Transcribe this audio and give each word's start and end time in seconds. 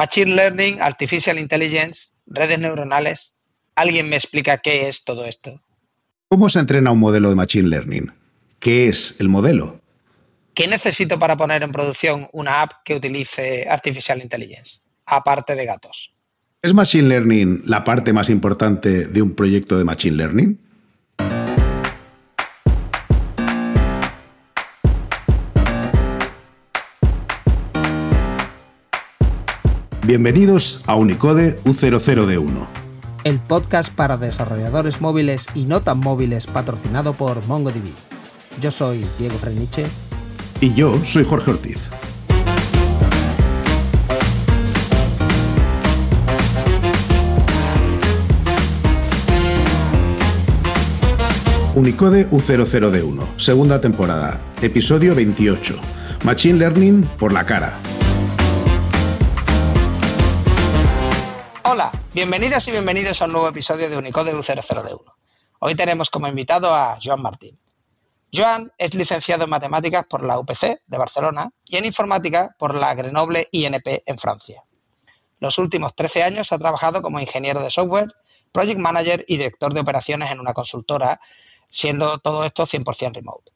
Machine 0.00 0.36
Learning, 0.36 0.80
Artificial 0.80 1.40
Intelligence, 1.40 2.10
redes 2.26 2.60
neuronales. 2.60 3.36
¿Alguien 3.74 4.08
me 4.08 4.14
explica 4.14 4.58
qué 4.58 4.86
es 4.86 5.02
todo 5.02 5.24
esto? 5.24 5.60
¿Cómo 6.28 6.48
se 6.48 6.60
entrena 6.60 6.92
un 6.92 7.00
modelo 7.00 7.30
de 7.30 7.34
Machine 7.34 7.68
Learning? 7.68 8.12
¿Qué 8.60 8.86
es 8.86 9.16
el 9.18 9.28
modelo? 9.28 9.80
¿Qué 10.54 10.68
necesito 10.68 11.18
para 11.18 11.36
poner 11.36 11.64
en 11.64 11.72
producción 11.72 12.28
una 12.32 12.62
app 12.62 12.74
que 12.84 12.94
utilice 12.94 13.66
Artificial 13.68 14.22
Intelligence, 14.22 14.78
aparte 15.04 15.56
de 15.56 15.66
gatos? 15.66 16.14
¿Es 16.62 16.72
Machine 16.72 17.08
Learning 17.08 17.62
la 17.66 17.82
parte 17.82 18.12
más 18.12 18.30
importante 18.30 19.08
de 19.08 19.20
un 19.20 19.34
proyecto 19.34 19.78
de 19.78 19.84
Machine 19.84 20.16
Learning? 20.16 20.60
Bienvenidos 30.08 30.82
a 30.86 30.96
Unicode 30.96 31.62
U00D1. 31.64 32.66
El 33.24 33.38
podcast 33.40 33.92
para 33.92 34.16
desarrolladores 34.16 35.02
móviles 35.02 35.46
y 35.54 35.66
no 35.66 35.82
tan 35.82 35.98
móviles 35.98 36.46
patrocinado 36.46 37.12
por 37.12 37.46
MongoDB. 37.46 37.92
Yo 38.58 38.70
soy 38.70 39.04
Diego 39.18 39.36
Freniche. 39.36 39.84
Y 40.62 40.72
yo 40.72 40.98
soy 41.04 41.26
Jorge 41.26 41.50
Ortiz. 41.50 41.90
Unicode 51.74 52.30
U00D1, 52.30 53.36
segunda 53.36 53.78
temporada, 53.82 54.40
episodio 54.62 55.14
28. 55.14 55.74
Machine 56.24 56.58
Learning 56.60 57.02
por 57.18 57.34
la 57.34 57.44
cara. 57.44 57.78
Hola, 61.70 61.92
bienvenidas 62.14 62.66
y 62.68 62.70
bienvenidos 62.70 63.20
a 63.20 63.26
un 63.26 63.32
nuevo 63.32 63.48
episodio 63.48 63.90
de 63.90 63.98
Unicode 63.98 64.34
U00D1. 64.34 65.02
Hoy 65.58 65.74
tenemos 65.74 66.08
como 66.08 66.26
invitado 66.26 66.74
a 66.74 66.96
Joan 66.98 67.20
Martín. 67.20 67.60
Joan 68.32 68.72
es 68.78 68.94
licenciado 68.94 69.44
en 69.44 69.50
matemáticas 69.50 70.06
por 70.08 70.24
la 70.24 70.38
UPC 70.38 70.80
de 70.86 70.96
Barcelona 70.96 71.50
y 71.66 71.76
en 71.76 71.84
informática 71.84 72.56
por 72.58 72.74
la 72.74 72.94
Grenoble 72.94 73.48
INP 73.50 74.02
en 74.06 74.16
Francia. 74.16 74.64
Los 75.40 75.58
últimos 75.58 75.94
13 75.94 76.22
años 76.22 76.52
ha 76.52 76.58
trabajado 76.58 77.02
como 77.02 77.20
ingeniero 77.20 77.60
de 77.60 77.68
software, 77.68 78.14
project 78.50 78.80
manager 78.80 79.26
y 79.28 79.36
director 79.36 79.74
de 79.74 79.80
operaciones 79.80 80.30
en 80.30 80.40
una 80.40 80.54
consultora, 80.54 81.20
siendo 81.68 82.18
todo 82.18 82.46
esto 82.46 82.64
100% 82.64 83.12
remote, 83.12 83.52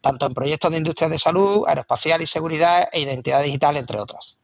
tanto 0.00 0.26
en 0.26 0.32
proyectos 0.32 0.70
de 0.70 0.78
industria 0.78 1.08
de 1.08 1.18
salud, 1.18 1.64
aeroespacial 1.66 2.22
y 2.22 2.26
seguridad 2.26 2.88
e 2.92 3.00
identidad 3.00 3.42
digital, 3.42 3.76
entre 3.76 3.98
otras. 3.98 4.38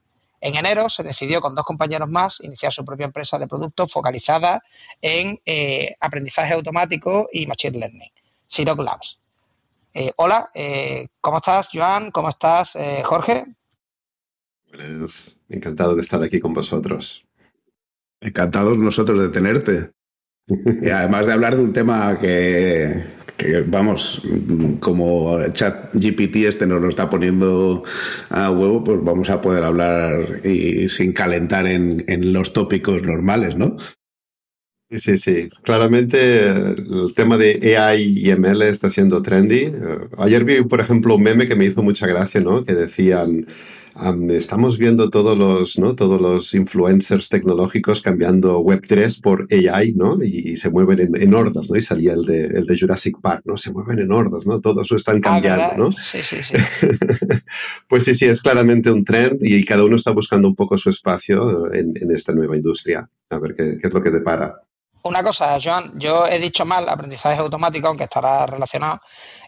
En 0.44 0.56
enero 0.56 0.88
se 0.88 1.04
decidió 1.04 1.40
con 1.40 1.54
dos 1.54 1.64
compañeros 1.64 2.10
más 2.10 2.40
iniciar 2.40 2.72
su 2.72 2.84
propia 2.84 3.06
empresa 3.06 3.38
de 3.38 3.46
productos 3.46 3.92
focalizada 3.92 4.60
en 5.00 5.40
eh, 5.46 5.94
aprendizaje 6.00 6.52
automático 6.52 7.28
y 7.32 7.46
machine 7.46 7.78
learning, 7.78 8.10
Siroc 8.44 8.80
Labs. 8.80 9.20
Eh, 9.94 10.10
hola, 10.16 10.50
eh, 10.52 11.06
¿cómo 11.20 11.36
estás, 11.36 11.68
Joan? 11.72 12.10
¿Cómo 12.10 12.28
estás, 12.28 12.76
Jorge? 13.04 13.44
Pues 14.68 15.38
encantado 15.48 15.94
de 15.94 16.02
estar 16.02 16.20
aquí 16.20 16.40
con 16.40 16.52
vosotros. 16.52 17.24
Encantados 18.20 18.78
nosotros 18.78 19.20
de 19.20 19.28
tenerte. 19.28 19.92
Y 20.82 20.90
además 20.90 21.26
de 21.26 21.34
hablar 21.34 21.56
de 21.56 21.62
un 21.62 21.72
tema 21.72 22.18
que, 22.18 23.00
vamos, 23.66 24.22
como 24.80 25.42
chat 25.52 25.92
GPT 25.94 26.36
este 26.46 26.66
nos 26.66 26.80
lo 26.80 26.88
está 26.88 27.08
poniendo 27.10 27.84
a 28.30 28.50
huevo, 28.50 28.84
pues 28.84 28.98
vamos 29.02 29.30
a 29.30 29.40
poder 29.40 29.64
hablar 29.64 30.46
y 30.46 30.88
sin 30.88 31.12
calentar 31.12 31.66
en, 31.66 32.04
en 32.08 32.32
los 32.32 32.52
tópicos 32.52 33.02
normales, 33.02 33.56
¿no? 33.56 33.76
Sí, 34.92 35.00
sí, 35.00 35.18
sí. 35.18 35.48
Claramente 35.62 36.48
el 36.48 37.14
tema 37.14 37.38
de 37.38 37.76
AI 37.78 38.26
y 38.26 38.36
ML 38.36 38.60
está 38.62 38.90
siendo 38.90 39.22
trendy. 39.22 39.72
Ayer 40.18 40.44
vi, 40.44 40.62
por 40.62 40.80
ejemplo, 40.80 41.14
un 41.14 41.22
meme 41.22 41.48
que 41.48 41.56
me 41.56 41.64
hizo 41.64 41.82
mucha 41.82 42.06
gracia, 42.06 42.42
¿no? 42.42 42.62
Que 42.62 42.74
decían 42.74 43.46
estamos 44.30 44.78
viendo 44.78 45.10
todos 45.10 45.36
los, 45.36 45.78
¿no? 45.78 45.94
todos 45.94 46.20
los 46.20 46.54
influencers 46.54 47.28
tecnológicos 47.28 48.00
cambiando 48.00 48.60
Web3 48.60 49.20
por 49.20 49.46
AI, 49.50 49.92
¿no? 49.94 50.22
Y, 50.22 50.56
se 50.56 50.70
mueven 50.70 51.14
en, 51.14 51.34
hordas, 51.34 51.70
¿no? 51.70 51.76
Y 51.76 51.82
salía 51.82 52.12
el 52.12 52.24
de, 52.24 52.44
el 52.46 52.66
de 52.66 52.78
Jurassic 52.78 53.20
Park, 53.20 53.42
¿no? 53.44 53.56
Se 53.56 53.72
mueven 53.72 53.98
en 53.98 54.12
hordas, 54.12 54.46
¿no? 54.46 54.60
Todos 54.60 54.90
lo 54.90 54.96
están 54.96 55.18
ah, 55.18 55.20
cambiando, 55.20 55.76
¿no? 55.76 55.92
Sí, 55.92 56.22
sí, 56.22 56.36
sí. 56.42 56.54
pues 57.88 58.04
sí, 58.04 58.14
sí, 58.14 58.26
es 58.26 58.40
claramente 58.40 58.90
un 58.90 59.04
trend 59.04 59.38
y 59.40 59.64
cada 59.64 59.84
uno 59.84 59.96
está 59.96 60.10
buscando 60.10 60.48
un 60.48 60.54
poco 60.54 60.78
su 60.78 60.90
espacio 60.90 61.72
en, 61.72 61.92
esta 62.12 62.32
nueva 62.32 62.56
industria. 62.56 63.08
A 63.30 63.38
ver 63.38 63.54
qué, 63.54 63.78
qué 63.80 63.88
es 63.88 63.92
lo 63.92 64.02
que 64.02 64.10
depara. 64.10 64.62
Una 65.04 65.22
cosa, 65.24 65.58
Joan, 65.60 65.98
yo 65.98 66.28
he 66.28 66.38
dicho 66.38 66.64
mal 66.64 66.88
aprendizaje 66.88 67.40
automático, 67.40 67.88
aunque 67.88 68.04
estará 68.04 68.46
relacionado, 68.46 69.00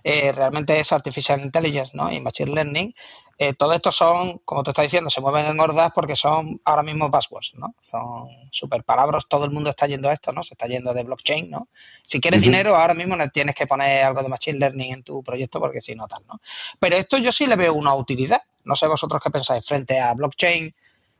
eh, 0.03 0.32
realmente 0.32 0.81
es 0.81 0.93
Artificial 0.93 1.41
Intelligence 1.41 1.93
¿no? 1.94 2.11
y 2.11 2.19
Machine 2.19 2.53
Learning, 2.53 2.93
eh, 3.38 3.52
todo 3.54 3.72
esto 3.72 3.90
son, 3.90 4.38
como 4.44 4.62
tú 4.62 4.70
estás 4.70 4.84
diciendo, 4.84 5.10
se 5.10 5.20
mueven 5.20 5.46
en 5.46 5.58
hordas 5.58 5.90
porque 5.94 6.14
son 6.14 6.60
ahora 6.64 6.82
mismo 6.82 7.08
buzzwords, 7.08 7.54
¿no? 7.56 7.74
Son 7.82 8.28
super 8.52 8.84
palabras, 8.84 9.24
todo 9.28 9.44
el 9.44 9.50
mundo 9.50 9.70
está 9.70 9.86
yendo 9.86 10.08
a 10.08 10.12
esto, 10.12 10.32
¿no? 10.32 10.42
Se 10.42 10.54
está 10.54 10.66
yendo 10.66 10.94
de 10.94 11.02
blockchain, 11.02 11.50
¿no? 11.50 11.68
Si 12.04 12.20
quieres 12.20 12.42
dinero, 12.42 12.76
ahora 12.76 12.94
mismo 12.94 13.16
tienes 13.32 13.54
que 13.54 13.66
poner 13.66 14.04
algo 14.04 14.22
de 14.22 14.28
machine 14.28 14.58
learning 14.58 14.92
en 14.92 15.02
tu 15.02 15.22
proyecto 15.22 15.58
porque 15.58 15.80
si 15.80 15.94
no 15.94 16.06
tal, 16.06 16.22
¿no? 16.28 16.40
Pero 16.78 16.96
esto 16.96 17.18
yo 17.18 17.32
sí 17.32 17.46
le 17.46 17.56
veo 17.56 17.74
una 17.74 17.94
utilidad. 17.94 18.42
No 18.64 18.76
sé 18.76 18.86
vosotros 18.86 19.20
qué 19.22 19.30
pensáis 19.30 19.66
frente 19.66 20.00
a 20.00 20.14
blockchain, 20.14 20.74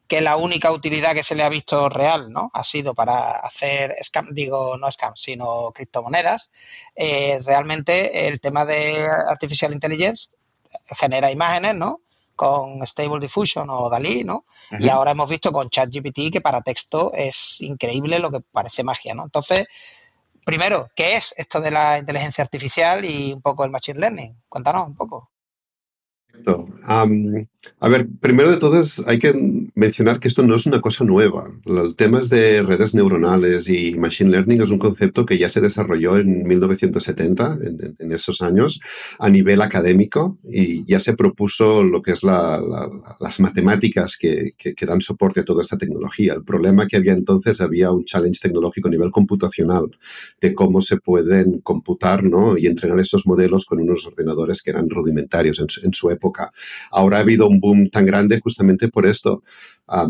que 0.07 0.21
la 0.21 0.37
única 0.37 0.71
utilidad 0.71 1.15
que 1.15 1.23
se 1.23 1.35
le 1.35 1.43
ha 1.43 1.49
visto 1.49 1.89
real, 1.89 2.31
¿no? 2.31 2.51
Ha 2.53 2.63
sido 2.63 2.95
para 2.95 3.39
hacer 3.39 3.97
scam, 4.03 4.29
digo, 4.33 4.77
no 4.77 4.91
scam, 4.91 5.17
sino 5.17 5.73
criptomonedas. 5.73 6.51
Eh, 6.95 7.41
realmente 7.45 8.29
el 8.29 8.39
tema 8.41 8.65
de 8.65 9.07
artificial 9.29 9.73
intelligence 9.73 10.29
genera 10.87 11.31
imágenes, 11.31 11.75
¿no? 11.75 12.01
Con 12.37 12.85
Stable 12.87 13.21
Diffusion 13.21 13.69
o 13.71 13.89
Dalí, 13.89 14.25
¿no? 14.25 14.45
Y 14.79 14.89
ahora 14.89 15.13
hemos 15.13 15.31
visto 15.31 15.53
con 15.53 15.69
ChatGPT 15.69 16.33
que 16.33 16.41
para 16.41 16.63
texto 16.63 17.13
es 17.15 17.61
increíble 17.61 18.19
lo 18.19 18.31
que 18.31 18.41
parece 18.41 18.83
magia, 18.83 19.15
¿no? 19.15 19.25
Entonces, 19.25 19.67
primero, 20.45 20.89
¿qué 20.97 21.17
es 21.17 21.33
esto 21.37 21.61
de 21.61 21.71
la 21.71 21.99
inteligencia 21.99 22.43
artificial 22.43 23.05
y 23.05 23.33
un 23.33 23.41
poco 23.41 23.65
el 23.65 23.71
machine 23.71 24.01
learning? 24.01 24.37
Cuéntanos 24.49 24.89
un 24.89 24.97
poco 24.97 25.31
a 27.81 27.89
ver, 27.89 28.09
primero 28.21 28.51
de 28.51 28.59
todo 28.59 28.81
hay 29.07 29.19
que 29.19 29.35
mencionar 29.75 30.21
que 30.21 30.29
esto 30.29 30.43
no 30.43 30.55
es 30.55 30.67
una 30.67 30.81
cosa 30.81 31.05
nueva. 31.05 31.51
El 31.65 31.95
tema 31.97 32.21
de 32.21 32.63
redes 32.63 32.95
neuronales 32.95 33.69
y 33.69 33.95
machine 33.95 34.31
learning 34.31 34.63
es 34.63 34.71
un 34.71 34.79
concepto 34.79 35.25
que 35.25 35.39
ya 35.39 35.49
se 35.49 35.61
desarrolló 35.61 36.17
en 36.17 36.47
1970, 36.47 37.59
en, 37.99 38.13
esos 38.13 38.43
años, 38.43 38.81
a 39.19 39.29
nivel 39.29 39.63
académico 39.63 40.39
y 40.45 40.85
ya 40.85 41.01
se 41.01 41.15
propuso 41.15 41.83
lo 41.83 42.03
que 42.03 42.13
es 42.13 42.23
las 42.23 43.41
matemáticas 43.41 44.17
que, 44.17 44.53
que, 44.57 44.87
dan 44.87 45.01
soporte 45.01 45.41
a 45.41 45.45
toda 45.45 45.63
esta 45.63 45.79
tecnología. 45.79 46.35
El 46.35 46.45
problema 46.45 46.87
que 46.87 46.97
había 46.97 47.13
entonces, 47.13 47.61
había 47.61 47.91
un 47.91 48.05
challenge 48.05 48.41
tecnológico 48.41 48.89
a 48.89 48.91
nivel 48.91 49.11
computacional 49.11 49.91
de 50.41 50.55
cómo 50.55 50.81
se 50.81 50.99
pueden 50.99 51.61
computar 51.61 52.23
¿no? 52.23 52.59
y 52.59 52.67
entrenar 52.67 53.01
esos 53.01 53.27
modelos 53.27 53.65
con 53.65 53.81
unos 53.81 54.07
ordenadores 54.07 54.63
que 54.63 54.71
eran 54.71 54.91
rudimentarios 54.91 55.59
en 55.83 55.93
su 55.93 56.11
época 56.11 56.24
Ahora 56.91 57.19
ha 57.19 57.21
habido 57.21 57.47
un 57.49 57.61
boom 57.61 57.91
tan 57.91 58.07
grande 58.07 58.41
justamente 58.41 58.89
por 58.89 59.07
esto, 59.07 59.43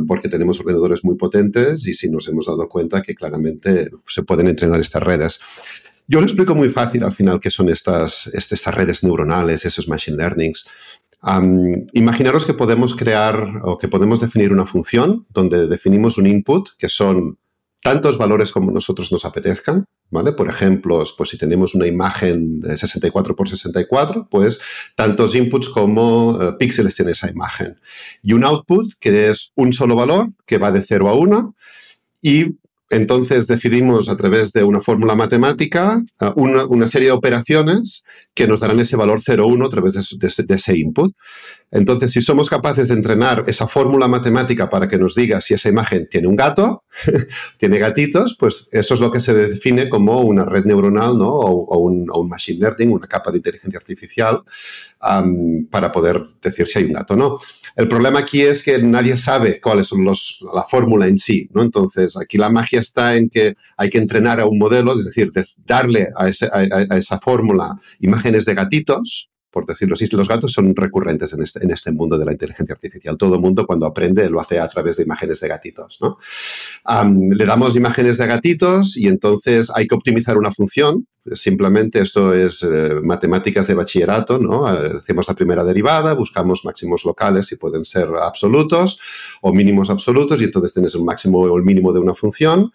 porque 0.07 0.29
tenemos 0.29 0.61
ordenadores 0.61 1.05
muy 1.05 1.17
potentes 1.17 1.87
y 1.87 1.95
si 1.95 2.09
nos 2.11 2.29
hemos 2.29 2.47
dado 2.47 2.69
cuenta 2.69 3.03
que 3.03 3.15
claramente 3.15 3.91
se 4.07 4.23
pueden 4.23 4.49
entrenar 4.49 4.81
estas 4.81 5.03
redes. 5.03 5.41
Yo 6.07 6.21
lo 6.21 6.27
explico 6.27 6.55
muy 6.55 6.69
fácil 6.69 7.03
al 7.03 7.13
final 7.13 7.41
qué 7.41 7.51
son 7.51 7.71
estas, 7.71 8.27
estas 8.27 8.75
redes 8.75 9.03
neuronales, 9.03 9.65
esos 9.65 9.89
machine 9.89 10.19
learnings. 10.19 10.67
imaginaros 11.95 12.45
que 12.45 12.53
podemos 12.53 12.95
crear 12.95 13.63
o 13.65 13.79
que 13.79 13.89
podemos 13.89 14.21
definir 14.21 14.53
una 14.53 14.67
función 14.67 15.27
donde 15.31 15.67
definimos 15.67 16.19
un 16.19 16.27
input 16.27 16.69
que 16.77 16.91
son 16.91 17.39
tantos 17.85 18.17
valores 18.17 18.51
como 18.51 18.71
nosotros 18.71 19.13
nos 19.13 19.27
apetezcan, 19.27 19.85
¿vale? 20.11 20.33
Por 20.33 20.49
ejemplo, 20.49 21.05
pues 21.19 21.29
si 21.29 21.37
tenemos 21.37 21.75
una 21.75 21.87
imagen 21.87 22.59
de 22.61 22.79
64 22.79 23.37
por 23.37 23.47
64, 23.47 24.27
pues 24.31 24.59
tantos 24.95 25.35
inputs 25.35 25.69
como 25.69 26.39
eh, 26.41 26.55
píxeles 26.59 26.95
tiene 26.95 27.11
esa 27.11 27.29
imagen. 27.29 27.79
Y 28.23 28.33
un 28.33 28.45
output 28.45 28.95
que 28.99 29.29
es 29.29 29.53
un 29.55 29.75
solo 29.75 29.97
valor 29.97 30.31
que 30.47 30.57
va 30.57 30.73
de 30.73 30.81
0 30.81 31.11
a 31.11 31.13
1 31.13 31.55
y 32.23 32.57
entonces 32.89 33.47
decidimos 33.47 34.09
a 34.09 34.17
través 34.17 34.53
de 34.53 34.63
una 34.63 34.81
fórmula 34.81 35.15
matemática 35.15 36.03
eh, 36.21 36.33
una, 36.37 36.87
serie 36.87 37.09
de 37.09 37.13
operaciones 37.13 38.03
que 38.33 38.47
nos 38.47 38.61
darán 38.61 38.81
ese 38.81 38.97
valor 38.97 39.21
0,1 39.21 39.67
a 39.67 39.69
través 39.69 39.95
de, 39.95 40.55
ese 40.55 40.79
input. 40.79 41.15
Entonces, 41.71 42.13
si 42.13 42.21
somos 42.21 42.49
capaces 42.49 42.89
de 42.89 42.95
entrenar 42.95 43.45
esa 43.47 43.67
fórmula 43.67 44.07
matemática 44.07 44.71
para 44.71 44.87
que 44.87 44.97
nos 44.97 45.15
diga 45.15 45.41
si 45.41 45.55
esa 45.55 45.69
imagen 45.69 46.09
tiene 46.09 46.29
un 46.29 46.37
gato, 46.37 46.85
tiene 47.59 47.79
gatitos, 47.79 48.37
pues 48.39 48.69
eso 48.71 48.95
es 48.95 49.01
lo 49.01 49.11
que 49.11 49.19
se 49.19 49.35
define 49.35 49.89
como 49.89 50.21
una 50.21 50.45
red 50.45 50.65
neuronal 50.65 51.19
¿no? 51.19 51.31
o, 51.31 51.79
un, 51.79 52.07
machine 52.29 52.61
learning, 52.61 52.93
una 52.93 53.07
capa 53.07 53.31
de 53.31 53.39
inteligencia 53.39 53.79
artificial 53.79 54.43
para 55.71 55.93
poder 55.93 56.23
decir 56.41 56.67
si 56.67 56.79
hay 56.79 56.85
un 56.85 56.93
gato 56.93 57.15
o 57.15 57.17
no. 57.17 57.39
El 57.77 57.89
problema 57.89 58.21
aquí 58.21 58.43
es 58.43 58.63
que 58.63 58.79
nadie 58.79 59.17
sabe 59.17 59.61
cuál 59.61 59.81
es 59.81 59.91
la 60.55 60.63
fórmula 60.63 61.07
en 61.07 61.19
sí. 61.19 61.49
¿no? 61.53 61.63
Entonces, 61.63 62.17
aquí 62.17 62.39
la 62.39 62.51
magia 62.51 62.81
está 62.81 63.17
en 63.17 63.29
que 63.29 63.57
hay 63.77 63.91
que 63.91 63.99
entrenar 63.99 64.41
a 64.41 64.47
un 64.47 64.59
modelo, 64.59 64.97
es 64.99 65.05
decir, 65.05 65.31
darle 65.67 66.09
a 66.17 66.29
esa 66.29 67.19
fórmula 67.21 67.81
imágenes 67.99 68.45
de 68.45 68.55
gatitos 68.55 69.31
por 69.55 69.67
decirlo 69.67 69.95
así, 69.95 70.05
los 70.11 70.29
gatos 70.29 70.53
son 70.53 70.75
recurrentes 70.75 71.33
en 71.33 71.41
este, 71.41 71.63
en 71.63 71.71
este 71.71 71.93
mundo 71.93 72.19
de 72.19 72.25
la 72.25 72.33
inteligencia 72.33 72.75
artificial. 72.75 73.17
Todo 73.17 73.37
el 73.37 73.41
mundo 73.41 73.65
cuando 73.65 73.87
aprende 73.87 74.29
lo 74.29 74.41
hace 74.41 74.59
a 74.59 74.69
través 74.69 74.97
de 74.97 75.05
imágenes 75.05 75.39
de 75.39 75.47
gatitos. 75.47 75.99
¿no? 76.01 76.19
le 77.07 77.47
damos 77.47 77.77
imágenes 77.77 78.19
de 78.19 78.27
gatitos 78.27 78.97
y 78.97 79.07
entonces 79.07 79.71
hay 79.73 79.87
que 79.87 79.95
optimizar 79.95 80.37
una 80.37 80.51
función. 80.51 81.07
Simplemente 81.35 82.01
esto 82.01 82.35
es 82.35 82.65
eh, 82.65 82.97
matemáticas 83.01 83.69
de 83.69 83.75
bachillerato, 83.75 84.39
¿no? 84.39 84.67
Hacemos 84.67 85.29
la 85.29 85.35
primera 85.35 85.65
derivada, 85.65 86.13
buscamos 86.15 86.65
máximos 86.65 87.05
locales 87.05 87.47
si 87.47 87.57
pueden 87.57 87.85
ser 87.85 88.09
absolutos 88.21 88.99
o 89.41 89.53
mínimos 89.53 89.89
absolutos 89.89 90.43
y 90.43 90.45
entonces 90.45 90.75
tienes 90.75 90.95
un 90.97 91.05
máximo 91.05 91.39
o 91.39 91.57
el 91.57 91.63
mínimo 91.63 91.93
de 91.93 92.01
una 92.01 92.15
función. 92.15 92.73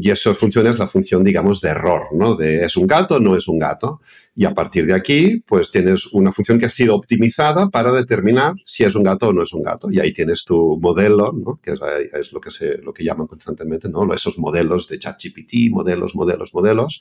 Y 0.00 0.10
esa 0.10 0.34
función 0.34 0.66
es 0.66 0.78
la 0.78 0.88
función, 0.88 1.22
digamos, 1.22 1.60
de 1.60 1.68
error, 1.68 2.08
¿no? 2.12 2.34
De 2.34 2.64
es 2.64 2.76
un 2.76 2.86
gato, 2.86 3.20
no 3.20 3.36
es 3.36 3.46
un 3.46 3.58
gato. 3.58 4.00
Y 4.34 4.44
a 4.44 4.54
partir 4.54 4.86
de 4.86 4.94
aquí, 4.94 5.42
pues 5.46 5.70
tienes 5.70 6.06
una 6.06 6.32
función 6.32 6.58
que 6.58 6.66
ha 6.66 6.70
sido 6.70 6.96
optimizada 6.96 7.68
para 7.68 7.92
determinar 7.92 8.54
si 8.64 8.82
es 8.82 8.94
un 8.94 9.02
gato 9.02 9.28
o 9.28 9.32
no 9.32 9.42
es 9.42 9.52
un 9.52 9.62
gato. 9.62 9.88
Y 9.90 10.00
ahí 10.00 10.12
tienes 10.12 10.44
tu 10.44 10.78
modelo, 10.80 11.32
¿no? 11.32 11.60
que 11.62 11.72
es, 11.72 12.32
lo, 12.32 12.40
que 12.40 12.50
se, 12.50 12.78
lo 12.78 12.92
que 12.92 13.04
llaman 13.04 13.26
constantemente, 13.26 13.88
¿no? 13.88 14.12
esos 14.12 14.38
modelos 14.38 14.88
de 14.88 14.98
ChatGPT, 14.98 15.70
modelos, 15.70 16.14
modelos, 16.14 16.54
modelos, 16.54 17.00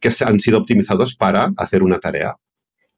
que 0.00 0.10
han 0.24 0.40
sido 0.40 0.58
optimizados 0.58 1.14
para 1.14 1.52
hacer 1.56 1.82
una 1.82 1.98
tarea. 1.98 2.36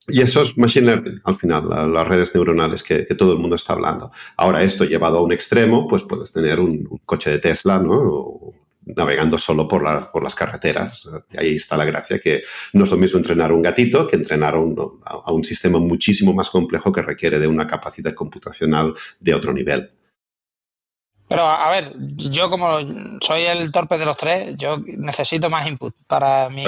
Y 0.06 0.20
eso 0.20 0.42
es 0.42 0.56
Machine 0.58 0.86
Learning, 0.86 1.20
al 1.24 1.36
final, 1.36 1.92
las 1.92 2.06
redes 2.06 2.34
neuronales 2.34 2.82
que, 2.82 3.06
que, 3.06 3.14
todo 3.14 3.32
el 3.32 3.38
mundo 3.38 3.56
está 3.56 3.72
hablando. 3.72 4.10
Ahora, 4.36 4.62
esto 4.62 4.84
llevado 4.84 5.18
a 5.18 5.22
un 5.22 5.32
extremo, 5.32 5.88
pues 5.88 6.02
puedes 6.02 6.30
tener 6.30 6.60
un, 6.60 6.86
un 6.90 7.00
coche 7.06 7.30
de 7.30 7.38
Tesla, 7.38 7.78
¿no? 7.78 8.52
Navegando 8.86 9.38
solo 9.38 9.66
por, 9.66 9.82
las 10.22 10.34
carreteras. 10.34 11.04
Y 11.32 11.38
ahí 11.38 11.54
está 11.56 11.76
la 11.76 11.84
gracia, 11.84 12.18
que 12.18 12.42
no 12.72 12.84
es 12.84 12.90
lo 12.90 12.96
mismo 12.96 13.18
entrenar 13.18 13.52
un 13.52 13.62
gatito 13.62 14.06
que 14.06 14.16
entrenar 14.16 14.54
a 14.54 14.58
a 14.58 15.32
un 15.32 15.44
sistema 15.44 15.78
muchísimo 15.78 16.32
más 16.32 16.50
complejo 16.50 16.92
que 16.92 17.02
requiere 17.02 17.38
de 17.38 17.46
una 17.46 17.66
capacidad 17.66 18.14
computacional 18.14 18.94
de 19.20 19.34
otro 19.34 19.52
nivel. 19.52 19.90
Pero 21.26 21.42
a 21.42 21.70
ver, 21.70 21.92
yo 21.96 22.50
como 22.50 22.78
soy 23.20 23.42
el 23.42 23.72
torpe 23.72 23.96
de 23.96 24.04
los 24.04 24.16
tres, 24.16 24.56
yo 24.56 24.78
necesito 24.84 25.48
más 25.48 25.66
input 25.66 25.94
para 26.06 26.50
mi, 26.50 26.64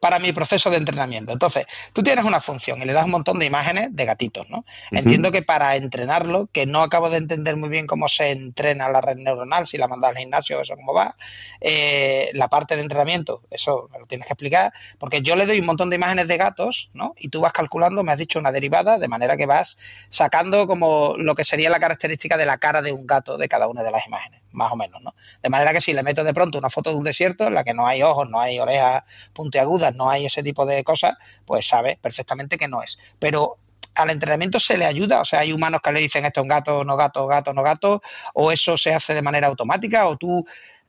para 0.00 0.18
mi 0.18 0.32
proceso 0.32 0.68
de 0.68 0.78
entrenamiento. 0.78 1.32
Entonces, 1.32 1.66
tú 1.92 2.02
tienes 2.02 2.24
una 2.24 2.40
función 2.40 2.82
y 2.82 2.86
le 2.86 2.92
das 2.92 3.04
un 3.04 3.12
montón 3.12 3.38
de 3.38 3.46
imágenes 3.46 3.94
de 3.94 4.04
gatitos, 4.04 4.50
¿no? 4.50 4.64
Entiendo 4.90 5.30
que 5.30 5.42
para 5.42 5.76
entrenarlo, 5.76 6.48
que 6.52 6.66
no 6.66 6.82
acabo 6.82 7.08
de 7.08 7.18
entender 7.18 7.56
muy 7.56 7.68
bien 7.68 7.86
cómo 7.86 8.08
se 8.08 8.32
entrena 8.32 8.88
la 8.88 9.00
red 9.00 9.16
neuronal, 9.16 9.66
si 9.66 9.78
la 9.78 9.86
mandas 9.86 10.10
al 10.10 10.16
gimnasio, 10.16 10.60
eso 10.60 10.74
cómo 10.74 10.92
va, 10.92 11.14
eh, 11.60 12.30
la 12.34 12.48
parte 12.48 12.74
de 12.74 12.82
entrenamiento, 12.82 13.42
eso 13.50 13.88
me 13.92 14.00
lo 14.00 14.06
tienes 14.06 14.26
que 14.26 14.32
explicar, 14.32 14.72
porque 14.98 15.22
yo 15.22 15.36
le 15.36 15.46
doy 15.46 15.60
un 15.60 15.66
montón 15.66 15.88
de 15.90 15.96
imágenes 15.96 16.26
de 16.26 16.36
gatos, 16.36 16.90
¿no? 16.94 17.14
Y 17.16 17.28
tú 17.28 17.40
vas 17.40 17.52
calculando, 17.52 18.02
me 18.02 18.10
has 18.10 18.18
dicho 18.18 18.40
una 18.40 18.50
derivada, 18.50 18.98
de 18.98 19.06
manera 19.06 19.36
que 19.36 19.46
vas 19.46 19.78
sacando 20.08 20.66
como 20.66 21.14
lo 21.16 21.36
que 21.36 21.44
sería 21.44 21.70
la 21.70 21.78
característica 21.78 22.36
de 22.36 22.46
la 22.46 22.58
cara 22.58 22.82
de 22.82 22.90
un 22.90 23.06
gato 23.06 23.38
de 23.38 23.48
cada 23.48 23.68
una 23.68 23.83
de 23.84 23.90
las 23.90 24.06
imágenes, 24.06 24.42
más 24.52 24.72
o 24.72 24.76
menos, 24.76 25.02
¿no? 25.02 25.14
De 25.42 25.48
manera 25.48 25.72
que 25.72 25.80
si 25.80 25.92
le 25.92 26.02
meto 26.02 26.24
de 26.24 26.34
pronto 26.34 26.58
una 26.58 26.70
foto 26.70 26.90
de 26.90 26.96
un 26.96 27.04
desierto 27.04 27.46
en 27.46 27.54
la 27.54 27.62
que 27.62 27.74
no 27.74 27.86
hay 27.86 28.02
ojos, 28.02 28.28
no 28.28 28.40
hay 28.40 28.58
orejas 28.58 29.04
puntiagudas, 29.32 29.94
no 29.94 30.10
hay 30.10 30.26
ese 30.26 30.42
tipo 30.42 30.66
de 30.66 30.82
cosas, 30.82 31.14
pues 31.44 31.66
sabe 31.66 31.98
perfectamente 32.00 32.58
que 32.58 32.68
no 32.68 32.82
es. 32.82 32.98
Pero 33.18 33.58
al 33.94 34.10
entrenamiento 34.10 34.58
se 34.58 34.76
le 34.76 34.86
ayuda, 34.86 35.20
o 35.20 35.24
sea, 35.24 35.40
hay 35.40 35.52
humanos 35.52 35.80
que 35.82 35.92
le 35.92 36.00
dicen 36.00 36.24
esto 36.24 36.40
es 36.40 36.42
un 36.42 36.48
gato, 36.48 36.84
no 36.84 36.96
gato, 36.96 37.26
gato, 37.26 37.52
no 37.52 37.62
gato, 37.62 38.02
o 38.34 38.50
eso 38.50 38.76
se 38.76 38.92
hace 38.92 39.14
de 39.14 39.22
manera 39.22 39.46
automática, 39.46 40.06
o 40.08 40.16
tú 40.16 40.44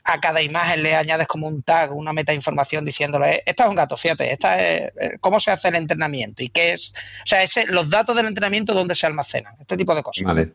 a 0.06 0.20
cada 0.20 0.42
imagen 0.42 0.84
le 0.84 0.96
añades 0.96 1.28
como 1.28 1.48
un 1.48 1.64
tag, 1.64 1.96
una 1.96 2.14
meta 2.14 2.32
información 2.32 2.86
diciéndole, 2.86 3.42
esta 3.46 3.64
es 3.64 3.70
un 3.70 3.76
gato, 3.76 3.98
fíjate, 3.98 4.32
esta 4.32 4.60
es 4.62 4.92
eh, 5.00 5.18
cómo 5.20 5.40
se 5.40 5.52
hace 5.52 5.70
el 5.70 5.76
entrenamiento 5.76 6.44
y 6.44 6.50
qué 6.50 6.74
es, 6.74 6.94
o 7.24 7.26
sea, 7.26 7.42
ese, 7.42 7.66
los 7.68 7.90
datos 7.90 8.16
del 8.16 8.28
entrenamiento 8.28 8.74
dónde 8.74 8.94
se 8.94 9.08
almacenan, 9.08 9.56
este 9.60 9.76
tipo 9.78 9.96
de 9.96 10.04
cosas. 10.04 10.24
Vale. 10.24 10.54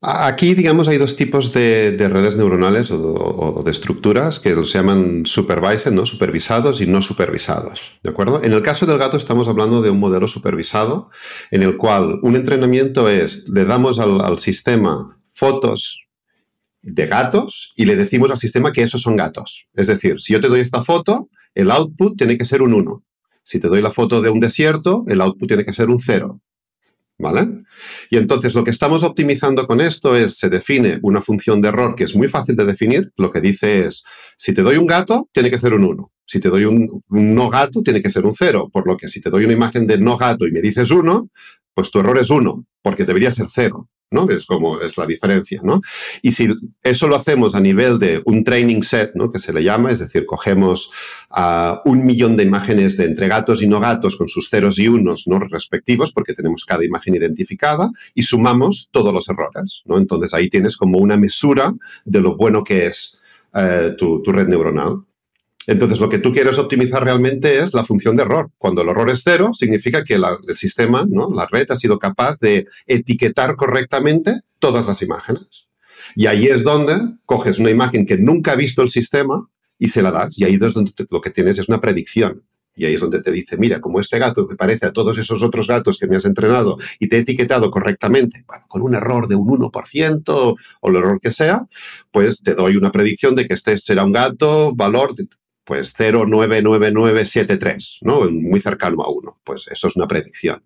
Aquí, 0.00 0.54
digamos, 0.54 0.86
hay 0.86 0.96
dos 0.96 1.16
tipos 1.16 1.52
de, 1.52 1.96
redes 2.08 2.36
neuronales 2.36 2.92
o, 2.92 3.62
de 3.64 3.70
estructuras 3.72 4.38
que 4.38 4.54
se 4.54 4.78
llaman 4.78 5.26
supervised, 5.26 5.90
¿no? 5.90 6.06
supervisados 6.06 6.80
y 6.80 6.86
no 6.86 7.02
supervisados. 7.02 7.98
¿De 8.04 8.10
acuerdo? 8.10 8.44
En 8.44 8.52
el 8.52 8.62
caso 8.62 8.86
del 8.86 8.98
gato 8.98 9.16
estamos 9.16 9.48
hablando 9.48 9.82
de 9.82 9.90
un 9.90 9.98
modelo 9.98 10.28
supervisado 10.28 11.10
en 11.50 11.64
el 11.64 11.76
cual 11.76 12.20
un 12.22 12.36
entrenamiento 12.36 13.08
es, 13.08 13.48
le 13.48 13.64
damos 13.64 13.98
al, 13.98 14.38
sistema 14.38 15.18
fotos 15.32 16.06
de 16.80 17.06
gatos 17.06 17.72
y 17.74 17.84
le 17.84 17.96
decimos 17.96 18.30
al 18.30 18.38
sistema 18.38 18.72
que 18.72 18.82
esos 18.82 19.02
son 19.02 19.16
gatos. 19.16 19.66
Es 19.74 19.88
decir, 19.88 20.20
si 20.20 20.32
yo 20.32 20.40
te 20.40 20.48
doy 20.48 20.60
esta 20.60 20.84
foto, 20.84 21.28
el 21.56 21.72
output 21.72 22.16
tiene 22.16 22.38
que 22.38 22.44
ser 22.44 22.62
un 22.62 22.72
1. 22.72 23.04
Si 23.42 23.58
te 23.58 23.66
doy 23.66 23.82
la 23.82 23.90
foto 23.90 24.22
de 24.22 24.30
un 24.30 24.38
desierto, 24.38 25.04
el 25.08 25.20
output 25.20 25.48
tiene 25.48 25.64
que 25.64 25.72
ser 25.72 25.88
un 25.88 25.98
0. 25.98 26.40
¿Vale? 27.20 27.64
Y 28.10 28.16
entonces 28.16 28.54
lo 28.54 28.62
que 28.62 28.70
estamos 28.70 29.02
optimizando 29.02 29.66
con 29.66 29.80
esto 29.80 30.14
es, 30.14 30.38
se 30.38 30.48
define 30.48 31.00
una 31.02 31.20
función 31.20 31.60
de 31.60 31.68
error 31.68 31.96
que 31.96 32.04
es 32.04 32.14
muy 32.14 32.28
fácil 32.28 32.54
de 32.54 32.64
definir. 32.64 33.10
Lo 33.16 33.32
que 33.32 33.40
dice 33.40 33.80
es, 33.80 34.04
si 34.36 34.54
te 34.54 34.62
doy 34.62 34.76
un 34.76 34.86
gato, 34.86 35.28
tiene 35.32 35.50
que 35.50 35.58
ser 35.58 35.74
un 35.74 35.84
1. 35.84 36.12
Si 36.26 36.38
te 36.38 36.48
doy 36.48 36.64
un, 36.64 37.02
no 37.08 37.50
gato, 37.50 37.82
tiene 37.82 38.00
que 38.00 38.10
ser 38.10 38.24
un 38.24 38.32
0. 38.32 38.70
Por 38.72 38.86
lo 38.86 38.96
que 38.96 39.08
si 39.08 39.20
te 39.20 39.30
doy 39.30 39.44
una 39.44 39.52
imagen 39.52 39.86
de 39.86 39.98
no 39.98 40.16
gato 40.16 40.46
y 40.46 40.52
me 40.52 40.60
dices 40.60 40.92
1, 40.92 41.28
pues 41.74 41.90
tu 41.90 41.98
error 41.98 42.18
es 42.18 42.30
1, 42.30 42.64
porque 42.82 43.04
debería 43.04 43.32
ser 43.32 43.46
0. 43.48 43.88
¿No? 44.10 44.28
Es 44.30 44.46
como 44.46 44.80
es 44.80 44.96
la 44.96 45.06
diferencia, 45.06 45.60
¿no? 45.62 45.80
Y 46.22 46.32
si 46.32 46.48
eso 46.82 47.08
lo 47.08 47.16
hacemos 47.16 47.54
a 47.54 47.60
nivel 47.60 47.98
de 47.98 48.22
un 48.24 48.44
training 48.44 48.82
set, 48.82 49.12
¿no? 49.14 49.30
Que 49.30 49.38
se 49.38 49.52
le 49.52 49.62
llama, 49.62 49.90
es 49.90 49.98
decir, 49.98 50.24
cogemos 50.26 50.90
a 51.30 51.82
un 51.84 52.04
millón 52.04 52.36
de 52.36 52.44
imágenes 52.44 52.96
de 52.96 53.04
entre 53.04 53.28
gatos 53.28 53.62
y 53.62 53.68
no 53.68 53.80
gatos 53.80 54.16
con 54.16 54.28
sus 54.28 54.48
ceros 54.48 54.78
y 54.78 54.88
unos, 54.88 55.26
¿no? 55.26 55.38
Respectivos, 55.38 56.12
porque 56.12 56.34
tenemos 56.34 56.64
cada 56.64 56.84
imagen 56.84 57.14
identificada 57.14 57.90
y 58.14 58.22
sumamos 58.22 58.88
todos 58.90 59.12
los 59.12 59.28
errores, 59.28 59.82
¿no? 59.84 59.98
Entonces 59.98 60.32
ahí 60.34 60.48
tienes 60.48 60.76
como 60.76 60.98
una 60.98 61.16
mesura 61.16 61.74
de 62.04 62.20
lo 62.20 62.36
bueno 62.36 62.64
que 62.64 62.86
es 62.86 63.18
eh, 63.54 63.94
tu 63.98 64.22
red 64.26 64.48
neuronal. 64.48 65.07
Entonces, 65.68 66.00
lo 66.00 66.08
que 66.08 66.18
tú 66.18 66.32
quieres 66.32 66.56
optimizar 66.56 67.04
realmente 67.04 67.58
es 67.58 67.74
la 67.74 67.84
función 67.84 68.16
de 68.16 68.22
error. 68.22 68.50
Cuando 68.56 68.80
el 68.80 68.88
error 68.88 69.10
es 69.10 69.20
cero, 69.22 69.50
significa 69.52 70.02
que 70.02 70.14
el 70.14 70.56
sistema, 70.56 71.06
¿no? 71.06 71.30
la 71.30 71.44
red, 71.44 71.70
ha 71.70 71.76
sido 71.76 71.98
capaz 71.98 72.38
de 72.40 72.66
etiquetar 72.86 73.54
correctamente 73.54 74.40
todas 74.60 74.86
las 74.86 75.02
imágenes. 75.02 75.66
Y 76.16 76.24
ahí 76.24 76.46
es 76.46 76.64
donde 76.64 76.96
coges 77.26 77.58
una 77.58 77.68
imagen 77.68 78.06
que 78.06 78.16
nunca 78.16 78.52
ha 78.52 78.56
visto 78.56 78.80
el 78.80 78.88
sistema 78.88 79.46
y 79.78 79.88
se 79.88 80.00
la 80.00 80.10
das. 80.10 80.38
Y 80.38 80.44
ahí 80.44 80.58
es 80.58 80.72
donde 80.72 80.90
lo 81.10 81.20
que 81.20 81.28
tienes 81.28 81.58
es 81.58 81.68
una 81.68 81.82
predicción. 81.82 82.44
Y 82.74 82.86
ahí 82.86 82.94
es 82.94 83.00
donde 83.02 83.20
te 83.20 83.30
dice, 83.30 83.58
mira, 83.58 83.78
como 83.82 84.00
este 84.00 84.18
gato 84.18 84.46
me 84.48 84.56
parece 84.56 84.86
a 84.86 84.92
todos 84.92 85.18
esos 85.18 85.42
otros 85.42 85.66
gatos 85.66 85.98
que 85.98 86.06
me 86.06 86.16
has 86.16 86.24
entrenado 86.24 86.78
y 86.98 87.08
te 87.08 87.16
he 87.16 87.20
etiquetado 87.20 87.70
correctamente, 87.70 88.46
con 88.68 88.80
un 88.80 88.94
error 88.94 89.28
de 89.28 89.34
un 89.34 89.48
1% 89.48 90.56
o 90.80 90.88
el 90.88 90.96
error 90.96 91.20
que 91.20 91.30
sea, 91.30 91.66
pues 92.10 92.40
te 92.40 92.54
doy 92.54 92.76
una 92.76 92.90
predicción 92.90 93.34
de 93.34 93.46
que 93.46 93.52
este 93.52 93.76
será 93.76 94.04
un 94.04 94.12
gato, 94.12 94.74
valor, 94.74 95.14
pues 95.68 95.94
0,99973, 95.98 97.98
¿no? 98.00 98.30
Muy 98.30 98.58
cercano 98.58 99.02
a 99.02 99.10
1. 99.10 99.40
Pues 99.44 99.68
eso 99.68 99.88
es 99.88 99.96
una 99.96 100.08
predicción. 100.08 100.62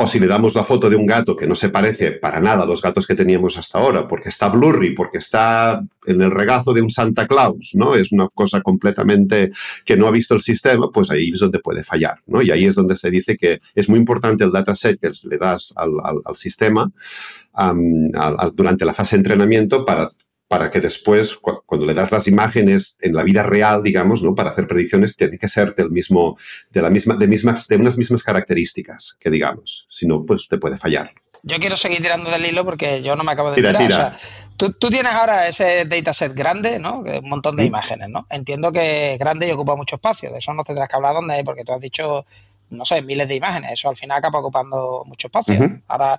o 0.00 0.06
si 0.06 0.20
le 0.20 0.26
damos 0.26 0.54
la 0.54 0.64
foto 0.64 0.90
de 0.90 0.96
un 0.96 1.06
gato 1.06 1.34
que 1.34 1.46
no 1.46 1.54
se 1.54 1.70
parece 1.70 2.12
para 2.12 2.40
nada 2.40 2.64
a 2.64 2.66
los 2.66 2.82
gatos 2.82 3.06
que 3.06 3.14
teníamos 3.14 3.56
hasta 3.56 3.78
ahora, 3.78 4.06
porque 4.06 4.28
está 4.28 4.50
blurry, 4.50 4.94
porque 4.94 5.16
está 5.16 5.82
en 6.06 6.20
el 6.20 6.30
regazo 6.30 6.74
de 6.74 6.82
un 6.82 6.90
Santa 6.90 7.26
Claus, 7.26 7.70
¿no? 7.72 7.94
Es 7.94 8.12
una 8.12 8.28
cosa 8.28 8.60
completamente 8.60 9.50
que 9.86 9.96
no 9.96 10.06
ha 10.06 10.10
visto 10.10 10.34
el 10.34 10.42
sistema, 10.42 10.90
pues 10.92 11.10
ahí 11.10 11.30
es 11.32 11.40
donde 11.40 11.58
puede 11.58 11.84
fallar, 11.84 12.18
¿no? 12.26 12.42
Y 12.42 12.50
ahí 12.50 12.66
es 12.66 12.74
donde 12.74 12.96
se 12.96 13.10
dice 13.10 13.38
que 13.38 13.60
es 13.74 13.88
muy 13.88 13.98
importante 13.98 14.44
el 14.44 14.52
dataset 14.52 15.00
que 15.00 15.10
le 15.24 15.38
das 15.38 15.72
al, 15.74 16.36
sistema 16.36 16.92
durante 18.52 18.84
la 18.84 18.92
fase 18.92 19.16
de 19.16 19.20
entrenamiento 19.20 19.86
para 19.86 20.10
para 20.48 20.70
que 20.70 20.80
después, 20.80 21.36
cuando 21.36 21.86
le 21.86 21.92
das 21.92 22.10
las 22.10 22.26
imágenes 22.26 22.96
en 23.00 23.14
la 23.14 23.22
vida 23.22 23.42
real, 23.42 23.82
digamos, 23.82 24.22
¿no? 24.22 24.34
Para 24.34 24.50
hacer 24.50 24.66
predicciones, 24.66 25.14
tiene 25.14 25.38
que 25.38 25.46
ser 25.46 25.74
del 25.74 25.90
mismo, 25.90 26.38
de 26.70 26.80
la 26.80 26.88
misma, 26.88 27.16
de 27.16 27.28
mismas, 27.28 27.68
de 27.68 27.76
unas 27.76 27.98
mismas 27.98 28.22
características, 28.22 29.16
que 29.20 29.30
digamos. 29.30 29.86
Si 29.90 30.06
no, 30.06 30.24
pues 30.24 30.48
te 30.48 30.56
puede 30.56 30.78
fallar. 30.78 31.12
Yo 31.42 31.58
quiero 31.58 31.76
seguir 31.76 32.00
tirando 32.00 32.30
del 32.30 32.46
hilo 32.46 32.64
porque 32.64 33.02
yo 33.02 33.14
no 33.14 33.24
me 33.24 33.32
acabo 33.32 33.50
de 33.50 33.56
tirar. 33.56 33.76
O 33.76 33.90
sea, 33.90 34.16
tú, 34.56 34.72
tienes 34.72 35.12
ahora 35.12 35.48
ese 35.48 35.84
dataset 35.84 36.34
grande, 36.34 36.78
¿no? 36.78 37.00
Un 37.00 37.28
montón 37.28 37.56
de 37.56 37.64
imágenes, 37.64 38.08
¿no? 38.08 38.26
Entiendo 38.30 38.72
que 38.72 39.14
es 39.14 39.18
grande 39.18 39.46
y 39.46 39.50
ocupa 39.50 39.76
mucho 39.76 39.96
espacio. 39.96 40.32
De 40.32 40.38
eso 40.38 40.54
no 40.54 40.64
tendrás 40.64 40.88
que 40.88 40.96
hablar 40.96 41.14
dónde, 41.14 41.44
porque 41.44 41.64
tú 41.64 41.72
has 41.74 41.80
dicho 41.80 42.24
no 42.70 42.84
sé, 42.84 43.02
miles 43.02 43.28
de 43.28 43.36
imágenes. 43.36 43.72
Eso 43.72 43.88
al 43.88 43.96
final 43.96 44.18
acaba 44.18 44.40
ocupando 44.40 45.02
mucho 45.06 45.28
espacio. 45.28 45.80
Ahora, 45.88 46.18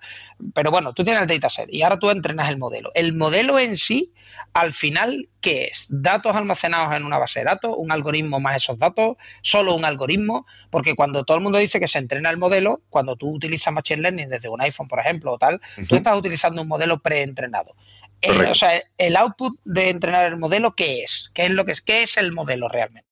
pero 0.54 0.72
bueno, 0.72 0.94
tú 0.94 1.04
tienes 1.04 1.22
el 1.22 1.28
dataset 1.28 1.72
y 1.72 1.82
ahora 1.82 2.00
tú 2.00 2.10
entrenas 2.10 2.50
el 2.50 2.58
modelo. 2.58 2.92
El 2.96 3.14
modelo 3.14 3.60
en 3.60 3.76
sí, 3.76 4.14
al 4.54 4.74
final, 4.74 5.30
¿qué 5.42 5.66
es? 5.66 5.88
Datos 5.90 6.36
almacenados 6.36 6.96
en 6.96 7.06
una 7.06 7.18
base 7.18 7.40
de 7.40 7.46
datos, 7.46 7.74
un 7.78 7.92
algoritmo 7.92 8.40
más 8.40 8.58
esos 8.58 8.80
datos, 8.80 9.18
solo 9.42 9.76
un 9.76 9.86
algoritmo, 9.86 10.46
porque 10.70 10.96
cuando 10.96 11.24
todo 11.24 11.38
el 11.38 11.44
mundo 11.44 11.60
dice 11.60 11.80
que 11.80 11.88
se 11.88 12.00
entrena 12.00 12.30
el 12.30 12.38
modelo, 12.38 12.82
cuando 12.90 13.16
tú 13.16 13.30
utilizas 13.30 13.74
Machine 13.74 14.02
Learning 14.02 14.30
desde 14.30 14.50
un 14.50 14.62
iPhone, 14.62 14.88
por 14.88 15.00
ejemplo, 15.00 15.34
o 15.34 15.38
tal, 15.38 15.62
tú 15.88 15.96
estás 15.96 16.18
utilizando 16.18 16.62
un 16.62 16.68
modelo 16.68 17.00
preentrenado. 17.00 17.76
Eh, 18.22 18.48
o 18.50 18.56
sea, 18.56 18.82
el 18.98 19.16
output 19.16 19.60
de 19.64 19.90
entrenar 19.90 20.26
el 20.26 20.38
modelo, 20.38 20.76
¿qué 20.76 21.04
es? 21.04 21.32
¿Qué 21.34 21.46
es 21.46 21.52
lo 21.52 21.66
que 21.66 21.72
es? 21.72 21.82
¿Qué 21.82 22.02
es 22.04 22.18
el 22.18 22.32
modelo 22.32 22.68
realmente? 22.68 23.09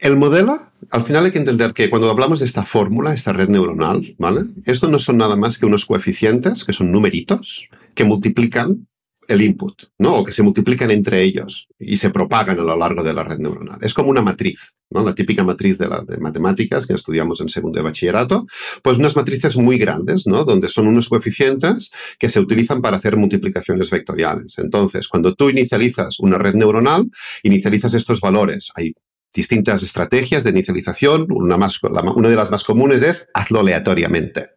El 0.00 0.16
modelo, 0.16 0.58
al 0.90 1.02
final 1.02 1.26
hay 1.26 1.30
que 1.30 1.38
entender 1.38 1.74
que 1.74 1.90
cuando 1.90 2.08
hablamos 2.08 2.38
de 2.38 2.46
esta 2.46 2.64
fórmula, 2.64 3.12
esta 3.12 3.34
red 3.34 3.50
neuronal, 3.50 4.14
¿vale? 4.18 4.44
Esto 4.64 4.88
no 4.88 4.98
son 4.98 5.18
nada 5.18 5.36
más 5.36 5.58
que 5.58 5.66
unos 5.66 5.84
coeficientes, 5.84 6.64
que 6.64 6.72
son 6.72 6.90
numeritos, 6.90 7.68
que 7.94 8.04
multiplican 8.04 8.88
el 9.28 9.42
input, 9.42 9.74
¿no? 9.98 10.16
O 10.16 10.24
que 10.24 10.32
se 10.32 10.42
multiplican 10.42 10.90
entre 10.90 11.22
ellos 11.22 11.68
y 11.78 11.98
se 11.98 12.08
propagan 12.08 12.58
a 12.58 12.62
lo 12.62 12.76
largo 12.76 13.02
de 13.02 13.12
la 13.12 13.24
red 13.24 13.40
neuronal. 13.40 13.78
Es 13.82 13.92
como 13.92 14.08
una 14.08 14.22
matriz, 14.22 14.74
¿no? 14.88 15.04
La 15.04 15.14
típica 15.14 15.44
matriz 15.44 15.76
de, 15.76 15.88
la, 15.88 16.00
de 16.00 16.16
matemáticas 16.16 16.86
que 16.86 16.94
estudiamos 16.94 17.42
en 17.42 17.50
segundo 17.50 17.78
de 17.78 17.82
bachillerato, 17.82 18.46
pues 18.82 18.98
unas 18.98 19.16
matrices 19.16 19.58
muy 19.58 19.76
grandes, 19.76 20.26
¿no? 20.26 20.44
Donde 20.46 20.70
son 20.70 20.86
unos 20.86 21.10
coeficientes 21.10 21.90
que 22.18 22.30
se 22.30 22.40
utilizan 22.40 22.80
para 22.80 22.96
hacer 22.96 23.18
multiplicaciones 23.18 23.90
vectoriales. 23.90 24.54
Entonces, 24.56 25.08
cuando 25.08 25.34
tú 25.34 25.50
inicializas 25.50 26.18
una 26.20 26.38
red 26.38 26.54
neuronal, 26.54 27.10
inicializas 27.42 27.92
estos 27.92 28.22
valores. 28.22 28.70
Hay 28.74 28.94
distintas 29.32 29.82
estrategias 29.82 30.44
de 30.44 30.50
inicialización. 30.50 31.26
Una, 31.30 31.56
más, 31.56 31.80
una 31.82 32.28
de 32.28 32.36
las 32.36 32.50
más 32.50 32.64
comunes 32.64 33.02
es 33.02 33.28
hazlo 33.34 33.60
aleatoriamente. 33.60 34.50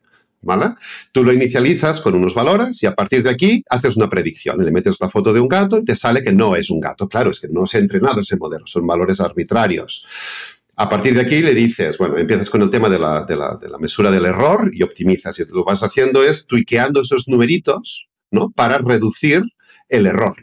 ¿Vale? 0.45 0.75
Tú 1.13 1.23
lo 1.23 1.31
inicializas 1.31 2.01
con 2.01 2.15
unos 2.15 2.35
valores 2.35 2.83
y 2.83 2.85
a 2.85 2.93
partir 2.93 3.23
de 3.23 3.29
aquí 3.29 3.63
haces 3.69 3.95
una 3.95 4.09
predicción. 4.09 4.61
Le 4.61 4.73
metes 4.73 4.97
la 4.99 5.09
foto 5.09 5.31
de 5.31 5.39
un 5.39 5.47
gato 5.47 5.77
y 5.77 5.85
te 5.85 5.95
sale 5.95 6.21
que 6.21 6.33
no 6.33 6.57
es 6.57 6.69
un 6.69 6.81
gato. 6.81 7.07
Claro, 7.07 7.31
es 7.31 7.39
que 7.39 7.47
no 7.47 7.65
se 7.65 7.77
ha 7.77 7.79
entrenado 7.79 8.19
ese 8.19 8.35
modelo, 8.35 8.67
son 8.67 8.85
valores 8.85 9.21
arbitrarios. 9.21 10.05
A 10.75 10.89
partir 10.89 11.15
de 11.15 11.21
aquí 11.21 11.41
le 11.41 11.53
dices, 11.53 11.97
bueno, 11.97 12.17
empiezas 12.17 12.49
con 12.49 12.61
el 12.61 12.69
tema 12.69 12.89
de 12.89 12.99
la, 12.99 13.23
de 13.23 13.37
la, 13.37 13.55
de 13.55 13.69
la 13.69 13.77
mesura 13.77 14.11
del 14.11 14.25
error 14.25 14.69
y 14.73 14.83
optimizas. 14.83 15.39
Y 15.39 15.45
lo 15.45 15.63
que 15.63 15.71
vas 15.71 15.83
haciendo 15.83 16.23
es 16.23 16.45
tuiqueando 16.45 17.01
esos 17.01 17.29
numeritos, 17.29 18.09
¿no? 18.29 18.51
Para 18.51 18.79
reducir 18.79 19.43
el 19.87 20.07
error. 20.07 20.35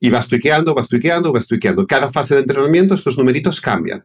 Y 0.00 0.10
vas 0.10 0.28
tuiqueando, 0.28 0.74
vas 0.74 0.88
tuiqueando, 0.88 1.32
vas 1.32 1.46
tuiqueando. 1.46 1.86
Cada 1.86 2.10
fase 2.10 2.34
de 2.34 2.40
entrenamiento 2.40 2.94
estos 2.94 3.16
numeritos 3.16 3.60
cambian. 3.60 4.04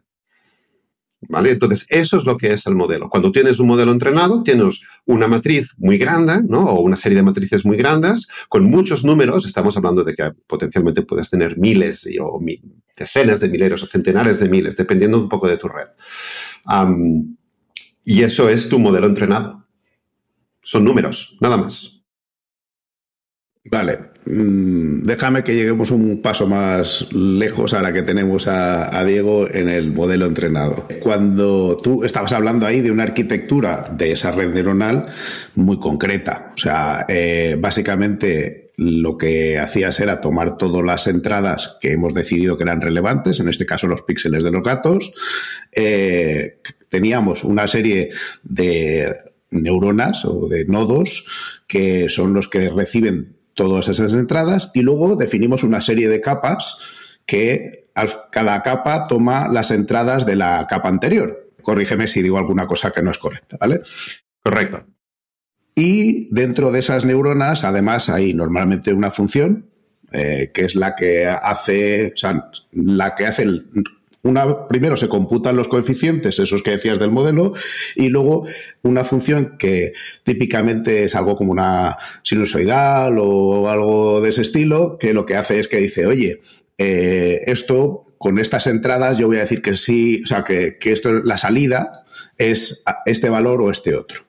¿Vale? 1.28 1.50
Entonces, 1.50 1.84
eso 1.90 2.16
es 2.16 2.24
lo 2.24 2.38
que 2.38 2.52
es 2.52 2.66
el 2.66 2.74
modelo. 2.74 3.10
Cuando 3.10 3.30
tienes 3.30 3.58
un 3.58 3.66
modelo 3.66 3.92
entrenado, 3.92 4.42
tienes 4.42 4.80
una 5.04 5.28
matriz 5.28 5.74
muy 5.76 5.98
grande, 5.98 6.42
¿no? 6.48 6.64
O 6.64 6.80
una 6.80 6.96
serie 6.96 7.16
de 7.16 7.22
matrices 7.22 7.66
muy 7.66 7.76
grandes, 7.76 8.26
con 8.48 8.64
muchos 8.64 9.04
números. 9.04 9.44
Estamos 9.44 9.76
hablando 9.76 10.02
de 10.02 10.14
que 10.14 10.32
potencialmente 10.46 11.02
puedes 11.02 11.28
tener 11.28 11.58
miles 11.58 12.08
o 12.20 12.40
decenas 12.96 13.40
de 13.40 13.48
miles 13.50 13.82
o 13.82 13.86
centenares 13.86 14.40
de 14.40 14.48
miles, 14.48 14.76
dependiendo 14.76 15.18
un 15.18 15.28
poco 15.28 15.46
de 15.46 15.58
tu 15.58 15.68
red. 15.68 15.88
y 18.04 18.22
eso 18.22 18.48
es 18.48 18.68
tu 18.68 18.78
modelo 18.78 19.06
entrenado. 19.06 19.66
Son 20.62 20.84
números, 20.84 21.36
nada 21.40 21.58
más. 21.58 22.02
Vale, 23.64 24.09
mm, 24.26 25.02
déjame 25.02 25.44
que 25.44 25.54
lleguemos 25.54 25.90
un 25.90 26.20
paso 26.22 26.46
más 26.46 27.12
lejos 27.12 27.74
a 27.74 27.82
la 27.82 27.92
que 27.92 28.02
tenemos 28.02 28.46
a, 28.46 29.04
Diego 29.04 29.48
en 29.50 29.68
el 29.68 29.92
modelo 29.92 30.26
entrenado. 30.26 30.86
Cuando 31.00 31.76
tú 31.76 32.04
estabas 32.04 32.32
hablando 32.32 32.66
ahí 32.66 32.80
de 32.80 32.90
una 32.90 33.04
arquitectura 33.04 33.90
de 33.96 34.12
esa 34.12 34.30
red 34.30 34.52
neuronal 34.52 35.06
muy 35.54 35.78
concreta, 35.78 36.52
o 36.54 36.58
sea, 36.58 37.06
eh, 37.08 37.56
básicamente 37.58 38.70
lo 38.76 39.18
que 39.18 39.58
hacías 39.58 40.00
era 40.00 40.22
tomar 40.22 40.56
todas 40.56 40.82
las 40.82 41.06
entradas 41.06 41.76
que 41.82 41.92
hemos 41.92 42.14
decidido 42.14 42.56
que 42.56 42.62
eran 42.62 42.80
relevantes, 42.80 43.38
en 43.38 43.48
este 43.48 43.66
caso 43.66 43.86
los 43.86 44.02
píxeles 44.02 44.42
de 44.42 44.50
los 44.50 44.62
gatos, 44.62 45.12
eh, 45.72 46.60
teníamos 46.88 47.44
una 47.44 47.68
serie 47.68 48.08
de 48.42 49.14
neuronas 49.50 50.24
o 50.24 50.48
de 50.48 50.64
nodos 50.64 51.26
que 51.66 52.08
son 52.08 52.32
los 52.32 52.48
que 52.48 52.70
reciben 52.70 53.36
todas 53.54 53.88
esas 53.88 54.14
entradas 54.14 54.70
y 54.74 54.82
luego 54.82 55.16
definimos 55.16 55.62
una 55.62 55.80
serie 55.80 56.08
de 56.08 56.20
capas 56.20 56.78
que 57.26 57.90
cada 58.30 58.62
capa 58.62 59.06
toma 59.06 59.48
las 59.48 59.70
entradas 59.70 60.26
de 60.26 60.36
la 60.36 60.66
capa 60.68 60.88
anterior. 60.88 61.50
Corrígeme 61.62 62.08
si 62.08 62.22
digo 62.22 62.38
alguna 62.38 62.66
cosa 62.66 62.90
que 62.90 63.02
no 63.02 63.10
es 63.10 63.18
correcta, 63.18 63.56
¿vale? 63.60 63.82
Correcto. 64.42 64.86
Y 65.74 66.34
dentro 66.34 66.72
de 66.72 66.80
esas 66.80 67.04
neuronas, 67.04 67.64
además, 67.64 68.08
hay 68.08 68.34
normalmente 68.34 68.92
una 68.92 69.10
función 69.10 69.70
eh, 70.12 70.50
que 70.52 70.64
es 70.64 70.74
la 70.74 70.96
que 70.96 71.26
hace, 71.26 72.12
o 72.14 72.16
sea, 72.16 72.50
la 72.72 73.14
que 73.14 73.26
hace 73.26 73.42
el 73.42 73.70
una, 74.22 74.68
primero 74.68 74.96
se 74.96 75.08
computan 75.08 75.56
los 75.56 75.68
coeficientes, 75.68 76.38
esos 76.38 76.62
que 76.62 76.72
decías 76.72 76.98
del 76.98 77.10
modelo, 77.10 77.54
y 77.96 78.08
luego 78.08 78.46
una 78.82 79.04
función 79.04 79.56
que 79.58 79.92
típicamente 80.24 81.04
es 81.04 81.14
algo 81.14 81.36
como 81.36 81.52
una 81.52 81.96
sinusoidal 82.22 83.16
o 83.18 83.68
algo 83.70 84.20
de 84.20 84.30
ese 84.30 84.42
estilo, 84.42 84.98
que 84.98 85.14
lo 85.14 85.26
que 85.26 85.36
hace 85.36 85.60
es 85.60 85.68
que 85.68 85.78
dice, 85.78 86.06
oye, 86.06 86.42
eh, 86.78 87.40
esto 87.46 88.06
con 88.18 88.38
estas 88.38 88.66
entradas 88.66 89.16
yo 89.16 89.26
voy 89.26 89.38
a 89.38 89.40
decir 89.40 89.62
que 89.62 89.76
sí, 89.76 90.20
o 90.22 90.26
sea, 90.26 90.44
que, 90.44 90.76
que 90.78 90.92
esto 90.92 91.12
la 91.12 91.38
salida 91.38 92.04
es 92.36 92.82
este 93.06 93.30
valor 93.30 93.62
o 93.62 93.70
este 93.70 93.94
otro. 93.94 94.24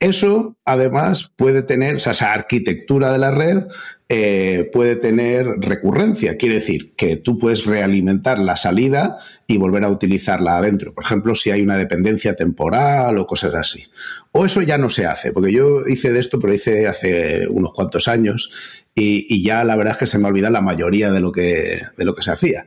Eso, 0.00 0.56
además, 0.64 1.32
puede 1.34 1.62
tener, 1.62 1.96
esa 1.96 2.32
arquitectura 2.32 3.10
de 3.10 3.18
la 3.18 3.32
red 3.32 3.64
eh, 4.10 4.70
puede 4.72 4.96
tener 4.96 5.46
recurrencia. 5.58 6.38
Quiere 6.38 6.56
decir 6.56 6.94
que 6.96 7.16
tú 7.16 7.36
puedes 7.36 7.66
realimentar 7.66 8.38
la 8.38 8.56
salida 8.56 9.18
y 9.46 9.58
volver 9.58 9.84
a 9.84 9.90
utilizarla 9.90 10.56
adentro. 10.56 10.94
Por 10.94 11.04
ejemplo, 11.04 11.34
si 11.34 11.50
hay 11.50 11.60
una 11.60 11.76
dependencia 11.76 12.34
temporal 12.34 13.18
o 13.18 13.26
cosas 13.26 13.54
así. 13.54 13.84
O 14.32 14.46
eso 14.46 14.62
ya 14.62 14.78
no 14.78 14.88
se 14.88 15.04
hace, 15.04 15.32
porque 15.32 15.52
yo 15.52 15.86
hice 15.86 16.10
de 16.10 16.20
esto, 16.20 16.40
pero 16.40 16.54
hice 16.54 16.86
hace 16.86 17.48
unos 17.48 17.74
cuantos 17.74 18.08
años 18.08 18.50
y, 18.94 19.42
ya 19.42 19.62
la 19.62 19.76
verdad 19.76 19.92
es 19.92 19.98
que 19.98 20.06
se 20.06 20.18
me 20.18 20.28
olvida 20.28 20.50
la 20.50 20.62
mayoría 20.62 21.10
de 21.10 21.20
lo 21.20 21.30
que, 21.30 21.80
de 21.96 22.04
lo 22.04 22.14
que 22.14 22.22
se 22.22 22.32
hacía. 22.32 22.66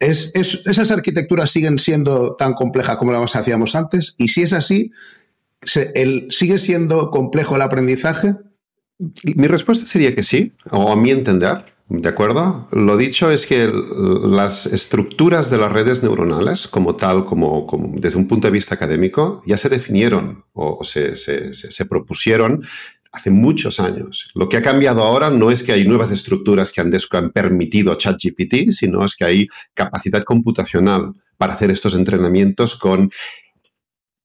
Es, 0.00 0.32
esas 0.34 0.90
arquitecturas 0.90 1.50
siguen 1.50 1.78
siendo 1.78 2.34
tan 2.34 2.54
complejas 2.54 2.96
como 2.96 3.12
las 3.12 3.36
hacíamos 3.36 3.76
antes 3.76 4.14
y 4.18 4.28
si 4.28 4.42
es 4.42 4.52
así, 4.52 4.90
¿sigue 5.62 6.58
siendo 6.58 7.10
complejo 7.10 7.56
el 7.56 7.62
aprendizaje? 7.62 8.34
Mi 9.36 9.46
respuesta 9.46 9.86
sería 9.86 10.14
que 10.14 10.22
sí, 10.22 10.50
o 10.70 10.92
a 10.92 10.96
mi 10.96 11.10
entender, 11.10 11.64
¿de 11.88 12.08
acuerdo? 12.08 12.68
Lo 12.72 12.98
dicho 12.98 13.30
es 13.30 13.46
que 13.46 13.70
las 14.24 14.66
estructuras 14.66 15.50
de 15.50 15.56
las 15.56 15.72
redes 15.72 16.02
neuronales, 16.02 16.68
como 16.68 16.96
tal, 16.96 17.24
como, 17.24 17.66
desde 17.94 18.18
un 18.18 18.28
punto 18.28 18.46
de 18.46 18.52
vista 18.52 18.74
académico, 18.74 19.42
ya 19.46 19.56
se 19.56 19.70
definieron 19.70 20.44
o 20.52 20.84
se, 20.84 21.14
propusieron 21.88 22.62
hace 23.10 23.30
muchos 23.30 23.80
años. 23.80 24.30
Lo 24.34 24.48
que 24.50 24.58
ha 24.58 24.62
cambiado 24.62 25.02
ahora 25.02 25.30
no 25.30 25.50
es 25.50 25.62
que 25.62 25.72
hay 25.72 25.88
nuevas 25.88 26.10
estructuras 26.10 26.70
que 26.70 26.82
han, 26.82 26.92
han 27.12 27.30
permitido 27.30 27.94
ChatGPT, 27.94 28.70
sino 28.70 29.04
es 29.04 29.16
que 29.16 29.24
hay 29.24 29.46
capacidad 29.72 30.22
computacional 30.24 31.14
para 31.38 31.54
hacer 31.54 31.70
estos 31.70 31.94
entrenamientos 31.94 32.76
con 32.76 33.10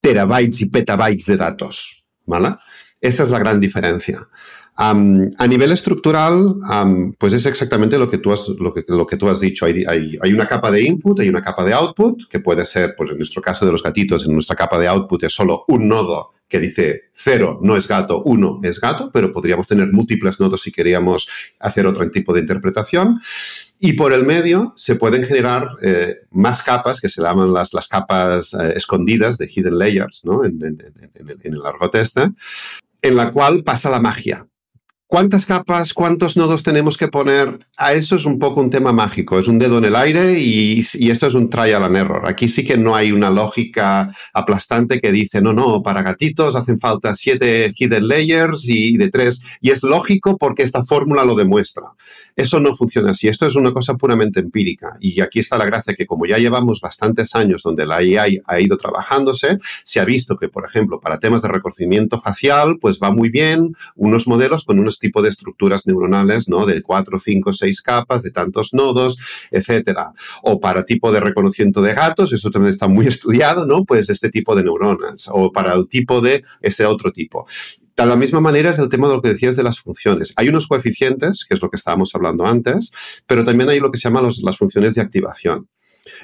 terabytes 0.01 0.61
y 0.61 0.65
petabytes 0.65 1.25
de 1.27 1.37
datos. 1.37 2.05
¿vale? 2.25 2.55
Esa 3.01 3.23
es 3.23 3.29
la 3.29 3.39
gran 3.39 3.59
diferencia. 3.59 4.19
A 4.77 5.47
nivel 5.47 5.71
estructural, 5.71 6.55
pues 7.17 7.33
es 7.33 7.45
exactamente 7.45 7.97
lo 7.97 8.09
que 8.09 8.17
tú 8.17 8.31
has, 8.33 8.49
lo 8.49 8.73
que, 8.73 9.17
tú 9.17 9.29
has 9.29 9.39
dicho. 9.39 9.65
Hay, 9.65 10.33
una 10.33 10.47
capa 10.47 10.69
de 10.71 10.81
input, 10.81 11.19
hay 11.19 11.29
una 11.29 11.41
capa 11.41 11.63
de 11.63 11.73
output, 11.73 12.27
que 12.29 12.39
puede 12.39 12.65
ser, 12.65 12.93
pues 12.95 13.11
en 13.11 13.17
nuestro 13.17 13.41
caso 13.41 13.65
de 13.65 13.71
los 13.71 13.83
gatitos, 13.83 14.25
en 14.25 14.33
nuestra 14.33 14.55
capa 14.55 14.77
de 14.77 14.87
output 14.87 15.23
es 15.23 15.33
solo 15.33 15.63
un 15.67 15.87
nodo 15.87 16.31
que 16.47 16.59
dice 16.59 17.05
cero 17.11 17.59
no 17.63 17.75
es 17.75 17.87
gato, 17.87 18.21
uno 18.23 18.59
es 18.61 18.79
gato, 18.79 19.09
pero 19.11 19.33
podríamos 19.33 19.67
tener 19.67 19.91
múltiples 19.91 20.39
nodos 20.39 20.61
si 20.61 20.71
queríamos 20.71 21.27
hacer 21.59 21.87
otro 21.87 22.09
tipo 22.11 22.33
de 22.33 22.41
interpretación. 22.41 23.19
Y 23.79 23.93
por 23.93 24.13
el 24.13 24.25
medio 24.25 24.73
se 24.75 24.95
pueden 24.95 25.23
generar 25.23 25.67
eh, 25.81 26.17
más 26.31 26.61
capas 26.61 27.01
que 27.01 27.09
se 27.09 27.21
llaman 27.21 27.51
las, 27.51 27.71
capas 27.89 28.53
eh, 28.53 28.73
escondidas 28.75 29.37
de 29.37 29.49
hidden 29.53 29.77
layers 29.77 30.23
¿no? 30.23 30.45
en, 30.45 30.61
el 31.43 31.65
argot 31.65 31.95
este, 31.95 32.29
en 33.01 33.15
la 33.15 33.31
cual 33.31 33.63
pasa 33.63 33.89
la 33.89 33.99
magia. 33.99 34.45
¿Cuántas 35.15 35.45
capas, 35.45 35.93
cuántos 35.93 36.35
nodos 36.35 36.61
tenemos 36.61 36.97
que 36.97 37.07
poner? 37.07 37.57
A 37.77 37.93
eso 37.93 38.17
es 38.17 38.25
un 38.25 38.37
poco 38.37 38.59
un 38.59 38.69
tema 38.69 38.91
mágico, 38.91 39.39
es 39.39 39.47
un 39.47 39.57
dedo 39.57 39.77
en 39.77 39.85
el 39.85 39.95
aire 39.95 40.37
y, 40.37 40.81
esto 40.81 41.27
es 41.27 41.35
un 41.35 41.49
trial 41.49 41.85
and 41.85 41.95
error. 41.95 42.27
Aquí 42.27 42.49
sí 42.49 42.65
que 42.65 42.77
no 42.77 42.97
hay 42.97 43.13
una 43.13 43.29
lógica 43.29 44.13
aplastante 44.33 44.99
que 44.99 45.13
dice, 45.13 45.41
no, 45.41 45.53
no, 45.53 45.81
para 45.81 46.01
gatitos 46.01 46.57
hacen 46.57 46.81
falta 46.81 47.15
siete 47.15 47.71
hidden 47.77 48.09
layers 48.09 48.67
y 48.67 48.97
de 48.97 49.09
tres. 49.09 49.41
Y 49.61 49.69
es 49.71 49.83
lógico 49.83 50.35
porque 50.35 50.63
esta 50.63 50.83
fórmula 50.83 51.23
lo 51.23 51.35
demuestra. 51.35 51.83
Eso 52.35 52.59
no 52.59 52.75
funciona 52.75 53.11
así, 53.11 53.29
esto 53.29 53.45
es 53.45 53.55
una 53.55 53.71
cosa 53.71 53.95
puramente 53.95 54.41
empírica. 54.41 54.97
Y 54.99 55.21
aquí 55.21 55.39
está 55.39 55.57
la 55.57 55.63
gracia 55.63 55.95
que 55.95 56.05
como 56.05 56.25
ya 56.25 56.37
llevamos 56.37 56.81
bastantes 56.81 57.33
años 57.35 57.63
donde 57.63 57.85
la 57.85 57.97
AI 57.97 58.41
ha 58.45 58.59
ido 58.59 58.75
trabajándose, 58.75 59.59
se 59.85 60.01
ha 60.01 60.05
visto 60.05 60.35
que, 60.35 60.49
por 60.49 60.65
ejemplo, 60.65 60.99
para 60.99 61.19
temas 61.19 61.41
de 61.41 61.47
reconocimiento 61.47 62.19
facial, 62.19 62.77
pues 62.81 62.99
va 63.01 63.11
muy 63.11 63.29
bien 63.29 63.77
unos 63.95 64.27
modelos 64.27 64.65
con 64.65 64.79
unos 64.79 64.99
tipo 65.05 65.21
de 65.21 65.29
estructuras 65.29 65.85
neuronales, 65.85 66.49
¿no? 66.49 66.65
De 66.65 66.81
cuatro, 66.81 67.19
cinco, 67.19 67.53
seis 67.53 67.81
capas, 67.81 68.23
de 68.23 68.31
tantos 68.31 68.73
nodos, 68.73 69.17
etcétera. 69.51 70.13
O 70.43 70.59
para 70.59 70.85
tipo 70.85 71.11
de 71.11 71.19
reconocimiento 71.19 71.81
de 71.81 71.93
gatos, 71.93 72.33
eso 72.33 72.49
también 72.49 72.71
está 72.71 72.87
muy 72.87 73.07
estudiado, 73.15 73.65
¿no? 73.65 73.85
Pues 73.85 74.09
este 74.09 74.29
tipo 74.29 74.55
de 74.55 74.63
neuronas. 74.63 75.29
O 75.31 75.51
para 75.51 75.73
el 75.73 75.87
tipo 75.87 76.21
de 76.21 76.43
este 76.61 76.85
otro 76.85 77.11
tipo. 77.11 77.45
De 77.95 78.05
la 78.05 78.15
misma 78.15 78.41
manera 78.41 78.71
es 78.71 78.79
el 78.79 78.89
tema 78.89 79.07
de 79.07 79.13
lo 79.15 79.21
que 79.21 79.29
decías 79.29 79.55
de 79.55 79.63
las 79.63 79.79
funciones. 79.79 80.33
Hay 80.35 80.49
unos 80.49 80.67
coeficientes, 80.67 81.45
que 81.47 81.55
es 81.55 81.61
lo 81.61 81.69
que 81.69 81.77
estábamos 81.77 82.13
hablando 82.13 82.45
antes, 82.45 82.91
pero 83.25 83.45
también 83.45 83.69
hay 83.69 83.79
lo 83.79 83.89
que 83.89 83.97
se 83.97 84.09
llama 84.09 84.21
las 84.21 84.57
funciones 84.57 84.95
de 84.95 85.01
activación. 85.01 85.69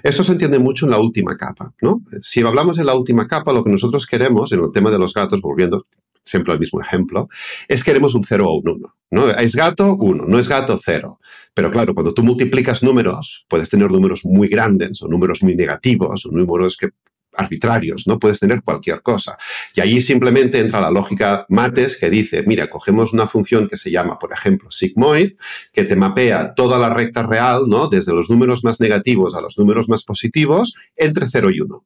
Esto 0.03 0.23
se 0.23 0.33
entiende 0.33 0.59
mucho 0.59 0.85
en 0.85 0.91
la 0.91 0.99
última 0.99 1.35
capa, 1.37 1.73
¿no? 1.81 2.01
Si 2.21 2.41
hablamos 2.41 2.77
de 2.77 2.83
la 2.83 2.93
última 2.93 3.27
capa, 3.27 3.53
lo 3.53 3.63
que 3.63 3.71
nosotros 3.71 4.05
queremos, 4.05 4.51
en 4.51 4.59
el 4.59 4.71
tema 4.71 4.91
de 4.91 4.99
los 4.99 5.13
gatos, 5.13 5.41
volviendo 5.41 5.85
siempre 6.23 6.53
al 6.53 6.59
mismo 6.59 6.81
ejemplo, 6.81 7.29
es 7.67 7.83
queremos 7.83 8.15
un 8.15 8.23
0 8.23 8.45
o 8.47 8.57
un 8.59 8.69
1. 8.69 8.95
¿no? 9.11 9.29
Es 9.29 9.55
gato, 9.55 9.95
1, 9.95 10.25
no 10.25 10.39
es 10.39 10.47
gato, 10.47 10.79
0. 10.81 11.19
Pero 11.53 11.71
claro, 11.71 11.93
cuando 11.93 12.13
tú 12.13 12.23
multiplicas 12.23 12.83
números, 12.83 13.45
puedes 13.47 13.69
tener 13.69 13.91
números 13.91 14.25
muy 14.25 14.47
grandes 14.47 15.01
o 15.01 15.07
números 15.07 15.43
muy 15.43 15.55
negativos 15.55 16.25
o 16.25 16.31
números 16.31 16.77
que 16.77 16.89
arbitrarios, 17.35 18.07
no 18.07 18.19
puedes 18.19 18.39
tener 18.39 18.61
cualquier 18.63 19.01
cosa. 19.01 19.37
Y 19.73 19.81
allí 19.81 20.01
simplemente 20.01 20.59
entra 20.59 20.81
la 20.81 20.91
lógica 20.91 21.45
mates 21.49 21.97
que 21.97 22.09
dice, 22.09 22.43
mira, 22.45 22.69
cogemos 22.69 23.13
una 23.13 23.27
función 23.27 23.67
que 23.67 23.77
se 23.77 23.91
llama, 23.91 24.19
por 24.19 24.33
ejemplo, 24.33 24.69
sigmoid, 24.71 25.33
que 25.71 25.83
te 25.83 25.95
mapea 25.95 26.53
toda 26.55 26.79
la 26.79 26.89
recta 26.89 27.23
real, 27.23 27.63
¿no? 27.67 27.87
Desde 27.87 28.13
los 28.13 28.29
números 28.29 28.63
más 28.63 28.79
negativos 28.79 29.35
a 29.35 29.41
los 29.41 29.57
números 29.57 29.87
más 29.89 30.03
positivos, 30.03 30.73
entre 30.95 31.27
0 31.27 31.51
y 31.51 31.61
1. 31.61 31.85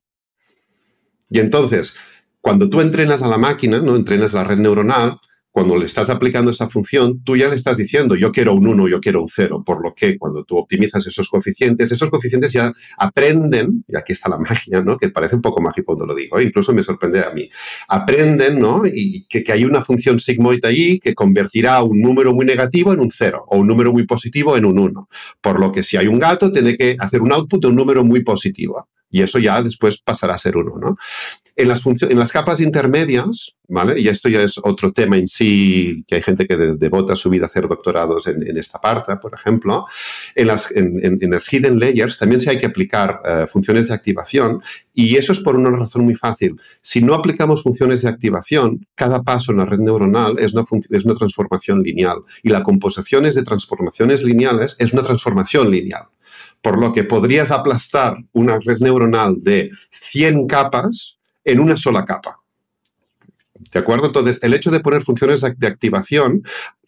Y 1.29 1.39
entonces, 1.39 1.95
cuando 2.45 2.69
tú 2.69 2.79
entrenas 2.79 3.23
a 3.23 3.27
la 3.27 3.39
máquina, 3.39 3.79
¿no? 3.79 3.95
Entrenas 3.95 4.31
la 4.31 4.43
red 4.43 4.59
neuronal, 4.59 5.17
cuando 5.49 5.77
le 5.77 5.85
estás 5.85 6.11
aplicando 6.11 6.51
esa 6.51 6.69
función, 6.69 7.23
tú 7.23 7.35
ya 7.35 7.47
le 7.47 7.55
estás 7.55 7.77
diciendo, 7.77 8.15
yo 8.15 8.31
quiero 8.31 8.53
un 8.53 8.67
1, 8.67 8.87
yo 8.87 9.01
quiero 9.01 9.23
un 9.23 9.27
0, 9.27 9.63
por 9.65 9.81
lo 9.81 9.95
que 9.95 10.19
cuando 10.19 10.43
tú 10.43 10.55
optimizas 10.55 11.07
esos 11.07 11.27
coeficientes, 11.27 11.91
esos 11.91 12.07
coeficientes 12.11 12.53
ya 12.53 12.71
aprenden, 12.99 13.83
y 13.87 13.97
aquí 13.97 14.13
está 14.13 14.29
la 14.29 14.37
magia, 14.49 14.83
¿no? 14.83 14.95
Que 14.95 15.09
parece 15.09 15.35
un 15.35 15.41
poco 15.41 15.59
mágico 15.59 15.87
cuando 15.87 16.05
lo 16.05 16.13
digo, 16.13 16.37
¿eh? 16.37 16.43
incluso 16.43 16.71
me 16.71 16.83
sorprende 16.83 17.23
a 17.23 17.31
mí, 17.31 17.49
aprenden, 17.87 18.59
¿no? 18.59 18.83
Y 18.85 19.25
que, 19.27 19.43
hay 19.51 19.65
una 19.65 19.83
función 19.83 20.19
sigmoid 20.19 20.63
ahí 20.65 20.99
que 20.99 21.15
convertirá 21.15 21.81
un 21.81 21.99
número 21.99 22.31
muy 22.31 22.45
negativo 22.45 22.93
en 22.93 22.99
un 22.99 23.09
0 23.09 23.45
o 23.47 23.57
un 23.57 23.65
número 23.65 23.91
muy 23.91 24.05
positivo 24.05 24.55
en 24.55 24.65
un 24.65 24.77
1, 24.77 25.09
por 25.41 25.59
lo 25.59 25.71
que 25.71 25.81
si 25.81 25.97
hay 25.97 26.05
un 26.05 26.19
gato, 26.19 26.51
tiene 26.51 26.77
que 26.77 26.95
hacer 26.99 27.23
un 27.23 27.33
output 27.33 27.63
de 27.63 27.69
un 27.69 27.75
número 27.75 28.03
muy 28.03 28.23
positivo 28.23 28.87
y 29.15 29.21
eso 29.21 29.39
ya 29.39 29.61
después 29.61 30.01
pasará 30.01 30.33
a 30.33 30.37
ser 30.37 30.57
uno, 30.57 30.77
¿no? 30.77 30.97
En 31.55 31.69
las, 31.69 32.31
capas 32.33 32.59
intermedias, 32.59 33.55
¿vale? 33.69 33.97
Y 33.97 34.09
esto 34.09 34.27
ya 34.27 34.41
es 34.41 34.59
otro 34.61 34.91
tema 34.91 35.15
en 35.15 35.29
sí, 35.29 36.03
que 36.05 36.15
hay 36.15 36.21
gente 36.21 36.45
que 36.45 36.57
devota 36.57 37.15
su 37.15 37.29
vida 37.29 37.45
a 37.45 37.47
hacer 37.47 37.69
doctorados 37.69 38.27
en, 38.27 38.57
esta 38.57 38.81
parte, 38.81 39.15
por 39.15 39.33
ejemplo. 39.33 39.85
En 40.35 40.47
las, 40.47 40.69
en, 40.71 41.17
las 41.31 41.47
hidden 41.47 41.79
layers 41.79 42.17
también 42.17 42.41
se 42.41 42.49
hay 42.49 42.57
que 42.57 42.65
aplicar 42.65 43.21
eh, 43.23 43.47
funciones 43.49 43.87
de 43.87 43.93
activación 43.93 44.61
y 44.93 45.15
eso 45.15 45.31
es 45.31 45.39
por 45.39 45.55
una 45.55 45.71
razón 45.71 46.03
muy 46.03 46.15
fácil. 46.15 46.59
Si 46.81 47.01
no 47.01 47.13
aplicamos 47.13 47.63
funciones 47.63 48.01
de 48.01 48.09
activación, 48.09 48.85
cada 48.95 49.23
paso 49.23 49.53
en 49.53 49.59
la 49.59 49.65
red 49.65 49.79
neuronal 49.79 50.35
es 50.39 50.51
una, 50.53 50.65
es 50.89 51.05
una 51.05 51.15
transformación 51.15 51.81
lineal 51.83 52.17
y 52.43 52.49
la 52.49 52.63
composición 52.63 53.23
de 53.23 53.43
transformaciones 53.43 54.23
lineales 54.23 54.75
es 54.77 54.91
una 54.91 55.03
transformación 55.03 55.71
lineal 55.71 56.09
por 56.65 56.79
lo 56.79 56.91
que 56.91 57.03
podrías 57.03 57.51
aplastar 57.51 58.17
una 58.33 58.57
red 58.57 58.79
neuronal 58.79 59.39
de 59.39 59.69
100 59.91 60.47
capas 60.47 61.19
en 61.43 61.59
una 61.59 61.77
sola 61.77 62.05
capa. 62.05 62.41
¿De 63.71 63.77
acuerdo? 63.77 64.07
Entonces, 64.07 64.41
el 64.41 64.55
hecho 64.55 64.71
de 64.71 64.79
poner 64.79 65.03
funciones 65.03 65.41
de 65.41 65.67
activación 65.67 66.41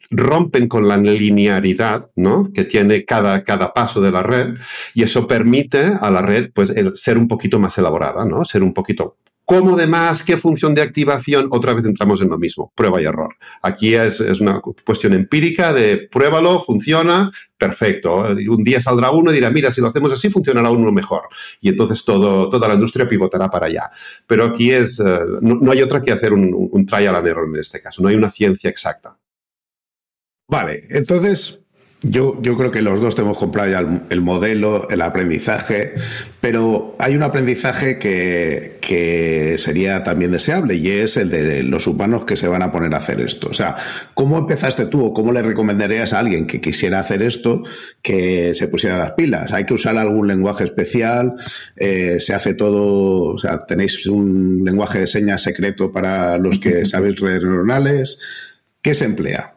rompen 0.10 0.68
con 0.68 0.88
la 0.88 0.98
linearidad 0.98 2.10
¿no? 2.16 2.50
que 2.52 2.64
tiene 2.64 3.06
cada, 3.06 3.44
cada 3.44 3.72
paso 3.72 4.02
de 4.02 4.12
la 4.12 4.24
red 4.24 4.56
y 4.96 5.04
eso 5.04 5.28
permite 5.28 5.92
a 6.02 6.10
la 6.10 6.24
red 6.24 6.50
pues, 6.56 6.74
ser 6.96 7.20
un 7.20 7.28
poquito 7.28 7.60
más 7.60 7.78
elaborada, 7.78 8.26
¿no? 8.26 8.46
ser 8.46 8.64
un 8.64 8.74
poquito 8.74 9.18
¿Cómo 9.50 9.77
de 9.77 9.88
más? 9.88 10.24
¿Qué 10.24 10.38
función 10.38 10.75
de 10.75 10.82
activación? 10.82 11.48
Otra 11.51 11.74
vez 11.74 11.86
entramos 11.86 12.22
en 12.22 12.27
lo 12.27 12.38
mismo, 12.38 12.74
prueba 12.75 13.01
y 13.01 13.06
error. 13.06 13.34
Aquí 13.62 13.96
es, 13.96 14.20
una 14.42 14.60
cuestión 14.60 15.13
empírica 15.13 15.72
de 15.72 16.00
pruébalo, 16.12 16.60
funciona, 16.60 17.32
perfecto. 17.58 18.25
Un 18.25 18.63
día 18.66 18.82
saldrá 18.82 19.10
uno 19.12 19.32
y 19.32 19.36
dirá, 19.36 19.50
mira, 19.50 19.72
si 19.72 19.80
lo 19.80 19.88
hacemos 19.88 20.12
así, 20.12 20.30
funcionará 20.30 20.70
uno 20.70 20.92
mejor. 20.92 21.30
Y 21.62 21.69
entonces 21.69 22.04
todo, 22.04 22.50
toda 22.50 22.67
la 22.67 22.74
industria 22.74 23.08
pivotará 23.08 23.48
para 23.50 23.67
allá. 23.67 23.89
Pero 24.28 24.43
aquí 24.43 24.72
es, 24.74 25.00
eh, 25.00 25.19
no, 25.39 25.72
hay 25.72 25.82
otra 25.82 26.02
que 26.02 26.12
hacer 26.12 26.34
un, 26.34 26.54
un 26.54 26.86
trial 26.86 27.15
and 27.15 27.28
error 27.28 27.48
en 27.48 27.56
este 27.56 27.82
caso, 27.82 28.02
no 28.02 28.10
hay 28.10 28.15
una 28.15 28.30
ciencia 28.30 28.69
exacta. 28.69 29.17
Vale, 30.50 30.84
entonces 30.89 31.62
yo, 32.04 32.40
yo, 32.44 32.56
creo 32.56 32.70
que 32.70 32.84
los 32.84 33.02
dos 33.02 33.16
tenemos 33.16 33.40
comprado 33.40 33.72
ya 33.72 33.80
el, 34.10 34.22
modelo, 34.22 34.88
el 34.90 35.02
aprendizaje, 35.02 35.96
pero 36.40 36.96
hay 37.00 37.16
un 37.16 37.24
aprendizaje 37.24 37.98
que, 37.98 38.78
que, 38.82 39.56
sería 39.58 40.04
también 40.04 40.32
deseable 40.32 40.76
y 40.76 40.92
es 40.92 41.18
el 41.18 41.32
de 41.32 41.64
los 41.64 41.88
humanos 41.88 42.26
que 42.26 42.38
se 42.38 42.48
van 42.48 42.62
a 42.62 42.72
poner 42.72 42.94
a 42.94 42.98
hacer 42.98 43.20
esto. 43.20 43.48
O 43.48 43.54
sea, 43.56 43.76
¿cómo 44.14 44.38
empezaste 44.38 44.86
tú 44.86 45.06
o 45.06 45.14
cómo 45.14 45.32
le 45.32 45.42
recomendarías 45.42 46.14
a 46.14 46.20
alguien 46.20 46.46
que 46.46 46.62
quisiera 46.62 47.00
hacer 47.00 47.24
esto 47.24 47.64
que 48.04 48.54
se 48.54 48.68
pusiera 48.68 49.00
las 49.00 49.14
pilas? 49.14 49.52
¿Hay 49.52 49.66
que 49.66 49.74
usar 49.74 49.98
algún 49.98 50.28
lenguaje 50.28 50.66
especial? 50.66 51.34
Eh, 51.76 52.18
¿Se 52.20 52.36
hace 52.36 52.54
todo? 52.54 53.34
O 53.34 53.40
sea, 53.40 53.66
¿tenéis 53.66 54.06
un 54.06 54.62
lenguaje 54.64 55.00
de 55.00 55.08
señas 55.08 55.42
secreto 55.42 55.92
para 55.92 56.38
los 56.38 56.60
que 56.60 56.86
sabéis 56.86 57.20
redes 57.20 57.42
neuronales? 57.42 58.20
¿Qué 58.84 58.94
se 58.94 59.06
emplea? 59.06 59.57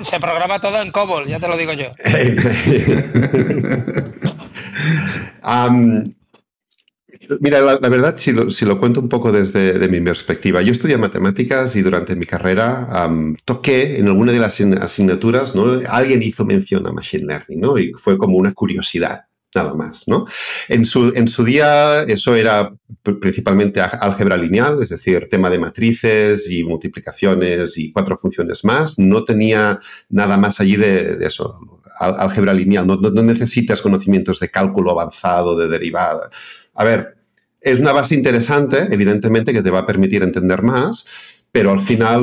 Se 0.00 0.20
programa 0.20 0.60
todo 0.60 0.82
en 0.82 0.90
COBOL, 0.90 1.26
ya 1.26 1.38
te 1.38 1.48
lo 1.48 1.56
digo 1.56 1.72
yo. 1.72 1.90
mira, 7.40 7.60
la, 7.60 7.88
verdad, 7.88 8.16
si 8.16 8.32
lo, 8.32 8.80
cuento 8.80 9.00
un 9.00 9.08
poco 9.08 9.32
desde 9.32 9.88
mi 9.88 10.00
perspectiva, 10.00 10.62
yo 10.62 10.72
estudié 10.72 10.96
matemáticas 10.96 11.76
y 11.76 11.82
durante 11.82 12.16
mi 12.16 12.26
carrera 12.26 13.08
toqué 13.44 13.98
en 13.98 14.08
alguna 14.08 14.32
de 14.32 14.40
las 14.40 14.60
asignaturas, 14.60 15.54
¿no? 15.54 15.80
Alguien 15.88 16.22
hizo 16.22 16.44
mención 16.44 16.86
a 16.86 16.92
Machine 16.92 17.26
Learning, 17.26 17.60
¿no? 17.60 17.78
Y 17.78 17.92
fue 17.92 18.18
como 18.18 18.36
una 18.36 18.52
curiosidad 18.52 19.26
nada 19.54 19.74
más, 19.74 20.08
¿no? 20.08 20.26
En 20.68 20.84
su, 20.84 21.12
en 21.14 21.28
su 21.28 21.44
día 21.44 22.02
eso 22.02 22.34
era 22.34 22.74
principalmente 23.20 23.80
álgebra 23.80 24.36
lineal, 24.36 24.82
es 24.82 24.88
decir, 24.88 25.28
tema 25.30 25.50
de 25.50 25.58
matrices 25.58 26.50
y 26.50 26.64
multiplicaciones 26.64 27.78
y 27.78 27.92
cuatro 27.92 28.18
funciones 28.18 28.64
más. 28.64 28.98
No 28.98 29.24
tenía 29.24 29.78
nada 30.08 30.36
más 30.36 30.60
allí 30.60 30.76
de, 30.76 31.18
eso, 31.20 31.80
álgebra 31.98 32.52
lineal. 32.52 32.86
No, 32.86 32.96
no, 32.96 33.22
necesitas 33.22 33.80
conocimientos 33.80 34.40
de 34.40 34.48
cálculo 34.48 34.90
avanzado, 34.90 35.56
de 35.56 35.68
derivada. 35.68 36.28
A 36.74 36.84
ver, 36.84 37.16
es 37.60 37.80
una 37.80 37.92
base 37.92 38.14
interesante, 38.14 38.88
evidentemente, 38.90 39.52
que 39.52 39.62
te 39.62 39.70
va 39.70 39.80
a 39.80 39.86
permitir 39.86 40.22
entender 40.22 40.62
más, 40.62 41.06
pero 41.52 41.70
al 41.70 41.80
final 41.80 42.22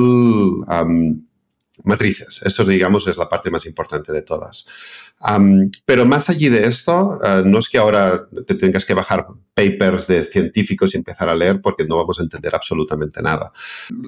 matrices. 1.83 2.41
Esto, 2.43 2.65
digamos, 2.65 3.07
es 3.07 3.17
la 3.17 3.29
parte 3.29 3.49
más 3.49 3.65
importante 3.65 4.11
de 4.11 4.21
todas. 4.21 4.65
pero 5.85 6.05
más 6.05 6.29
allí 6.29 6.49
de 6.49 6.65
esto, 6.65 7.19
eh, 7.23 7.43
no 7.45 7.59
es 7.59 7.69
que 7.69 7.77
ahora 7.77 8.27
te 8.47 8.55
tengas 8.55 8.85
que 8.85 8.95
bajar 8.95 9.27
papers 9.53 10.07
de 10.07 10.23
científicos 10.23 10.93
y 10.93 10.97
empezar 10.97 11.29
a 11.29 11.35
leer 11.35 11.61
porque 11.61 11.85
no 11.85 11.97
vamos 11.97 12.19
a 12.19 12.23
entender 12.23 12.55
absolutamente 12.55 13.21
nada. 13.21 13.51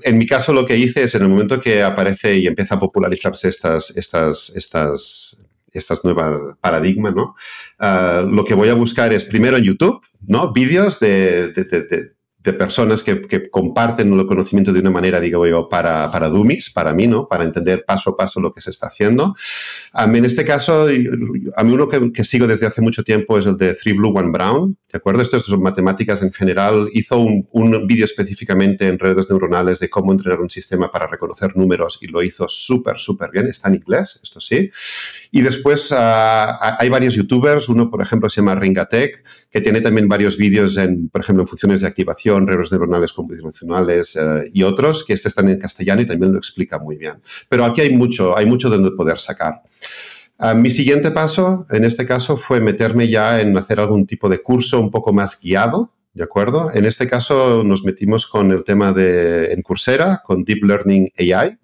En 0.04 0.18
mi 0.18 0.26
caso, 0.26 0.54
lo 0.54 0.66
que 0.66 0.78
hice 0.78 1.04
es 1.04 1.16
en 1.16 1.24
el 1.24 1.30
momento 1.30 1.60
que 1.60 1.84
aparece 1.84 2.38
y 2.38 2.48
empieza 2.48 2.76
a 2.76 2.80
popularizarse 2.80 3.48
estas, 3.48 3.92
estas, 3.92 4.52
estas, 4.56 5.38
estas 5.72 6.04
nuevas 6.04 6.58
paradigmas, 6.62 7.14
¿no? 7.14 7.36
Eh, 7.80 8.26
lo 8.28 8.44
que 8.44 8.56
voy 8.56 8.70
a 8.70 8.74
buscar 8.74 9.14
es 9.14 9.24
primero 9.24 9.58
en 9.58 9.66
YouTube, 9.66 10.02
¿no? 10.22 10.52
Vídeos 10.52 11.00
de 11.00 11.50
de 11.50 12.13
personas 12.52 13.04
que, 13.04 13.50
comparten 13.50 14.12
el 14.12 14.26
conocimiento 14.26 14.74
de 14.74 14.82
una 14.82 14.92
manera, 14.92 15.22
digo 15.22 15.48
yo, 15.48 15.70
para, 15.70 16.12
para 16.12 16.28
dummies, 16.28 16.70
para 16.70 16.94
mí, 16.94 17.08
¿no? 17.08 17.28
Para 17.28 17.46
entender 17.46 17.86
paso 17.86 18.10
a 18.10 18.18
paso 18.18 18.42
lo 18.42 18.54
que 18.54 18.60
se 18.60 18.72
está 18.72 18.88
haciendo. 18.88 19.36
en 19.94 20.26
este 20.26 20.44
caso, 20.44 20.88
a 21.56 21.64
mí 21.64 21.74
uno 21.74 21.88
que, 21.88 22.24
sigo 22.26 22.48
desde 22.48 22.66
hace 22.66 22.82
mucho 22.82 23.04
tiempo 23.04 23.38
es 23.38 23.46
el 23.46 23.56
de 23.56 23.74
Three 23.76 23.94
Blue, 23.94 24.14
One 24.14 24.32
Brown, 24.32 24.78
¿de 24.92 24.98
acuerdo? 24.98 25.22
Esto 25.22 25.40
son 25.40 25.62
matemáticas 25.62 26.22
en 26.22 26.34
general. 26.34 26.90
Hizo 26.94 27.20
un, 27.20 27.48
un 27.52 27.88
vídeo 27.88 28.06
específicamente 28.06 28.88
en 28.88 29.00
redes 29.00 29.30
neuronales 29.30 29.80
de 29.80 29.90
cómo 29.90 30.12
entrenar 30.12 30.42
un 30.42 30.50
sistema 30.50 30.92
para 30.92 31.08
reconocer 31.08 31.56
números 31.56 32.00
y 32.02 32.08
lo 32.08 32.22
hizo 32.24 32.48
súper, 32.50 32.98
súper 32.98 33.32
bien. 33.32 33.48
Está 33.48 33.70
en 33.70 33.76
inglés, 33.76 34.20
esto 34.22 34.42
sí. 34.42 34.72
Y 35.32 35.42
después 35.42 35.92
ah, 35.92 36.78
hay 36.80 36.90
varios 36.90 37.16
youtubers, 37.16 37.70
uno 37.70 37.90
por 37.90 38.02
ejemplo 38.02 38.30
se 38.30 38.42
llama 38.42 38.56
Ringatech, 38.56 39.24
que 39.50 39.62
tiene 39.62 39.82
también 39.82 40.08
varios 40.08 40.36
vídeos 40.38 40.78
en, 40.78 41.10
por 41.10 41.22
ejemplo, 41.22 41.44
en 41.44 41.48
funciones 41.48 41.82
de 41.82 41.88
activación, 41.88 42.33
redes 42.42 42.72
neuronales 42.72 43.14
computacionales 43.14 44.16
eh, 44.16 44.52
y 44.54 44.64
otros, 44.64 45.04
que 45.04 45.14
este 45.14 45.28
están 45.28 45.50
en 45.50 45.60
castellano 45.60 46.02
y 46.02 46.06
también 46.06 46.32
lo 46.32 46.38
explica 46.38 46.80
muy 46.80 46.98
bien. 46.98 47.16
Pero 47.50 47.66
aquí 47.66 47.82
hay 47.82 47.96
mucho, 47.96 48.38
hay 48.38 48.46
mucho 48.46 48.70
de 48.70 48.78
donde 48.78 48.92
poder 48.92 49.20
sacar. 49.20 49.62
Ah, 50.40 50.54
mi 50.54 50.70
siguiente 50.70 51.12
paso, 51.12 51.66
en 51.70 51.86
este 51.86 52.06
caso, 52.06 52.36
fue 52.36 52.60
meterme 52.60 53.08
ya 53.08 53.40
en 53.40 53.58
hacer 53.58 53.80
algún 53.80 54.06
tipo 54.06 54.28
de 54.28 54.40
curso 54.40 54.80
un 54.80 54.92
poco 54.92 55.14
más 55.14 55.40
guiado, 55.40 55.93
¿de 56.14 56.24
acuerdo? 56.24 56.70
En 56.74 56.86
este 56.86 57.08
caso 57.08 57.64
nos 57.64 57.84
metimos 57.84 58.28
con 58.28 58.52
el 58.52 58.64
tema 58.64 58.94
de 58.94 59.54
en 59.54 59.62
Coursera, 59.62 60.22
con 60.24 60.44
Deep 60.44 60.64
Learning 60.64 61.10
AI, 61.18 61.58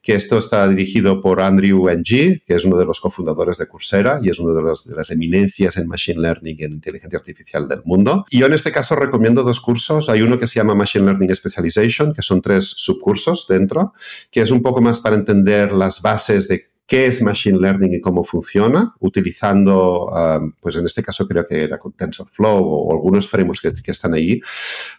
que 0.00 0.14
esto 0.14 0.38
está 0.38 0.68
dirigido 0.68 1.20
por 1.20 1.40
Andrew 1.40 1.88
Ng, 1.88 2.04
que 2.04 2.54
es 2.54 2.64
uno 2.64 2.78
de 2.78 2.84
los 2.84 3.00
cofundadores 3.00 3.58
de 3.58 3.66
Coursera 3.66 4.20
y 4.22 4.30
es 4.30 4.38
uno 4.38 4.54
de, 4.54 4.62
de 4.62 4.94
las 4.94 5.10
eminencias 5.10 5.76
en 5.76 5.88
Machine 5.88 6.20
Learning 6.20 6.56
y 6.58 6.64
en 6.64 6.72
inteligencia 6.72 7.18
artificial 7.18 7.66
del 7.66 7.82
mundo. 7.84 8.24
Y 8.30 8.38
yo 8.38 8.46
en 8.46 8.52
este 8.52 8.70
caso 8.70 8.94
recomiendo 8.94 9.42
dos 9.42 9.60
cursos. 9.60 10.08
Hay 10.08 10.22
uno 10.22 10.38
que 10.38 10.46
se 10.46 10.60
llama 10.60 10.76
Machine 10.76 11.06
Learning 11.06 11.34
Specialization, 11.34 12.12
que 12.12 12.22
son 12.22 12.40
tres 12.40 12.74
subcursos 12.76 13.46
dentro, 13.48 13.92
que 14.30 14.40
es 14.40 14.52
un 14.52 14.62
poco 14.62 14.80
más 14.80 15.00
para 15.00 15.16
entender 15.16 15.72
las 15.72 16.00
bases 16.00 16.46
de 16.46 16.70
qué 16.86 17.06
es 17.06 17.20
Machine 17.20 17.58
Learning 17.58 17.94
y 17.94 18.00
cómo 18.00 18.24
funciona, 18.24 18.94
utilizando, 19.00 20.06
um, 20.06 20.52
pues 20.60 20.76
en 20.76 20.84
este 20.84 21.02
caso 21.02 21.26
creo 21.26 21.46
que 21.46 21.64
era 21.64 21.78
con 21.78 21.92
TensorFlow 21.92 22.64
o, 22.64 22.92
algunos 22.92 23.28
frameworks 23.28 23.82
que, 23.82 23.90
están 23.90 24.14
ahí. 24.14 24.40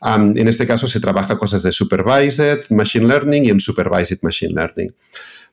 Um, 0.02 0.32
en 0.36 0.48
este 0.48 0.68
caso 0.68 0.88
se 0.88 1.00
trabaja 1.00 1.38
cosas 1.38 1.64
de 1.64 1.72
Supervised 1.72 2.70
Machine 2.72 3.08
Learning 3.08 3.46
y 3.46 3.50
en 3.50 3.60
Supervised 3.60 4.20
Machine 4.22 4.54
Learning. 4.54 4.94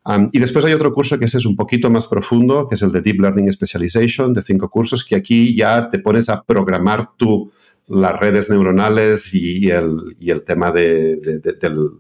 Um, 0.06 0.28
y 0.32 0.38
después 0.38 0.64
hay 0.64 0.72
otro 0.72 0.92
curso 0.92 1.18
que 1.18 1.24
ese 1.24 1.38
es 1.38 1.46
un 1.46 1.56
poquito 1.56 1.88
más 1.88 2.06
profundo, 2.06 2.66
que 2.68 2.74
es 2.74 2.82
el 2.82 2.92
de 2.92 3.00
Deep 3.00 3.20
Learning 3.20 3.50
Specialization, 3.50 4.34
de 4.34 4.42
cinco 4.42 4.68
cursos, 4.68 5.04
que 5.04 5.14
aquí 5.14 5.56
ya 5.56 5.88
te 5.88 5.98
pones 5.98 6.28
a 6.28 6.42
programar 6.42 7.16
tú 7.16 7.52
las 7.86 8.18
redes 8.18 8.50
neuronales 8.50 9.34
y, 9.34 9.70
el, 9.70 10.16
y 10.18 10.30
el, 10.30 10.42
tema 10.42 10.72
de, 10.72 11.16
del, 11.60 11.90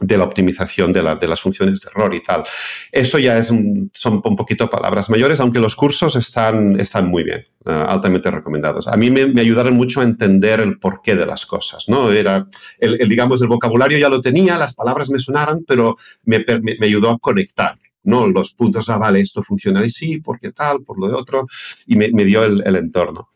de 0.00 0.16
la 0.16 0.24
optimización 0.24 0.92
de, 0.92 1.02
las 1.02 1.40
funciones 1.40 1.80
de 1.80 1.90
error 1.90 2.14
y 2.14 2.22
tal. 2.22 2.42
Eso 2.90 3.18
ya 3.18 3.38
es 3.38 3.48
son 3.92 4.22
un 4.24 4.36
poquito 4.36 4.70
palabras 4.70 5.10
mayores, 5.10 5.40
aunque 5.40 5.60
los 5.60 5.76
cursos 5.76 6.16
están, 6.16 6.80
están 6.80 7.08
muy 7.08 7.22
bien, 7.22 7.46
eh, 7.66 7.84
altamente 7.88 8.30
recomendados. 8.30 8.88
A 8.88 8.96
mí 8.96 9.10
me, 9.10 9.40
ayudaron 9.40 9.74
mucho 9.74 10.00
a 10.00 10.04
entender 10.04 10.60
el 10.60 10.78
porqué 10.78 11.14
de 11.14 11.26
las 11.26 11.46
cosas, 11.46 11.88
¿no? 11.88 12.10
Era, 12.10 12.46
el, 12.78 13.08
digamos, 13.08 13.42
el 13.42 13.48
vocabulario 13.48 13.98
ya 13.98 14.08
lo 14.08 14.20
tenía, 14.20 14.58
las 14.58 14.74
palabras 14.74 15.10
me 15.10 15.18
sonaran, 15.18 15.64
pero 15.66 15.96
me, 16.24 16.44
me, 16.62 16.86
ayudó 16.86 17.10
a 17.10 17.18
conectar, 17.18 17.74
¿no? 18.02 18.26
Los 18.26 18.54
puntos, 18.54 18.88
ah, 18.88 18.98
vale, 18.98 19.20
esto 19.20 19.42
funciona 19.42 19.80
así, 19.80 20.18
¿por 20.20 20.40
qué 20.40 20.52
tal? 20.52 20.82
Por 20.82 20.98
lo 20.98 21.08
de 21.08 21.14
otro, 21.14 21.46
y 21.86 21.96
me, 21.96 22.24
dio 22.24 22.44
el 22.44 22.76
entorno. 22.76 23.28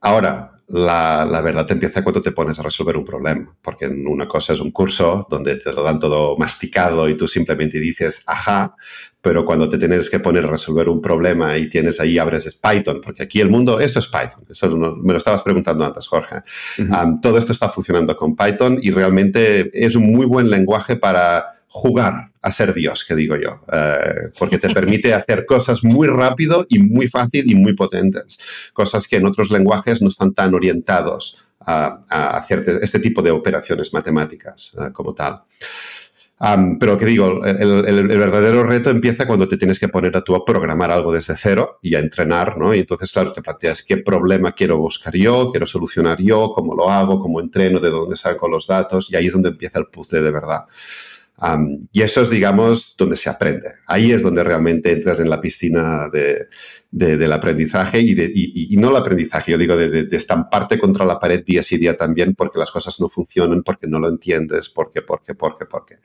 Ahora, 0.00 0.51
la, 0.72 1.26
la, 1.30 1.42
verdad 1.42 1.66
te 1.66 1.74
empieza 1.74 2.02
cuando 2.02 2.22
te 2.22 2.32
pones 2.32 2.58
a 2.58 2.62
resolver 2.62 2.96
un 2.96 3.04
problema, 3.04 3.46
porque 3.60 3.86
una 3.86 4.26
cosa 4.26 4.54
es 4.54 4.60
un 4.60 4.70
curso 4.70 5.26
donde 5.28 5.56
te 5.56 5.70
lo 5.70 5.82
dan 5.82 5.98
todo 5.98 6.34
masticado 6.38 7.10
y 7.10 7.16
tú 7.16 7.28
simplemente 7.28 7.78
dices, 7.78 8.22
ajá, 8.26 8.74
pero 9.20 9.44
cuando 9.44 9.68
te 9.68 9.76
tienes 9.76 10.08
que 10.08 10.18
poner 10.18 10.46
a 10.46 10.50
resolver 10.50 10.88
un 10.88 11.02
problema 11.02 11.58
y 11.58 11.68
tienes 11.68 12.00
ahí, 12.00 12.18
abres 12.18 12.54
Python, 12.54 13.02
porque 13.02 13.22
aquí 13.22 13.40
el 13.40 13.50
mundo, 13.50 13.80
esto 13.80 13.98
es 13.98 14.08
Python, 14.08 14.46
eso 14.48 14.68
me 14.70 15.12
lo 15.12 15.18
estabas 15.18 15.42
preguntando 15.42 15.84
antes, 15.84 16.06
Jorge. 16.06 16.36
todo 17.20 17.36
esto 17.36 17.52
está 17.52 17.68
funcionando 17.68 18.16
con 18.16 18.34
Python 18.34 18.78
y 18.80 18.90
realmente 18.92 19.70
es 19.74 19.94
un 19.94 20.10
muy 20.10 20.24
buen 20.24 20.48
lenguaje 20.48 20.96
para 20.96 21.60
jugar 21.68 22.31
a 22.42 22.50
ser 22.50 22.74
Dios, 22.74 23.04
que 23.04 23.14
digo 23.14 23.36
yo, 23.36 23.62
eh, 23.72 24.30
porque 24.38 24.58
te 24.58 24.70
permite 24.70 25.14
hacer 25.14 25.46
cosas 25.46 25.84
muy 25.84 26.08
rápido 26.08 26.66
y 26.68 26.80
muy 26.80 27.08
fácil 27.08 27.50
y 27.50 27.54
muy 27.54 27.74
potentes, 27.74 28.38
cosas 28.72 29.06
que 29.06 29.16
en 29.16 29.26
otros 29.26 29.50
lenguajes 29.50 30.02
no 30.02 30.08
están 30.08 30.34
tan 30.34 30.54
orientados 30.54 31.38
a, 31.60 32.00
hacer 32.36 32.64
este 32.82 32.98
tipo 32.98 33.22
de 33.22 33.30
operaciones 33.30 33.92
matemáticas 33.94 34.72
eh, 34.76 34.90
como 34.92 35.14
tal. 35.14 35.42
pero 36.80 36.98
que 36.98 37.06
digo, 37.06 37.44
el, 37.44 38.08
verdadero 38.08 38.64
reto 38.64 38.90
empieza 38.90 39.28
cuando 39.28 39.46
te 39.46 39.56
tienes 39.56 39.78
que 39.78 39.86
poner 39.86 40.16
a 40.16 40.22
tú 40.22 40.34
a 40.34 40.44
programar 40.44 40.90
algo 40.90 41.12
desde 41.12 41.36
cero 41.36 41.78
y 41.80 41.94
a 41.94 42.00
entrenar, 42.00 42.58
¿no? 42.58 42.74
Y 42.74 42.80
entonces, 42.80 43.12
claro, 43.12 43.32
te 43.32 43.42
planteas 43.42 43.84
qué 43.84 43.98
problema 43.98 44.50
quiero 44.50 44.78
buscar 44.78 45.14
yo, 45.14 45.52
quiero 45.52 45.66
solucionar 45.66 46.20
yo, 46.20 46.50
cómo 46.52 46.74
lo 46.74 46.90
hago, 46.90 47.20
cómo 47.20 47.38
entreno, 47.38 47.78
de 47.78 47.90
dónde 47.90 48.16
saco 48.16 48.48
los 48.48 48.66
datos, 48.66 49.08
y 49.12 49.14
ahí 49.14 49.28
es 49.28 49.32
donde 49.32 49.50
empieza 49.50 49.78
el 49.78 49.86
puzzle 49.86 50.20
de 50.20 50.32
verdad 50.32 50.64
y 51.90 52.02
eso 52.02 52.22
es, 52.22 52.30
digamos, 52.30 52.94
donde 52.96 53.16
se 53.16 53.28
aprende. 53.28 53.68
Ahí 53.86 54.12
es 54.12 54.22
donde 54.22 54.44
realmente 54.44 54.92
entras 54.92 55.18
en 55.18 55.28
la 55.28 55.40
piscina 55.40 56.08
de, 56.12 56.46
del 56.90 57.32
aprendizaje 57.32 58.00
y, 58.00 58.14
de, 58.14 58.30
y, 58.32 58.76
no 58.76 58.90
el 58.90 58.96
aprendizaje, 58.96 59.50
yo 59.50 59.58
digo, 59.58 59.76
de, 59.76 60.08
estamparte 60.12 60.78
contra 60.78 61.04
la 61.04 61.18
pared 61.18 61.42
día 61.44 61.62
sí 61.62 61.78
día 61.78 61.96
también 61.96 62.34
porque 62.34 62.58
las 62.58 62.70
cosas 62.70 63.00
no 63.00 63.08
funcionan, 63.08 63.62
porque 63.62 63.88
no 63.88 63.98
lo 63.98 64.08
entiendes, 64.08 64.68
porque, 64.68 65.02
porque, 65.02 65.34
porque, 65.34 65.66
porque. 65.66 65.96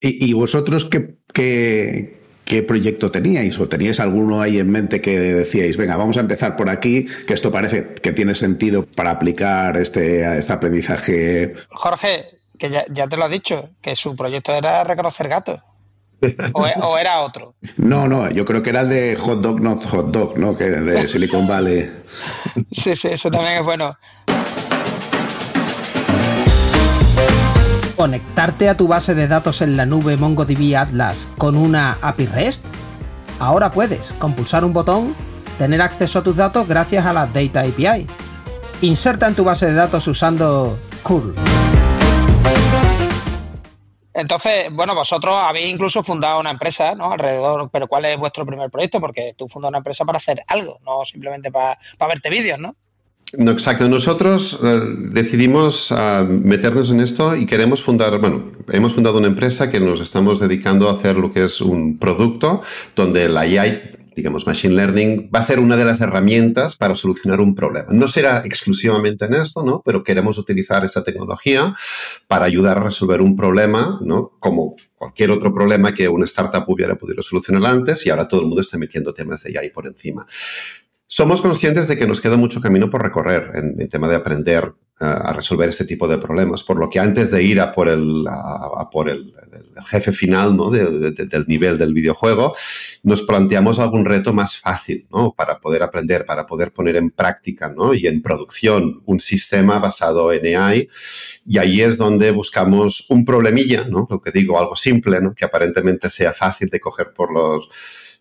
¿Y, 0.00 0.32
vosotros 0.32 0.86
qué, 0.86 1.16
qué, 1.34 2.20
qué 2.46 2.62
proyecto 2.62 3.10
teníais? 3.10 3.58
¿O 3.58 3.68
teníais 3.68 4.00
alguno 4.00 4.40
ahí 4.40 4.58
en 4.58 4.70
mente 4.70 5.02
que 5.02 5.18
decíais, 5.18 5.76
venga, 5.76 5.98
vamos 5.98 6.16
a 6.16 6.20
empezar 6.20 6.56
por 6.56 6.70
aquí, 6.70 7.06
que 7.26 7.34
esto 7.34 7.50
parece 7.50 7.88
que 8.00 8.12
tiene 8.12 8.34
sentido 8.34 8.86
para 8.86 9.10
aplicar 9.10 9.76
este, 9.76 10.38
este 10.38 10.52
aprendizaje? 10.54 11.54
Jorge, 11.68 12.39
que 12.60 12.68
ya, 12.68 13.08
te 13.08 13.16
lo 13.16 13.24
ha 13.24 13.28
dicho, 13.28 13.70
que 13.80 13.96
su 13.96 14.14
proyecto 14.14 14.52
era 14.52 14.84
reconocer 14.84 15.28
gatos. 15.28 15.60
O, 16.52 16.98
era 16.98 17.22
otro? 17.22 17.54
No, 17.78 18.06
no, 18.06 18.30
yo 18.30 18.44
creo 18.44 18.62
que 18.62 18.68
era 18.68 18.82
el 18.82 18.90
de 18.90 19.16
Hot 19.16 19.40
Dog, 19.40 19.60
Not 19.60 19.86
Hot 19.86 20.10
Dog, 20.10 20.38
¿no? 20.38 20.56
Que 20.56 20.64
de 20.64 21.08
Silicon 21.08 21.48
Valley. 21.48 21.90
Sí, 22.70 22.94
sí, 22.94 23.08
eso 23.08 23.30
también 23.30 23.54
es 23.54 23.64
bueno. 23.64 23.96
¿Conectarte 27.96 28.68
a 28.68 28.76
tu 28.76 28.86
base 28.86 29.14
de 29.14 29.26
datos 29.26 29.62
en 29.62 29.76
la 29.76 29.86
nube 29.86 30.16
MongoDB 30.18 30.76
Atlas 30.76 31.28
con 31.38 31.56
una 31.56 31.96
API 32.02 32.26
REST? 32.26 32.64
Ahora 33.38 33.72
puedes, 33.72 34.12
con 34.18 34.34
pulsar 34.34 34.64
un 34.64 34.74
botón, 34.74 35.14
tener 35.56 35.80
acceso 35.80 36.18
a 36.18 36.22
tus 36.22 36.36
datos 36.36 36.68
gracias 36.68 37.06
a 37.06 37.14
la 37.14 37.26
Data 37.26 37.60
API. 37.60 38.06
Inserta 38.82 39.26
en 39.28 39.34
tu 39.34 39.44
base 39.44 39.66
de 39.66 39.74
datos 39.74 40.06
usando 40.06 40.78
curl. 41.02 41.34
Entonces, 44.12 44.70
bueno, 44.72 44.94
vosotros 44.94 45.34
habéis 45.34 45.68
incluso 45.68 46.02
fundado 46.02 46.40
una 46.40 46.50
empresa, 46.50 46.94
¿no? 46.94 47.12
Alrededor, 47.12 47.70
pero 47.72 47.86
¿cuál 47.86 48.04
es 48.04 48.18
vuestro 48.18 48.44
primer 48.44 48.70
proyecto? 48.70 49.00
Porque 49.00 49.34
tú 49.36 49.48
fundas 49.48 49.70
una 49.70 49.78
empresa 49.78 50.04
para 50.04 50.18
hacer 50.18 50.42
algo, 50.46 50.78
no 50.84 51.04
simplemente 51.04 51.50
para, 51.50 51.78
verte 52.06 52.28
vídeos, 52.28 52.58
¿no? 52.58 52.76
No, 53.38 53.52
exacto. 53.52 53.88
Nosotros 53.88 54.58
eh, 54.62 54.80
decidimos 55.12 55.92
ah, 55.92 56.26
meternos 56.28 56.90
en 56.90 57.00
esto 57.00 57.36
y 57.36 57.46
queremos 57.46 57.82
fundar, 57.82 58.18
bueno, 58.18 58.50
hemos 58.72 58.94
fundado 58.94 59.18
una 59.18 59.28
empresa 59.28 59.70
que 59.70 59.78
nos 59.80 60.00
estamos 60.00 60.40
dedicando 60.40 60.88
a 60.88 60.92
hacer 60.92 61.16
lo 61.16 61.32
que 61.32 61.44
es 61.44 61.60
un 61.60 61.98
producto 61.98 62.62
donde 62.96 63.28
la 63.28 63.42
AI 63.42 63.99
digamos, 64.14 64.46
Machine 64.46 64.74
Learning 64.74 65.30
va 65.34 65.40
a 65.40 65.42
ser 65.42 65.60
una 65.60 65.76
de 65.76 65.84
las 65.84 66.00
herramientas 66.00 66.76
para 66.76 66.96
solucionar 66.96 67.40
un 67.40 67.54
problema. 67.54 67.88
No 67.90 68.08
será 68.08 68.42
exclusivamente 68.44 69.24
en 69.24 69.34
esto, 69.34 69.62
¿no? 69.62 69.82
Pero 69.84 70.02
queremos 70.04 70.38
utilizar 70.38 70.84
esta 70.84 71.02
tecnología 71.02 71.74
para 72.26 72.44
ayudar 72.44 72.78
a 72.78 72.82
resolver 72.82 73.20
un 73.20 73.36
problema, 73.36 73.98
¿no? 74.02 74.32
Como 74.38 74.76
cualquier 74.96 75.30
otro 75.30 75.52
problema 75.54 75.94
que 75.94 76.08
una 76.08 76.24
startup 76.24 76.64
hubiera 76.68 76.96
podido 76.96 77.22
solucionar 77.22 77.64
antes 77.70 78.04
y 78.06 78.10
ahora 78.10 78.28
todo 78.28 78.40
el 78.40 78.46
mundo 78.46 78.60
está 78.60 78.78
metiendo 78.78 79.12
temas 79.12 79.42
de 79.42 79.58
AI 79.58 79.70
por 79.70 79.86
encima. 79.86 80.26
Somos 81.12 81.42
conscientes 81.42 81.88
de 81.88 81.98
que 81.98 82.06
nos 82.06 82.20
queda 82.20 82.36
mucho 82.36 82.60
camino 82.60 82.88
por 82.88 83.02
recorrer 83.02 83.50
en 83.54 83.74
el 83.80 83.88
tema 83.88 84.06
de 84.06 84.14
aprender 84.14 84.62
eh, 85.00 85.04
a 85.04 85.32
resolver 85.32 85.68
este 85.68 85.84
tipo 85.84 86.06
de 86.06 86.18
problemas, 86.18 86.62
por 86.62 86.78
lo 86.78 86.88
que 86.88 87.00
antes 87.00 87.32
de 87.32 87.42
ir 87.42 87.60
a 87.60 87.72
por 87.72 87.88
el, 87.88 88.24
jefe 89.88 90.12
final 90.12 90.56
¿no? 90.56 90.70
del 90.70 91.44
nivel 91.48 91.78
del 91.78 91.94
videojuego, 91.94 92.54
nos 93.02 93.22
planteamos 93.22 93.80
algún 93.80 94.04
reto 94.04 94.32
más 94.32 94.56
fácil 94.56 95.08
¿no? 95.10 95.34
para 95.36 95.58
poder 95.58 95.82
aprender, 95.82 96.24
para 96.24 96.46
poder 96.46 96.72
poner 96.72 96.94
en 96.94 97.10
práctica 97.10 97.68
¿no? 97.68 97.92
y 97.92 98.06
en 98.06 98.22
producción 98.22 99.02
un 99.04 99.18
sistema 99.18 99.80
basado 99.80 100.32
en 100.32 100.54
AI. 100.54 100.86
Y 101.44 101.58
ahí 101.58 101.80
es 101.82 101.98
donde 101.98 102.30
buscamos 102.30 103.06
un 103.08 103.24
problemilla, 103.24 103.84
¿no? 103.84 104.06
lo 104.08 104.20
que 104.20 104.30
digo, 104.30 104.60
algo 104.60 104.76
simple, 104.76 105.18
que 105.34 105.44
aparentemente 105.44 106.08
sea 106.08 106.32
fácil 106.32 106.68
de 106.68 106.78
coger 106.78 107.12
por 107.12 107.32
los 107.32 107.68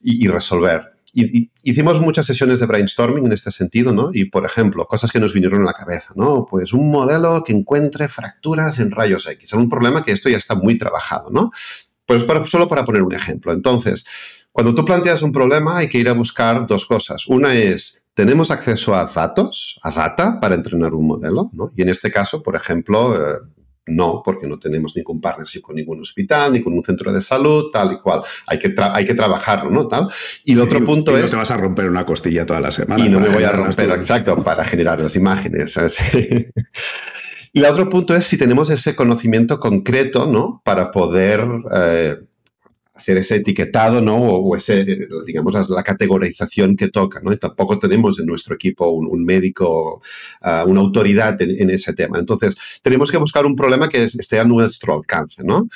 y 0.01 0.27
resolver. 0.27 0.98
Hicimos 1.13 2.01
muchas 2.01 2.25
sesiones 2.25 2.59
de 2.59 2.65
brainstorming 2.65 3.25
en 3.25 3.31
este 3.31 3.51
sentido, 3.51 3.93
¿no? 3.93 4.11
Y, 4.13 4.25
por 4.25 4.45
ejemplo, 4.45 4.85
cosas 4.85 5.11
que 5.11 5.19
nos 5.19 5.33
vinieron 5.33 5.61
a 5.61 5.65
la 5.65 5.73
cabeza, 5.73 6.13
¿no? 6.15 6.45
Pues 6.49 6.73
un 6.73 6.89
modelo 6.89 7.43
que 7.43 7.53
encuentre 7.53 8.07
fracturas 8.07 8.79
en 8.79 8.91
rayos 8.91 9.27
X. 9.27 9.43
Es 9.43 9.53
un 9.53 9.69
problema 9.69 10.03
que 10.03 10.11
esto 10.11 10.29
ya 10.29 10.37
está 10.37 10.55
muy 10.55 10.77
trabajado, 10.77 11.29
¿no? 11.29 11.51
Pues 12.05 12.25
solo 12.45 12.67
para 12.67 12.85
poner 12.85 13.03
un 13.03 13.13
ejemplo. 13.13 13.53
Entonces, 13.53 14.05
cuando 14.51 14.73
tú 14.73 14.83
planteas 14.83 15.21
un 15.21 15.31
problema 15.31 15.77
hay 15.77 15.89
que 15.89 15.99
ir 15.99 16.09
a 16.09 16.13
buscar 16.13 16.65
dos 16.67 16.85
cosas. 16.85 17.27
Una 17.27 17.53
es, 17.53 18.01
¿tenemos 18.13 18.51
acceso 18.51 18.95
a 18.95 19.05
datos, 19.05 19.79
a 19.83 19.91
data, 19.91 20.39
para 20.39 20.55
entrenar 20.55 20.93
un 20.93 21.07
modelo? 21.07 21.49
¿no? 21.53 21.71
Y 21.75 21.83
en 21.83 21.89
este 21.89 22.11
caso, 22.11 22.41
por 22.41 22.55
ejemplo, 22.55 23.15
eh, 23.15 23.37
no, 23.89 24.21
porque 24.23 24.47
no 24.47 24.57
tenemos 24.57 24.95
ningún 24.95 25.19
partnership 25.19 25.61
con 25.61 25.75
ningún 25.75 26.01
hospital, 26.01 26.53
ni 26.53 26.61
con 26.61 26.73
un 26.73 26.83
centro 26.83 27.11
de 27.11 27.21
salud, 27.21 27.71
tal 27.71 27.93
y 27.93 27.99
cual. 27.99 28.21
Hay 28.47 28.59
que, 28.59 28.73
hay 28.77 29.05
que 29.05 29.13
trabajarlo, 29.13 29.69
¿no? 29.69 29.87
Tal. 29.87 30.07
Y 30.43 30.53
el 30.53 30.61
otro 30.61 30.83
punto 30.83 31.15
es... 31.17 31.23
No 31.23 31.29
te 31.29 31.35
vas 31.35 31.51
a 31.51 31.57
romper 31.57 31.89
una 31.89 32.05
costilla 32.05 32.45
toda 32.45 32.59
la 32.59 32.71
semana. 32.71 33.05
Y 33.05 33.09
no 33.09 33.19
me 33.19 33.29
voy 33.29 33.43
a 33.43 33.51
romper, 33.51 33.89
exacto, 33.91 34.43
para 34.43 34.63
generar 34.63 34.99
las 34.99 35.15
imágenes. 35.15 35.77
Y 37.51 37.59
el 37.59 37.65
otro 37.65 37.89
punto 37.89 38.15
es 38.15 38.25
si 38.25 38.37
tenemos 38.37 38.69
ese 38.69 38.95
conocimiento 38.95 39.59
concreto, 39.59 40.27
¿no? 40.27 40.61
Para 40.63 40.91
poder 40.91 41.43
eh, 41.73 42.17
hacer 42.99 43.17
ese 43.17 43.37
etiquetado, 43.37 44.01
¿no? 44.01 44.15
O, 44.17 44.55
ese, 44.55 44.85
digamos, 45.25 45.69
la, 45.69 45.83
categorización 45.83 46.75
que 46.75 46.89
toca, 46.89 47.19
¿no? 47.21 47.35
Tampoco 47.37 47.79
tenemos 47.79 48.19
en 48.19 48.25
nuestro 48.25 48.55
equipo 48.55 48.89
un, 48.89 49.23
médico, 49.23 50.01
ah, 50.41 50.65
una 50.67 50.81
autoridad 50.81 51.41
en, 51.41 51.69
ese 51.69 51.93
tema. 51.93 52.19
Entonces, 52.19 52.55
tenemos 52.81 53.11
que 53.11 53.17
buscar 53.17 53.45
un 53.45 53.55
problema 53.55 53.89
que 53.89 54.03
esté 54.03 54.39
a 54.39 54.43
nuestro 54.43 54.95
alcance, 54.95 55.43
¿no? 55.43 55.67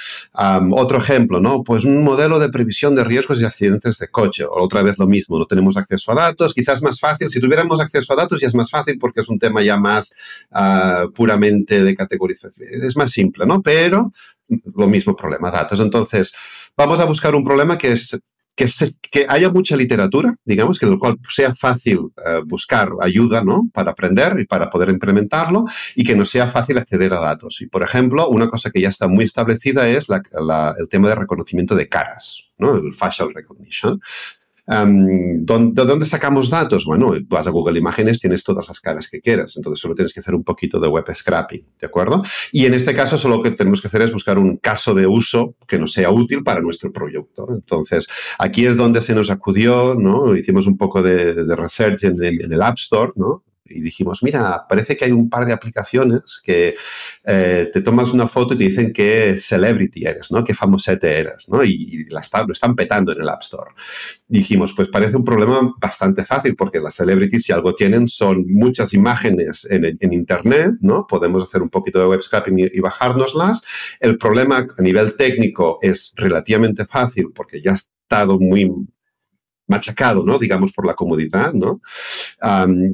otro 0.72 0.98
ejemplo, 0.98 1.40
¿no? 1.40 1.64
Pues 1.64 1.86
un 1.86 2.04
modelo 2.04 2.40
de 2.40 2.50
previsión 2.50 2.96
de 2.96 3.04
riesgos 3.04 3.42
y 3.42 3.46
accidentes 3.46 3.98
de 3.98 4.08
coche. 4.08 4.44
Otra 4.50 4.82
vez 4.82 5.00
lo 5.00 5.08
mismo, 5.08 5.40
no 5.40 5.46
tenemos 5.46 5.78
acceso 5.78 6.12
a 6.12 6.16
datos, 6.16 6.54
quizás 6.54 6.82
más 6.84 7.00
fácil. 7.00 7.30
Si 7.30 7.40
tuviéramos 7.40 7.80
acceso 7.80 8.14
a 8.14 8.16
datos 8.16 8.42
ya 8.42 8.48
es 8.48 8.56
más 8.56 8.70
fácil 8.70 8.98
porque 9.00 9.22
es 9.22 9.30
un 9.30 9.40
tema 9.40 9.62
ya 9.62 9.78
más 9.78 10.14
ah, 10.52 11.06
puramente 11.16 11.84
de 11.84 11.96
categorización. 11.96 12.68
Es 12.70 12.98
más 12.98 13.12
simple, 13.12 13.46
¿no? 13.46 13.62
Pero 13.62 14.12
lo 14.48 14.88
mismo 14.88 15.16
problema, 15.16 15.52
datos. 15.52 15.80
Entonces, 15.80 16.34
vamos 16.78 17.00
a 17.00 17.06
buscar 17.06 17.36
un 17.36 17.44
problema 17.44 17.78
que 17.78 17.94
es 17.94 18.20
que, 18.56 18.68
que 19.10 19.26
haya 19.30 19.50
mucha 19.50 19.76
literatura, 19.76 20.34
digamos, 20.46 20.78
que 20.78 20.86
lo 20.86 21.00
cual 21.00 21.18
sea 21.28 21.54
fácil 21.56 22.12
eh, 22.26 22.42
buscar 22.46 22.90
ayuda, 23.02 23.44
¿no? 23.44 23.70
Para 23.74 23.92
aprender 23.92 24.40
y 24.40 24.46
para 24.46 24.70
poder 24.70 24.90
implementarlo 24.90 25.66
y 25.96 26.04
que 26.04 26.16
no 26.16 26.26
sea 26.26 26.48
fácil 26.48 26.78
acceder 26.78 27.14
a 27.14 27.20
datos. 27.20 27.62
Y, 27.62 27.68
por 27.68 27.84
ejemplo, 27.84 28.28
una 28.30 28.50
cosa 28.50 28.70
que 28.70 28.82
ya 28.82 28.90
está 28.90 29.08
muy 29.08 29.26
establecida 29.26 29.88
es 29.88 30.08
el 30.10 30.90
tema 30.90 31.10
de 31.10 31.16
reconocimiento 31.16 31.76
de 31.76 31.90
caras, 31.90 32.46
¿no? 32.58 32.76
El 32.76 32.94
facial 32.94 33.34
recognition. 33.34 34.00
¿De 34.66 35.86
dónde 35.86 36.06
sacamos 36.06 36.50
datos? 36.50 36.86
Bueno, 36.86 37.14
vas 37.28 37.48
a 37.48 37.50
Google 37.50 37.78
Imágenes, 37.78 38.20
tienes 38.20 38.44
todas 38.44 38.68
las 38.70 38.80
caras 38.80 39.10
que 39.10 39.20
quieras, 39.20 39.58
entonces 39.58 39.82
solo 39.82 39.94
tienes 39.94 40.14
que 40.14 40.22
hacer 40.22 40.36
un 40.36 40.44
poquito 40.44 40.80
de 40.80 40.88
web 40.88 41.06
scrapping, 41.14 41.66
¿de 41.80 41.88
acuerdo? 41.88 42.24
Y 42.52 42.66
en 42.66 42.74
este 42.74 42.94
caso 42.94 43.18
solo 43.18 43.38
lo 43.38 43.44
que 43.44 43.52
tenemos 43.52 43.82
que 43.82 43.88
hacer 43.88 44.04
es 44.04 44.14
buscar 44.14 44.38
un 44.38 44.58
caso 44.58 44.94
de 44.94 45.06
uso 45.06 45.56
que 45.68 45.80
nos 45.80 45.92
sea 45.92 46.12
útil 46.12 46.44
para 46.44 46.62
nuestro 46.62 46.92
proyecto. 46.94 47.48
Entonces, 47.50 48.08
aquí 48.40 48.66
es 48.66 48.78
donde 48.78 49.02
se 49.02 49.14
nos 49.14 49.30
acudió, 49.30 49.96
¿no? 49.96 50.36
Hicimos 50.36 50.66
un 50.68 50.78
poco 50.78 51.02
de, 51.02 51.34
research 51.56 52.04
en 52.06 52.24
el, 52.24 52.42
en 52.42 52.54
el 52.54 52.62
App 52.62 52.78
Store, 52.78 53.12
¿no? 53.16 53.44
Y 53.66 53.82
dijimos, 53.82 54.24
mira, 54.24 54.66
parece 54.68 54.98
que 54.98 55.06
hay 55.06 55.12
un 55.12 55.30
par 55.30 55.46
de 55.46 55.54
aplicaciones 55.54 56.42
que 56.44 56.76
eh, 57.24 57.70
te 57.72 57.82
tomas 57.82 58.10
una 58.10 58.28
foto 58.28 58.54
y 58.54 58.58
te 58.58 58.64
dicen 58.66 58.94
qué 58.94 59.38
celebrity 59.40 60.06
eres, 60.06 60.32
¿no? 60.32 60.44
Qué 60.44 60.54
famosete 60.54 61.20
eres, 61.20 61.48
¿no? 61.50 61.64
Y, 61.64 62.06
la 62.10 62.22
lo 62.46 62.54
están 62.54 62.76
petando 62.76 63.12
en 63.12 63.22
el 63.22 63.30
App 63.30 63.42
Store. 63.42 63.72
Dijimos, 64.28 64.74
pues 64.74 64.90
parece 64.90 65.16
un 65.16 65.24
problema 65.24 65.74
bastante 65.80 66.26
fácil 66.26 66.56
porque 66.56 66.80
las 66.80 66.96
celebrities, 66.96 67.44
si 67.44 67.52
algo 67.52 67.74
tienen, 67.74 68.08
son 68.08 68.46
muchas 68.48 68.94
imágenes 68.94 69.68
en, 69.70 69.84
Internet, 70.14 70.76
¿no? 70.82 71.08
Podemos 71.08 71.44
hacer 71.44 71.62
un 71.62 71.70
poquito 71.70 72.00
de 72.00 72.08
web 72.08 72.22
scraping 72.22 72.60
y, 72.60 72.64
y 72.74 72.80
bajárnoslas. 72.80 73.62
El 74.00 74.18
problema 74.18 74.68
a 74.78 74.82
nivel 74.82 75.16
técnico 75.16 75.80
es 75.82 76.12
relativamente 76.16 76.86
fácil 76.86 77.32
porque 77.34 77.62
ya 77.62 77.74
estado 78.14 78.40
muy 78.40 78.70
machacado, 79.74 80.24
¿no? 80.24 80.38
Digamos, 80.38 80.72
por 80.72 80.86
la 80.86 80.94
comodidad, 80.94 81.54
¿no? 81.54 81.82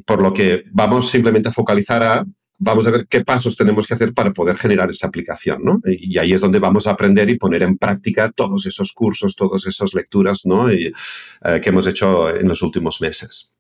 por 0.06 0.22
lo 0.22 0.34
que 0.34 0.64
vamos 0.72 1.10
simplemente 1.10 1.50
a 1.50 1.52
focalizar 1.52 2.04
a 2.04 2.26
vamos 2.60 2.86
a 2.86 2.92
ver 2.92 3.08
qué 3.08 3.24
pasos 3.24 3.56
tenemos 3.56 3.88
que 3.88 3.94
hacer 3.94 4.14
para 4.14 4.32
poder 4.32 4.58
generar 4.58 4.90
esa 4.92 5.08
aplicación, 5.08 5.64
¿no? 5.64 5.82
Y 5.86 6.18
ahí 6.18 6.34
es 6.34 6.42
donde 6.42 6.60
vamos 6.60 6.86
a 6.86 6.92
aprender 6.92 7.30
y 7.30 7.38
poner 7.38 7.64
en 7.64 7.78
práctica 7.78 8.32
todos 8.32 8.66
esos 8.66 8.92
cursos, 8.92 9.36
todas 9.36 9.66
esas 9.66 9.94
lecturas, 9.94 10.42
¿no? 10.46 10.72
Y, 10.72 10.92
eh, 11.46 11.62
que 11.62 11.70
hemos 11.70 11.88
hecho 11.88 12.36
en 12.36 12.48
los 12.48 12.62
últimos 12.62 13.00
meses. 13.00 13.54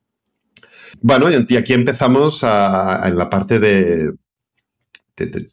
Bueno, 1.01 1.27
y 1.31 1.55
aquí 1.55 1.73
empezamos 1.73 2.43
en 2.43 3.17
la 3.17 3.29
parte 3.29 3.59
de, 3.59 4.11
de 5.15 5.49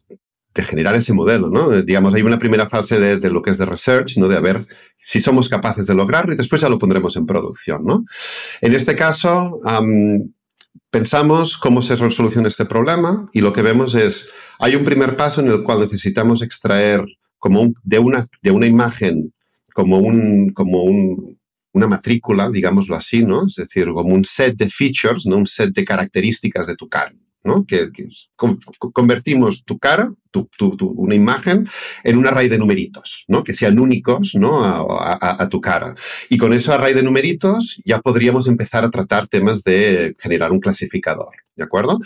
generar 0.63 0.95
ese 0.95 1.13
modelo, 1.13 1.49
¿no? 1.49 1.73
Eh, 1.73 1.83
digamos, 1.83 2.13
hay 2.13 2.21
una 2.21 2.39
primera 2.39 2.67
fase 2.67 2.99
de, 2.99 3.29
lo 3.29 3.41
que 3.41 3.51
es 3.51 3.57
de 3.57 3.65
research, 3.65 4.17
¿no? 4.17 4.27
De 4.27 4.39
ver 4.39 4.65
si 4.97 5.19
somos 5.19 5.49
capaces 5.49 5.87
de 5.87 5.95
lograrlo 5.95 6.33
y 6.33 6.35
después 6.37 6.61
ya 6.61 6.69
lo 6.69 6.79
pondremos 6.79 7.15
en 7.15 7.25
producción. 7.25 8.05
En 8.61 8.73
este 8.73 8.95
caso, 8.95 9.59
pensamos 10.89 11.57
cómo 11.57 11.81
se 11.81 11.95
resoluciona 11.95 12.47
este 12.47 12.65
problema 12.65 13.27
y 13.33 13.41
lo 13.41 13.53
que 13.53 13.61
vemos 13.61 13.95
es, 13.95 14.29
hay 14.59 14.75
un 14.75 14.83
primer 14.83 15.15
paso 15.15 15.41
en 15.41 15.47
el 15.47 15.63
cual 15.63 15.79
necesitamos 15.79 16.41
extraer 16.41 17.03
como 17.37 17.73
de, 17.83 17.99
una, 17.99 18.25
de 18.41 18.51
una 18.51 18.65
imagen, 18.65 19.33
como 19.73 19.99
un, 19.99 20.51
como 20.53 20.83
un, 20.83 21.37
una 21.77 21.87
matrícula, 21.87 22.49
digámoslo 22.49 22.95
así, 22.95 23.23
¿no? 23.23 23.47
Es 23.47 23.55
decir, 23.55 23.85
como 23.93 24.13
un 24.13 24.25
set 24.25 24.57
de 24.57 24.69
features. 24.69 25.25
Un 25.25 25.45
set 25.45 25.73
de 25.73 25.85
características 25.85 26.67
de 26.67 26.75
tu 26.75 26.89
carne. 26.89 27.26
Que, 27.67 27.89
convertimos 28.93 29.63
tu 29.63 29.77
cara, 29.79 30.11
una 30.79 31.15
imagen, 31.15 31.67
en 32.03 32.17
un 32.17 32.27
array 32.27 32.47
de 32.47 32.57
numeritos, 32.57 33.25
¿no? 33.27 33.43
Que 33.43 33.53
sean 33.53 33.79
únicos. 33.79 34.35
A, 34.37 35.43
a, 35.43 35.49
tu 35.49 35.61
cara. 35.61 35.95
Y 36.29 36.37
con 36.37 36.53
ese 36.53 36.71
array 36.71 36.93
de 36.93 37.03
numeritos 37.03 37.81
ya 37.85 37.99
podríamos 37.99 38.47
empezar 38.47 38.83
a 38.83 38.89
tratar 38.89 39.27
temas 39.27 39.63
de 39.63 40.15
generar 40.19 40.51
un 40.51 40.59
clasificador, 40.59 41.35
¿de 41.55 41.63
acuerdo? 41.63 41.99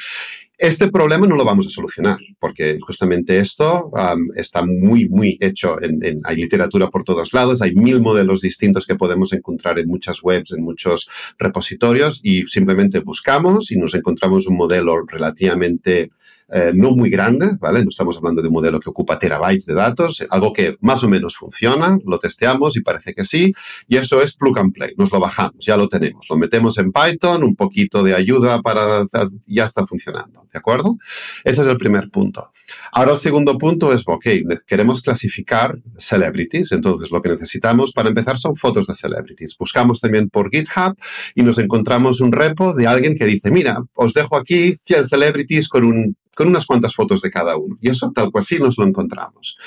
Este 0.62 0.92
problema 0.92 1.26
no 1.26 1.36
lo 1.36 1.44
vamos 1.44 1.66
a 1.66 1.72
solucionar, 1.72 2.20
porque 2.38 2.78
justamente 2.80 3.40
esto 3.40 3.90
está 4.36 4.64
muy, 4.64 5.10
muy 5.10 5.36
hecho. 5.42 5.82
En, 5.82 6.22
hay 6.24 6.36
literatura 6.36 6.88
por 6.92 7.04
todos 7.04 7.34
lados, 7.34 7.64
hay 7.64 7.74
mil 7.74 8.00
modelos 8.00 8.42
distintos 8.42 8.86
que 8.86 8.94
podemos 8.94 9.34
encontrar 9.34 9.80
en 9.80 9.88
muchas 9.88 10.22
webs, 10.22 10.52
en 10.52 10.64
muchos 10.64 11.10
repositorios, 11.40 12.20
y 12.22 12.46
simplemente 12.46 13.00
buscamos 13.00 13.72
y 13.72 13.76
nos 13.76 13.96
encontramos 13.96 14.46
un 14.46 14.56
modelo 14.56 15.04
relativamente 15.08 16.12
eh, 16.54 16.72
no 16.76 16.92
muy 16.92 17.10
grande, 17.10 17.58
¿vale? 17.60 17.82
No 17.82 17.90
estamos 17.90 18.18
hablando 18.18 18.42
de 18.42 18.50
un 18.50 18.54
modelo 18.54 18.80
que 18.80 18.90
ocupa 18.90 19.18
terabytes 19.18 19.66
de 19.66 19.74
datos, 19.74 20.24
algo 20.30 20.52
que 20.52 20.76
más 20.82 21.04
o 21.04 21.08
menos 21.08 21.36
funciona, 21.36 21.98
lo 22.06 22.20
testeamos 22.20 22.76
y 22.76 22.82
parece 22.82 23.14
que 23.14 23.24
sí, 23.24 23.54
y 23.88 23.98
eso 23.98 24.22
es 24.22 24.36
plug 24.36 24.60
and 24.60 24.74
play, 24.74 24.94
nos 24.98 25.12
lo 25.12 25.20
bajamos, 25.20 25.66
ya 25.66 25.78
lo 25.78 25.88
tenemos, 25.88 26.26
lo 26.30 26.38
metemos 26.38 26.78
en 26.78 26.92
Python, 26.92 27.44
un 27.44 27.56
poquito 27.56 28.04
de 28.04 28.16
ayuda 28.16 28.62
para, 28.62 29.06
ya 29.46 29.66
está 29.66 29.88
funcionando, 29.88 30.48
¿de 30.52 30.60
acuerdo? 30.60 30.98
Ese 31.44 31.62
es 31.62 31.68
el 31.68 31.78
primer 31.78 32.10
punto. 32.10 32.52
Ahora 32.92 33.14
el 33.14 33.18
segundo 33.18 33.58
punto 33.58 33.94
es, 33.94 34.04
ok, 34.06 34.26
queremos 34.68 35.02
clasificar 35.02 35.78
celebrities, 35.98 36.72
entonces 36.72 37.12
lo 37.12 37.22
que 37.22 37.30
necesitamos 37.30 37.92
para 37.92 38.10
empezar 38.10 38.38
son 38.38 38.56
fotos 38.56 38.88
de 38.88 38.94
celebrities. 38.94 39.56
Buscamos 39.58 40.00
también 40.00 40.30
por 40.30 40.50
GitHub 40.50 40.98
y 41.36 41.44
nos 41.44 41.58
encontramos 41.58 42.22
un 42.22 42.32
repo 42.32 42.74
de 42.74 42.88
alguien 42.88 43.16
que 43.16 43.26
dice, 43.26 43.52
mira, 43.52 43.78
os 43.94 44.14
dejo 44.14 44.36
aquí 44.36 44.76
100 44.84 45.08
celebrities 45.08 45.68
con 45.68 45.84
un 45.86 46.16
con 46.36 46.48
unas 46.48 46.66
cuantas 46.66 46.94
fotos 46.94 47.22
de 47.22 47.32
cada 47.32 47.58
uno. 47.58 47.78
Y 47.82 47.90
eso 47.90 48.12
tal 48.14 48.32
cual 48.32 48.44
sí 48.44 48.60
nos 48.60 48.78
lo 48.78 48.86
encontramos. 48.86 49.58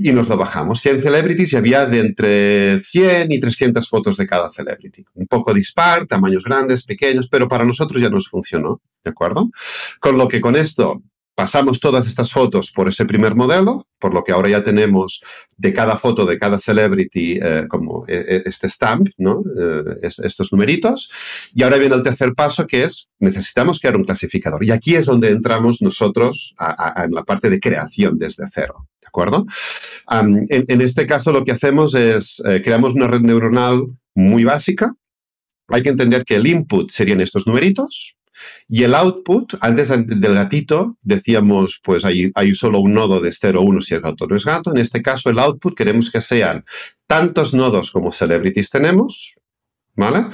y 0.00 0.12
nos 0.12 0.28
lo 0.28 0.36
bajamos. 0.36 0.80
100 0.80 1.02
celebrities 1.02 1.52
y 1.52 1.56
había 1.56 1.86
de 1.86 1.98
entre 2.00 2.80
100 2.80 3.32
y 3.32 3.38
300 3.38 3.88
fotos 3.88 4.16
de 4.16 4.26
cada 4.26 4.50
celebrity. 4.50 5.04
Un 5.14 5.26
poco 5.26 5.52
dispar, 5.52 6.06
tamaños 6.06 6.44
grandes, 6.44 6.84
pequeños, 6.84 7.28
pero 7.28 7.48
para 7.48 7.64
nosotros 7.64 8.00
ya 8.00 8.10
nos 8.10 8.28
funcionó. 8.28 8.80
¿De 9.04 9.10
acuerdo? 9.10 9.50
Con 10.00 10.18
lo 10.18 10.26
que 10.26 10.40
con 10.40 10.56
esto 10.56 11.02
Pasamos 11.36 11.80
todas 11.80 12.06
estas 12.06 12.32
fotos 12.32 12.72
por 12.72 12.88
ese 12.88 13.04
primer 13.04 13.34
modelo, 13.34 13.86
por 13.98 14.14
lo 14.14 14.24
que 14.24 14.32
ahora 14.32 14.48
ya 14.48 14.62
tenemos 14.62 15.22
de 15.58 15.74
cada 15.74 15.98
foto 15.98 16.24
de 16.24 16.38
cada 16.38 16.58
celebrity 16.58 17.38
eh, 17.42 17.66
como 17.68 18.06
eh, 18.08 18.24
eh, 18.26 18.42
este 18.46 18.70
stamp, 18.70 19.08
estos 20.00 20.50
numeritos. 20.50 21.10
Y 21.52 21.62
ahora 21.62 21.76
viene 21.76 21.94
el 21.94 22.02
tercer 22.02 22.32
paso 22.34 22.66
que 22.66 22.84
es 22.84 23.08
necesitamos 23.18 23.78
crear 23.80 23.98
un 23.98 24.04
clasificador. 24.04 24.64
Y 24.64 24.70
aquí 24.70 24.94
es 24.94 25.04
donde 25.04 25.28
entramos 25.28 25.82
nosotros 25.82 26.54
en 26.96 27.10
la 27.10 27.22
parte 27.24 27.50
de 27.50 27.60
creación 27.60 28.18
desde 28.18 28.44
cero. 28.50 28.88
¿De 29.02 29.06
acuerdo? 29.06 29.44
en, 30.08 30.80
este 30.80 31.06
caso 31.06 31.32
lo 31.32 31.44
que 31.44 31.52
hacemos 31.52 31.94
es 31.94 32.42
creamos 32.64 32.94
una 32.94 33.08
red 33.08 33.20
neuronal 33.20 33.82
muy 34.14 34.44
básica. 34.44 34.94
Hay 35.68 35.82
que 35.82 35.90
entender 35.90 36.24
que 36.24 36.36
el 36.36 36.46
input 36.46 36.90
serían 36.90 37.20
estos 37.20 37.46
numeritos, 37.46 38.16
y 38.68 38.82
el 38.82 38.94
output, 38.94 39.54
antes 39.60 39.88
del 39.88 40.34
gatito, 40.34 40.96
decíamos, 41.02 41.80
pues 41.82 42.04
hay, 42.04 42.30
hay 42.34 42.54
solo 42.54 42.80
un 42.80 42.94
nodo 42.94 43.20
de 43.20 43.32
0 43.32 43.60
1 43.62 43.82
si 43.82 43.94
el 43.94 44.00
gato 44.00 44.26
no 44.26 44.36
es 44.36 44.44
gato. 44.44 44.70
En 44.70 44.78
este 44.78 45.02
caso, 45.02 45.30
el 45.30 45.38
output 45.38 45.76
queremos 45.76 46.10
que 46.10 46.20
sean 46.20 46.64
tantos 47.06 47.54
nodos 47.54 47.90
como 47.90 48.12
celebrities 48.12 48.70
tenemos, 48.70 49.34
¿vale? 49.94 50.26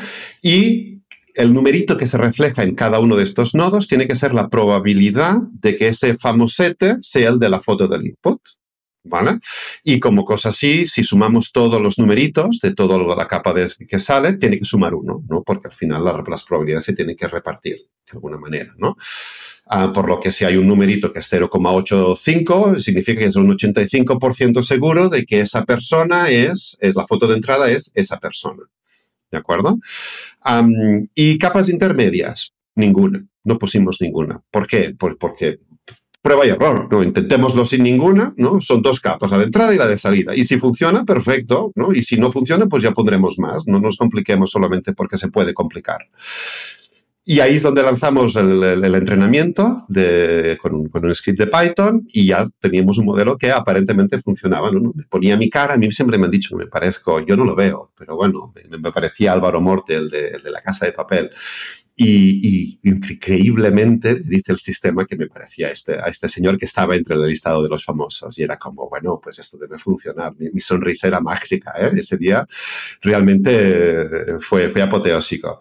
Y 0.43 1.03
el 1.35 1.55
numerito 1.55 1.97
que 1.97 2.07
se 2.07 2.19
refleja 2.19 2.63
en 2.63 2.75
cada 2.75 3.01
uno 3.01 3.17
de 3.17 3.25
estos 3.25 3.55
nodos 3.55 3.89
tiene 3.89 4.07
que 4.07 4.17
ser 4.17 4.35
la 4.35 4.49
probabilidad 4.49 5.37
de 5.53 5.77
que 5.77 5.89
ese 5.89 6.17
famosete 6.17 6.97
sea 7.01 7.31
el 7.31 7.39
de 7.39 7.49
la 7.49 7.61
foto 7.61 7.89
del 7.89 8.07
input. 8.07 8.41
¿Vale? 9.05 9.39
Y 9.83 9.99
como 9.99 10.25
cosa 10.25 10.51
así, 10.51 10.87
si 10.87 11.03
sumamos 11.03 11.51
todos 11.51 11.83
los 11.83 11.99
numeritos 11.99 12.61
de 12.61 12.73
toda 12.73 12.97
la 13.17 13.27
capa 13.27 13.53
de, 13.53 13.69
que 13.89 13.99
sale, 13.99 14.35
tiene 14.35 14.59
que 14.59 14.65
sumar 14.65 14.95
uno, 14.95 15.25
¿no? 15.29 15.43
Porque 15.43 15.69
al 15.69 15.75
final 15.75 16.05
las 16.05 16.45
probabilidades 16.45 16.85
se 16.85 16.93
tienen 16.93 17.17
que 17.17 17.27
repartir 17.27 17.79
de 17.79 18.13
alguna 18.13 18.39
manera, 18.39 18.73
¿no? 18.79 18.97
Ah, 19.67 19.93
por 19.93 20.09
lo 20.09 20.21
que 20.21 20.31
si 20.31 20.45
hay 20.45 20.57
un 20.57 20.67
numerito 20.67 21.13
que 21.13 21.21
es 21.21 21.33
0,85, 21.33 22.81
significa 22.81 23.21
que 23.21 23.27
es 23.27 23.37
un 23.37 23.49
85% 23.49 24.63
seguro 24.63 25.09
de 25.09 25.25
que 25.25 25.41
esa 25.41 25.65
persona 25.65 26.29
es, 26.29 26.77
la 26.81 27.07
foto 27.07 27.27
de 27.27 27.35
entrada 27.35 27.71
es 27.71 27.91
esa 27.95 28.19
persona. 28.19 28.63
¿De 29.31 29.39
acuerdo? 29.39 29.79
y 31.15 31.39
capas 31.39 31.71
intermedias, 31.71 32.53
ninguna. 32.75 33.25
No 33.45 33.59
pusimos 33.59 34.01
ninguna. 34.01 34.43
¿Por 34.51 34.67
qué? 34.67 34.95
porque 34.99 35.59
prueba 36.23 36.47
y 36.47 36.51
error, 36.51 36.89
¿no? 36.91 37.03
Intentémoslo 37.03 37.65
sin 37.65 37.83
ninguna, 37.83 38.33
¿no? 38.37 38.61
Son 38.61 38.81
dos 38.81 39.01
capas, 39.01 39.31
la 39.33 39.39
de 39.39 39.45
entrada 39.45 39.75
y 39.75 39.79
la 39.79 39.89
de 39.89 39.99
salida. 39.99 40.35
Y 40.35 40.45
si 40.45 40.59
funciona, 40.59 41.05
perfecto, 41.05 41.73
¿no? 41.75 41.93
Y 41.93 42.03
si 42.03 42.17
no 42.17 42.31
funciona, 42.31 42.67
pues 42.67 42.85
ya 42.85 42.93
pondremos 42.93 43.39
más. 43.39 43.65
No 43.67 43.81
nos 43.81 43.97
compliquemos 43.97 44.51
solamente 44.51 44.93
porque 44.93 45.19
se 45.19 45.29
puede 45.29 45.53
complicar. 45.53 46.09
Y 47.25 47.39
ahí 47.39 47.55
es 47.55 47.63
donde 47.63 47.85
lanzamos 47.85 48.35
el, 48.35 48.95
entrenamiento 48.95 49.85
de, 49.89 50.59
con, 50.61 50.75
un, 50.75 51.15
script 51.15 51.39
de 51.39 51.47
Python 51.47 52.05
y 52.09 52.27
ya 52.27 52.49
teníamos 52.59 52.99
un 52.99 53.05
modelo 53.05 53.39
que 53.39 53.53
aparentemente 53.53 54.21
funcionaba. 54.21 54.73
¿no? 54.73 54.93
Me 54.93 55.05
ponía 55.05 55.37
mi 55.37 55.49
cara, 55.49 55.75
a 55.75 55.77
mí 55.77 55.91
siempre 55.93 56.19
me 56.19 56.25
han 56.25 56.33
dicho 56.33 56.51
que 56.51 56.65
me 56.65 56.67
parezco, 56.67 57.21
yo 57.21 57.37
no 57.37 57.45
lo 57.45 57.55
veo, 57.55 57.93
pero 57.97 58.17
bueno, 58.17 58.53
me, 58.69 58.93
parecía 58.93 59.33
Álvaro 59.33 59.61
Morte, 59.61 59.95
el 59.95 60.11
de, 60.11 60.39
de, 60.39 60.51
la 60.51 60.61
casa 60.63 60.85
de 60.85 60.93
papel. 60.93 61.31
Y, 61.95 62.79
increíblemente 62.83 64.17
dice 64.17 64.53
el 64.53 64.59
sistema 64.59 65.05
que 65.05 65.17
me 65.17 65.27
parecía 65.27 65.71
este, 65.71 65.95
a 66.01 66.07
este 66.07 66.29
señor 66.29 66.57
que 66.57 66.65
estaba 66.65 66.97
entre 66.97 67.17
el 67.17 67.27
listado 67.27 67.63
de 67.63 67.69
los 67.69 67.85
famosos. 67.85 68.39
Y 68.39 68.43
era 68.43 68.59
como, 68.59 68.89
bueno, 68.89 69.21
pues 69.23 69.39
esto 69.39 69.59
debe 69.59 69.79
funcionar. 69.79 70.33
Mi, 70.39 70.61
sonrisa 70.61 71.09
era 71.09 71.21
mágica. 71.21 71.73
¿eh? 71.79 71.91
Ese 71.95 72.17
día 72.17 72.47
realmente 73.03 74.39
fue, 74.41 74.71
fue 74.71 74.83
apoteósico. 74.83 75.61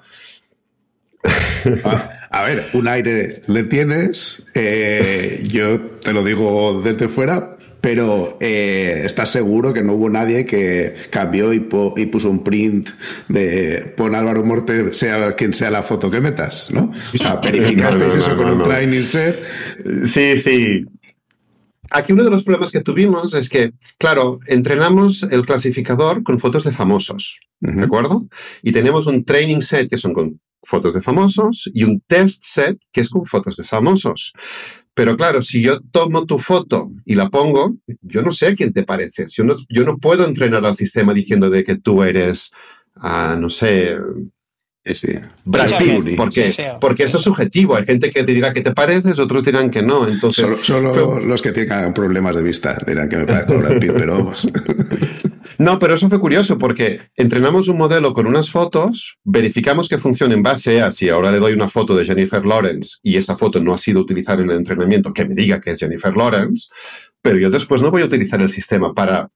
A, 2.32 2.44
ver, 2.44 2.70
un 2.74 2.88
aire 2.88 3.41
le 3.48 3.63
tienes, 3.63 4.46
eh, 4.54 5.44
yo 5.48 5.80
te 5.82 6.13
lo 6.13 6.24
digo 6.24 6.82
desde 6.82 7.08
fuera, 7.08 7.58
pero 7.82 8.38
eh, 8.39 9.02
¿estás 9.06 9.32
seguro 9.32 9.74
que 9.74 9.82
no 9.82 9.94
hubo 9.94 10.10
nadie 10.10 10.46
que 10.46 10.96
cambió 11.10 11.52
y, 11.52 11.60
puso 11.60 12.30
un 12.30 12.44
print 12.44 12.89
de 13.28 13.94
pon 13.98 14.13
Álvaro 14.13 14.44
Morte, 14.44 14.94
sea 14.94 15.36
quien 15.36 15.54
sea 15.56 15.72
la 15.72 15.82
foto 15.82 16.12
que 16.12 16.22
metas, 16.22 16.70
¿no? 16.72 16.91
O 16.91 17.17
sea, 17.17 17.36
verificasteis 17.44 18.15
eso 18.15 18.38
con 18.38 18.50
un 18.50 18.63
training 18.63 19.06
set. 19.06 19.44
Sí, 20.06 20.38
sí. 20.38 20.86
Aquí 21.89 22.13
uno 22.13 22.24
de 22.24 22.30
los 22.30 22.44
problemas 22.44 22.72
que 22.72 22.82
tuvimos 22.82 23.34
es 23.34 23.50
que, 23.50 23.74
claro, 23.98 24.39
entrenamos 24.48 25.24
el 25.24 25.46
clasificador 25.46 26.24
con 26.24 26.39
fotos 26.39 26.63
de 26.63 26.72
famosos, 26.72 27.39
¿de 27.60 27.84
acuerdo? 27.84 28.28
Y 28.62 28.72
tenemos 28.72 29.08
un 29.08 29.26
training 29.26 29.60
set 29.60 29.89
que 29.89 29.98
son 29.98 30.13
con 30.13 30.39
fotos 30.63 30.94
de 30.94 31.02
famosos 31.02 31.70
y 31.74 31.84
un 31.84 32.02
test 32.08 32.44
set 32.46 32.78
que 32.91 33.02
es 33.02 33.10
con 33.10 33.26
fotos 33.26 33.58
de 33.58 33.63
famosos. 33.63 34.34
Pero 35.02 35.18
claro, 35.18 35.42
si 35.42 35.64
yo 35.64 35.82
tomo 35.82 36.28
tu 36.28 36.38
foto 36.38 36.92
y 37.06 37.16
la 37.16 37.28
pongo, 37.32 37.76
yo 38.04 38.22
no 38.22 38.32
sé 38.32 38.50
a 38.50 38.56
quién 38.56 38.72
te 38.72 38.84
pareces. 38.84 39.34
Yo 39.34 39.44
no, 39.44 39.98
puedo 39.98 40.28
entrenar 40.28 40.64
al 40.64 40.76
sistema 40.76 41.12
diciendo 41.12 41.50
de 41.50 41.64
que 41.64 41.76
tú 41.76 42.04
eres, 42.04 42.52
uh, 42.98 43.36
no 43.36 43.50
sé, 43.50 43.98
Sí. 44.84 45.10
Brad 45.46 45.78
Pitt, 45.78 46.15
porque, 46.17 46.54
porque 46.80 47.04
esto 47.04 47.17
es 47.17 47.24
subjetivo. 47.24 47.76
Hay 47.76 47.86
gente 47.86 48.10
que 48.10 48.24
te 48.24 48.34
dirá 48.34 48.52
que 48.52 48.62
te 48.62 48.72
pareces, 48.72 49.20
otros 49.20 49.44
dirán 49.44 49.70
que 49.70 49.84
no. 49.84 50.08
Entonces, 50.08 50.50
solo, 50.63 51.20
los 51.20 51.41
que 51.41 51.52
tengan 51.52 51.94
problemas 51.94 52.36
de 52.36 52.41
vista 52.41 52.78
dirán 52.86 53.08
que 53.08 53.17
me 53.17 53.26
parezco 53.26 53.58
Brad 53.58 53.80
Pitt, 53.80 53.94
pero 53.94 54.17
vamos. 54.17 54.50
No, 55.58 55.78
pero 55.78 55.94
eso 55.94 56.10
fue 56.10 56.20
curioso 56.20 56.58
porque 56.58 57.00
entrenamos 57.15 57.67
un 57.67 57.78
modelo 57.78 58.13
con 58.13 58.26
unas 58.26 58.50
fotos, 58.50 59.20
verificamos 59.24 59.88
que 59.88 60.00
funciona 60.00 60.34
en 60.34 60.41
base 60.41 60.82
a 60.82 60.89
si 60.89 61.10
ahora 61.10 61.32
le 61.32 61.38
doy 61.38 61.54
una 61.54 61.70
foto 61.70 61.96
de 61.96 62.04
Jennifer 62.04 62.44
Lawrence 62.44 62.98
y 63.04 63.17
esa 63.17 63.38
foto 63.38 63.62
no 63.62 63.72
ha 63.72 63.78
sido 63.78 64.02
utilizada 64.02 64.41
en 64.41 64.50
el 64.50 64.58
entrenamiento, 64.58 65.13
que 65.13 65.24
me 65.24 65.36
diga 65.36 65.62
que 65.62 65.72
es 65.72 65.80
Jennifer 65.80 66.17
Lawrence, 66.17 66.67
pero 67.22 67.38
yo 67.38 67.52
después 67.52 67.82
no 67.82 67.91
voy 67.91 68.02
a 68.02 68.06
utilizar 68.06 68.41
el 68.41 68.50
sistema 68.50 68.94
para 68.96 69.30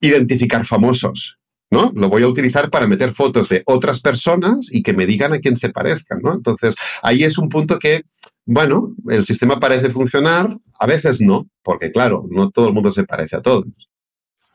identificar 0.00 0.64
famosos. 0.64 1.38
¿No? 1.72 1.90
Lo 1.94 2.10
voy 2.10 2.22
a 2.22 2.28
utilizar 2.28 2.68
para 2.68 2.86
meter 2.86 3.12
fotos 3.12 3.48
de 3.48 3.62
otras 3.64 4.00
personas 4.00 4.68
y 4.70 4.82
que 4.82 4.92
me 4.92 5.06
digan 5.06 5.32
a 5.32 5.38
quién 5.38 5.56
se 5.56 5.70
parezcan, 5.70 6.20
¿no? 6.22 6.34
Entonces, 6.34 6.74
ahí 7.02 7.24
es 7.24 7.38
un 7.38 7.48
punto 7.48 7.78
que, 7.78 8.02
bueno, 8.44 8.94
el 9.08 9.24
sistema 9.24 9.58
parece 9.58 9.88
funcionar, 9.88 10.54
a 10.78 10.86
veces 10.86 11.22
no, 11.22 11.48
porque 11.62 11.90
claro, 11.90 12.26
no 12.30 12.50
todo 12.50 12.68
el 12.68 12.74
mundo 12.74 12.92
se 12.92 13.04
parece 13.04 13.36
a 13.36 13.40
todos. 13.40 13.64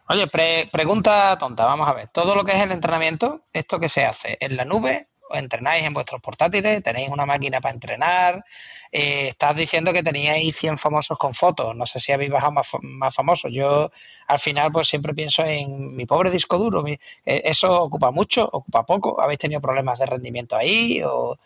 Oye, 0.09 0.27
pregunta 0.71 1.35
tonta, 1.39 1.65
vamos 1.65 1.87
a 1.87 1.93
ver. 1.93 2.07
Todo 2.09 2.35
lo 2.35 2.45
que 2.45 2.51
es 2.51 2.61
el 2.61 2.71
entrenamiento, 2.71 3.47
¿esto 3.51 3.79
qué 3.79 3.89
se 3.89 4.05
hace? 4.05 4.37
¿En 4.39 4.55
la 4.55 4.63
nube? 4.63 5.09
¿O 5.31 5.35
entrenáis 5.35 5.83
en 5.85 5.93
vuestros 5.93 6.21
portátiles? 6.21 6.83
¿Tenéis 6.83 7.09
una 7.09 7.25
máquina 7.25 7.59
para 7.59 7.73
entrenar? 7.73 8.43
Eh, 8.91 9.29
estás 9.29 9.55
diciendo 9.55 9.93
que 9.93 10.03
teníais 10.03 10.55
100 10.55 10.77
famosos 10.77 11.17
con 11.17 11.33
fotos. 11.33 11.75
No 11.75 11.85
sé 11.85 11.99
si 11.99 12.11
habéis 12.11 12.31
bajado 12.31 12.53
más, 12.53 12.67
más 12.81 13.15
famosos. 13.15 13.51
Yo 13.51 13.91
al 14.27 14.39
final 14.39 14.71
pues 14.71 14.87
siempre 14.87 15.13
pienso 15.13 15.43
en 15.43 15.95
mi 15.95 16.05
pobre 16.05 16.31
disco 16.31 16.57
duro. 16.57 16.85
Eh, 16.87 16.97
¿Eso 17.25 17.81
ocupa 17.81 18.11
mucho? 18.11 18.47
¿Ocupa 18.51 18.85
poco? 18.85 19.21
¿Habéis 19.21 19.39
tenido 19.39 19.61
problemas 19.61 19.99
de 19.99 20.05
rendimiento 20.05 20.55
ahí? 20.55 21.01
O 21.03 21.37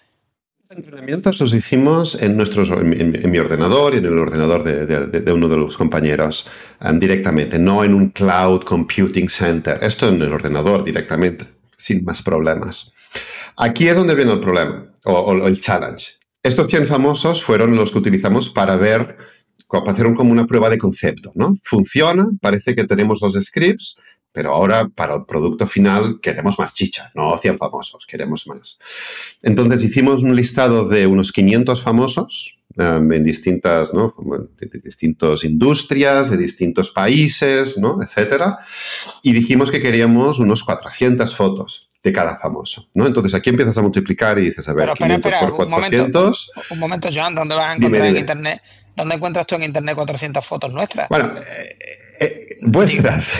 entrenamientos 0.71 1.39
los 1.41 1.53
hicimos 1.53 2.15
en, 2.21 2.37
nuestros, 2.37 2.69
en, 2.69 3.29
mi 3.29 3.37
ordenador 3.39 3.93
y 3.93 3.97
en 3.97 4.05
el 4.05 4.17
ordenador 4.17 4.63
de, 4.63 5.31
uno 5.33 5.49
de 5.49 5.57
los 5.57 5.77
compañeros 5.77 6.47
um, 6.79 6.97
directamente, 6.97 7.59
no 7.59 7.83
en 7.83 7.93
un 7.93 8.07
cloud 8.09 8.61
computing 8.61 9.27
center. 9.27 9.77
Esto 9.83 10.07
en 10.07 10.21
el 10.21 10.31
ordenador 10.31 10.83
directamente, 10.83 11.45
sin 11.75 12.05
más 12.05 12.21
problemas. 12.21 12.93
Aquí 13.57 13.89
es 13.89 13.95
donde 13.95 14.15
viene 14.15 14.31
el 14.31 14.39
problema 14.39 14.85
o, 15.03 15.33
el 15.33 15.59
challenge. 15.59 16.13
Estos 16.43 16.67
100 16.67 16.87
famosos 16.87 17.43
fueron 17.43 17.75
los 17.75 17.91
que 17.91 17.99
utilizamos 17.99 18.49
para 18.49 18.75
ver, 18.75 19.15
para 19.67 19.91
hacer 19.91 20.11
como 20.15 20.31
una 20.31 20.47
prueba 20.47 20.71
de 20.71 20.79
concepto, 20.79 21.31
¿no? 21.35 21.55
Funciona, 21.61 22.27
parece 22.41 22.75
que 22.75 22.85
tenemos 22.85 23.21
los 23.21 23.33
scripts, 23.33 23.97
pero 24.31 24.51
ahora 24.51 24.89
para 24.89 25.15
el 25.15 25.25
producto 25.25 25.67
final 25.67 26.19
queremos 26.19 26.57
más 26.57 26.73
chicha, 26.73 27.11
no 27.13 27.37
100 27.37 27.59
famosos, 27.59 28.07
queremos 28.07 28.47
más. 28.47 28.79
Entonces 29.43 29.83
hicimos 29.83 30.23
un 30.23 30.35
listado 30.35 30.87
de 30.87 31.05
unos 31.05 31.31
500 31.31 31.79
famosos 31.79 32.57
um, 32.75 33.13
en 33.13 33.23
distintas, 33.23 33.91
de, 33.91 34.79
distintas 34.79 35.43
industrias, 35.43 36.31
de 36.31 36.37
distintos 36.37 36.89
países, 36.89 37.77
¿no? 37.77 38.01
etcétera, 38.01 38.57
y 39.21 39.33
dijimos 39.33 39.69
que 39.69 39.81
queríamos 39.81 40.39
unos 40.39 40.63
400 40.63 41.35
fotos 41.35 41.90
de 42.03 42.11
cada 42.11 42.39
famoso, 42.39 42.89
¿no? 42.93 43.05
Entonces 43.05 43.33
aquí 43.35 43.49
empiezas 43.51 43.77
a 43.77 43.81
multiplicar 43.81 44.39
y 44.39 44.45
dices, 44.45 44.67
a 44.67 44.73
ver, 44.73 44.85
Pero, 44.85 44.93
espera, 44.93 45.15
espera, 45.15 45.39
por 45.39 45.53
400... 45.53 46.51
Un 46.71 46.79
momento, 46.79 47.09
Joan, 47.13 47.35
¿dónde 47.35 47.55
vas 47.55 47.69
a 47.69 47.75
encontrar 47.75 48.05
en 48.05 48.17
Internet? 48.17 48.61
¿Dónde 48.95 49.15
encuentras 49.15 49.45
tú 49.45 49.55
en 49.55 49.63
Internet 49.63 49.95
400 49.95 50.45
fotos 50.45 50.73
nuestras? 50.73 51.09
Bueno, 51.09 51.33
eh, 51.37 51.77
eh, 52.19 52.57
vuestras. 52.61 53.35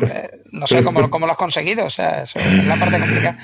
no, 0.52 0.66
sé 0.66 0.82
cómo, 0.82 1.08
cómo, 1.10 1.26
lo 1.26 1.32
has 1.32 1.38
conseguido, 1.38 1.86
o 1.86 1.90
sea, 1.90 2.22
eso 2.22 2.38
es 2.38 2.66
la 2.66 2.76
parte 2.76 2.98
complicada. 2.98 3.38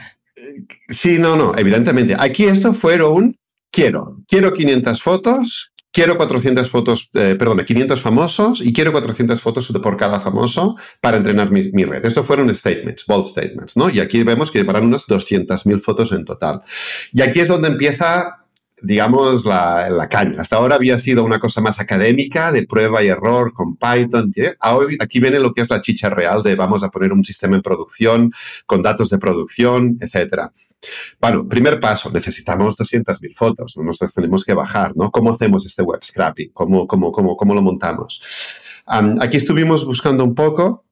Sí, 0.88 1.18
no, 1.18 1.36
no, 1.36 1.56
evidentemente. 1.56 2.14
Aquí 2.18 2.44
esto 2.44 2.74
fueron 2.74 3.12
un 3.12 3.38
quiero, 3.70 4.18
quiero 4.28 4.52
500 4.52 5.02
fotos, 5.02 5.72
quiero 5.98 6.16
400 6.16 6.70
fotos, 6.70 7.10
eh, 7.14 7.34
perdón, 7.36 7.64
500 7.64 8.00
famosos 8.00 8.60
y 8.64 8.72
quiero 8.72 8.92
400 8.92 9.40
fotos 9.40 9.66
por 9.82 9.96
cada 9.96 10.20
famoso 10.20 10.76
para 11.00 11.16
entrenar 11.16 11.50
mi, 11.50 11.60
mi, 11.72 11.84
red. 11.84 12.06
Esto 12.06 12.22
fueron 12.22 12.54
statements, 12.54 13.04
bold 13.04 13.26
statements, 13.26 13.76
¿no? 13.76 13.90
Y 13.90 13.98
aquí 13.98 14.22
vemos 14.22 14.52
que 14.52 14.60
llevarán 14.60 14.84
unas 14.84 15.08
200.000 15.08 15.80
fotos 15.80 16.12
en 16.12 16.24
total. 16.24 16.62
Y 17.12 17.22
aquí 17.22 17.40
es 17.40 17.48
donde 17.48 17.66
empieza 17.66 18.44
digamos, 18.82 19.44
la, 19.44 19.88
la, 19.90 20.08
caña. 20.08 20.40
Hasta 20.40 20.56
ahora 20.56 20.76
había 20.76 20.98
sido 20.98 21.24
una 21.24 21.38
cosa 21.38 21.60
más 21.60 21.80
académica, 21.80 22.52
de 22.52 22.66
prueba 22.66 23.02
y 23.02 23.08
error 23.08 23.52
con 23.52 23.76
Python. 23.76 24.32
Ahora, 24.60 24.88
aquí 25.00 25.20
viene 25.20 25.40
lo 25.40 25.52
que 25.52 25.62
es 25.62 25.70
la 25.70 25.80
chicha 25.80 26.08
real 26.08 26.42
de 26.42 26.54
vamos 26.54 26.82
a 26.82 26.90
poner 26.90 27.12
un 27.12 27.24
sistema 27.24 27.56
en 27.56 27.62
producción 27.62 28.32
con 28.66 28.82
datos 28.82 29.10
de 29.10 29.18
producción, 29.18 29.96
etcétera. 30.00 30.52
Bueno, 31.20 31.48
primer 31.48 31.80
paso, 31.80 32.10
necesitamos 32.10 32.76
200.000 32.76 33.34
fotos, 33.34 33.76
no 33.76 33.84
nos 33.84 33.98
tenemos 34.14 34.44
que 34.44 34.54
bajar, 34.54 34.96
¿no? 34.96 35.10
¿Cómo 35.10 35.32
hacemos 35.32 35.66
este 35.66 35.82
web 35.82 36.02
scrapping? 36.04 36.50
¿Cómo, 36.52 36.86
cómo, 36.86 37.10
cómo, 37.10 37.36
cómo 37.36 37.54
lo 37.54 37.62
montamos? 37.62 38.20
aquí 39.20 39.36
estuvimos 39.36 39.84
buscando 39.84 40.24
un 40.24 40.34
poco, 40.34 40.86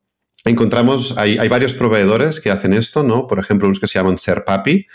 encontramos, 0.44 1.16
hay, 1.16 1.38
hay, 1.38 1.49
varios 1.49 1.72
proveedores 1.72 2.40
que 2.40 2.51
hacen 2.51 2.75
esto, 2.75 3.03
¿no? 3.03 3.27
Por 3.27 3.38
ejemplo, 3.38 3.66
unos 3.68 3.81
que 3.81 3.87
se 3.87 3.99
llaman 3.99 4.18
Serpapi, 4.18 4.87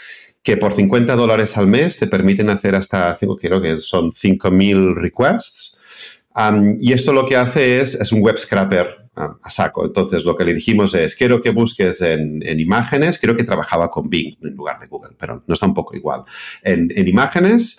que 0.43 0.58
por 0.58 0.73
50 0.73 1.15
dólares 1.15 1.58
al 1.58 1.67
mes 1.67 1.97
te 1.97 2.08
permiten 2.08 2.49
hacer 2.49 2.75
hasta, 2.75 3.15
creo 3.39 3.62
que 3.62 3.80
son 3.80 4.12
5.000 4.12 4.95
requests. 4.95 5.77
y 6.80 6.93
esto 6.93 7.13
lo 7.13 7.27
que 7.27 7.36
hace 7.36 7.80
es, 7.80 7.95
es 7.95 8.12
un 8.12 8.21
web 8.21 8.38
scrapper 8.38 9.01
a, 9.15 9.49
saco. 9.49 9.86
Entonces, 9.86 10.23
lo 10.23 10.36
que 10.36 10.45
le 10.45 10.54
dijimos 10.54 10.93
es, 10.95 11.15
quiero 11.15 11.41
que 11.41 11.51
busques 11.51 12.01
en, 12.01 12.41
imágenes, 12.60 13.19
creo 13.19 13.36
que 13.36 13.43
trabajaba 13.43 13.89
con 13.91 14.10
Bing 14.10 14.38
en 14.41 14.56
lugar 14.56 14.80
de 14.80 14.88
Google, 14.88 15.15
pero 15.19 15.43
no 15.45 15.54
está 15.54 15.65
un 15.65 15.73
poco 15.73 15.95
igual. 15.95 16.23
En, 16.63 16.89
imágenes, 17.08 17.77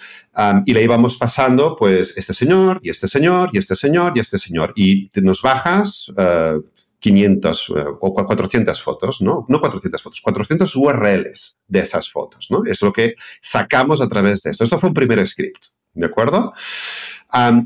y 0.66 0.72
le 0.72 0.82
íbamos 0.82 1.16
pasando, 1.16 1.74
pues, 1.76 2.14
este 2.16 2.34
señor, 2.34 2.80
y 2.82 2.90
este 2.90 3.08
señor, 3.08 3.50
y 3.52 3.58
este 3.58 3.76
señor, 3.76 4.12
y 4.14 4.20
este 4.20 4.38
señor. 4.38 4.72
Y 4.76 5.10
nos 5.22 5.42
bajas... 5.42 6.12
500 6.14 6.56
uh, 6.58 6.81
eh, 7.04 7.84
o 8.00 8.14
400 8.14 8.80
fotos, 8.80 9.22
¿no? 9.22 9.46
No 9.48 9.60
400 9.60 10.02
fotos, 10.02 10.20
400 10.20 10.76
URLs 10.76 11.56
de 11.66 11.80
esas 11.80 12.10
fotos, 12.10 12.50
¿no? 12.50 12.64
Es 12.64 12.82
lo 12.82 12.92
que 12.92 13.14
sacamos 13.40 14.00
a 14.00 14.08
través 14.08 14.42
de 14.42 14.50
esto. 14.50 14.64
Esto 14.64 14.78
fue 14.78 14.88
un 14.88 14.94
primer 14.94 15.26
script, 15.26 15.66
¿de 15.94 16.06
acuerdo? 16.06 16.52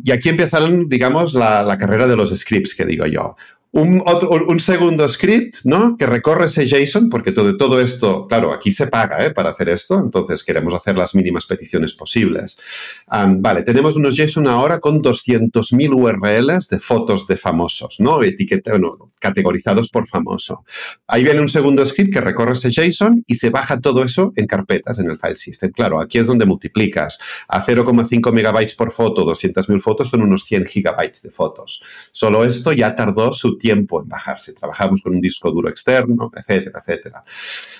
y 0.04 0.12
aquí 0.12 0.28
empezaron, 0.28 0.88
digamos, 0.88 1.34
la, 1.34 1.76
carrera 1.76 2.06
de 2.06 2.14
los 2.14 2.30
scripts, 2.30 2.72
que 2.72 2.84
digo 2.84 3.04
yo 3.06 3.34
un, 3.76 4.02
un, 4.48 4.60
segundo 4.60 5.06
script, 5.06 5.56
¿no? 5.64 5.98
Que 5.98 6.06
recorre 6.06 6.46
ese 6.46 6.66
JSON, 6.66 7.10
porque 7.10 7.32
todo, 7.32 7.58
todo 7.58 7.78
esto, 7.78 8.26
claro, 8.26 8.52
aquí 8.54 8.72
se 8.72 8.86
paga 8.86 9.24
¿eh? 9.24 9.32
para 9.32 9.50
hacer 9.50 9.68
esto, 9.68 9.98
entonces 9.98 10.42
queremos 10.42 10.72
hacer 10.72 10.96
las 10.96 11.14
mínimas 11.14 11.44
peticiones 11.44 11.92
posibles. 11.92 12.56
vale, 13.06 13.62
tenemos 13.64 13.96
unos 13.96 14.16
JSON 14.16 14.46
ahora 14.46 14.80
con 14.80 15.02
200.000 15.02 15.92
URLs 15.92 16.68
de 16.68 16.80
fotos 16.80 17.26
de 17.26 17.36
famosos, 17.36 17.96
¿no? 18.00 18.22
Etiqueta, 18.22 18.72
categorizados 19.18 19.90
por 19.90 20.08
famoso. 20.08 20.64
Ahí 21.06 21.22
viene 21.22 21.40
un 21.40 21.48
segundo 21.48 21.84
script 21.84 22.14
que 22.14 22.20
recorre 22.22 22.52
ese 22.52 22.70
JSON 22.70 23.24
y 23.26 23.34
se 23.34 23.50
baja 23.50 23.78
todo 23.80 24.02
eso 24.02 24.32
en 24.36 24.46
carpetas 24.46 25.00
en 25.00 25.10
el 25.10 25.18
file 25.18 25.36
system. 25.36 25.70
Claro, 25.72 26.00
aquí 26.00 26.16
es 26.16 26.26
donde 26.26 26.46
multiplicas. 26.46 27.18
A 27.46 27.62
0,5 27.62 28.32
megabytes 28.32 28.74
por 28.74 28.90
foto, 28.90 29.26
200.000 29.26 29.82
fotos 29.82 30.08
son 30.08 30.22
unos 30.22 30.44
100 30.44 30.64
gigabytes 30.64 31.20
de 31.20 31.30
fotos. 31.30 31.82
Solo 32.12 32.42
esto 32.44 32.72
ya 32.72 32.96
tardó 32.96 33.34
su 33.34 33.58
tiempo 33.58 33.65
tiempo 33.66 34.00
en 34.00 34.08
bajarse. 34.08 34.52
Trabajamos 34.52 35.02
con 35.02 35.14
un 35.14 35.20
disco 35.20 35.50
duro 35.50 35.68
externo, 35.68 36.30
etcétera, 36.36 36.80
etcétera. 36.80 37.24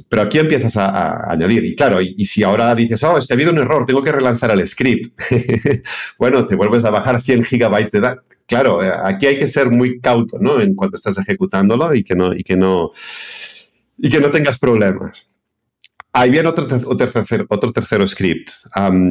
Pero 0.09 0.22
aquí 0.22 0.39
empiezas 0.39 0.76
a, 0.76 1.30
añadir. 1.30 1.64
Y 1.64 1.76
claro, 1.76 2.01
y, 2.01 2.24
si 2.24 2.43
ahora 2.43 2.74
dices, 2.74 3.03
oh, 3.05 3.16
es 3.18 3.26
que 3.26 3.34
ha 3.34 3.37
habido 3.37 3.53
un 3.53 3.59
error, 3.59 3.87
tengo 3.87 4.03
que 4.03 4.12
relanzar 4.12 4.51
el 4.51 4.66
script. 4.66 5.20
bueno, 6.18 6.45
te 6.45 6.57
vuelves 6.57 6.84
a 6.84 6.91
bajar 6.91 7.22
100 7.22 7.45
gigabytes 7.45 7.93
de 7.93 8.01
datos 8.01 8.24
claro, 8.49 8.82
eh, 8.82 8.91
aquí 9.05 9.26
hay 9.26 9.39
que 9.41 9.49
ser 9.49 9.70
muy 9.70 10.01
cauto, 10.01 10.39
¿no? 10.41 10.61
En 10.61 10.74
cuanto 10.76 10.97
estás 10.97 11.18
ejecutándolo 11.18 11.93
y 11.95 12.05
que 12.05 12.14
no, 12.14 12.32
y 12.32 12.45
que 12.45 12.57
no, 12.57 12.93
y 13.99 14.09
que 14.09 14.20
no 14.20 14.30
tengas 14.30 14.59
problemas. 14.59 15.25
Ahí 16.18 16.30
viene 16.30 16.48
otro, 16.48 16.66
tercer, 16.66 17.44
otro 17.50 17.72
tercero 17.72 18.06
script. 18.06 18.48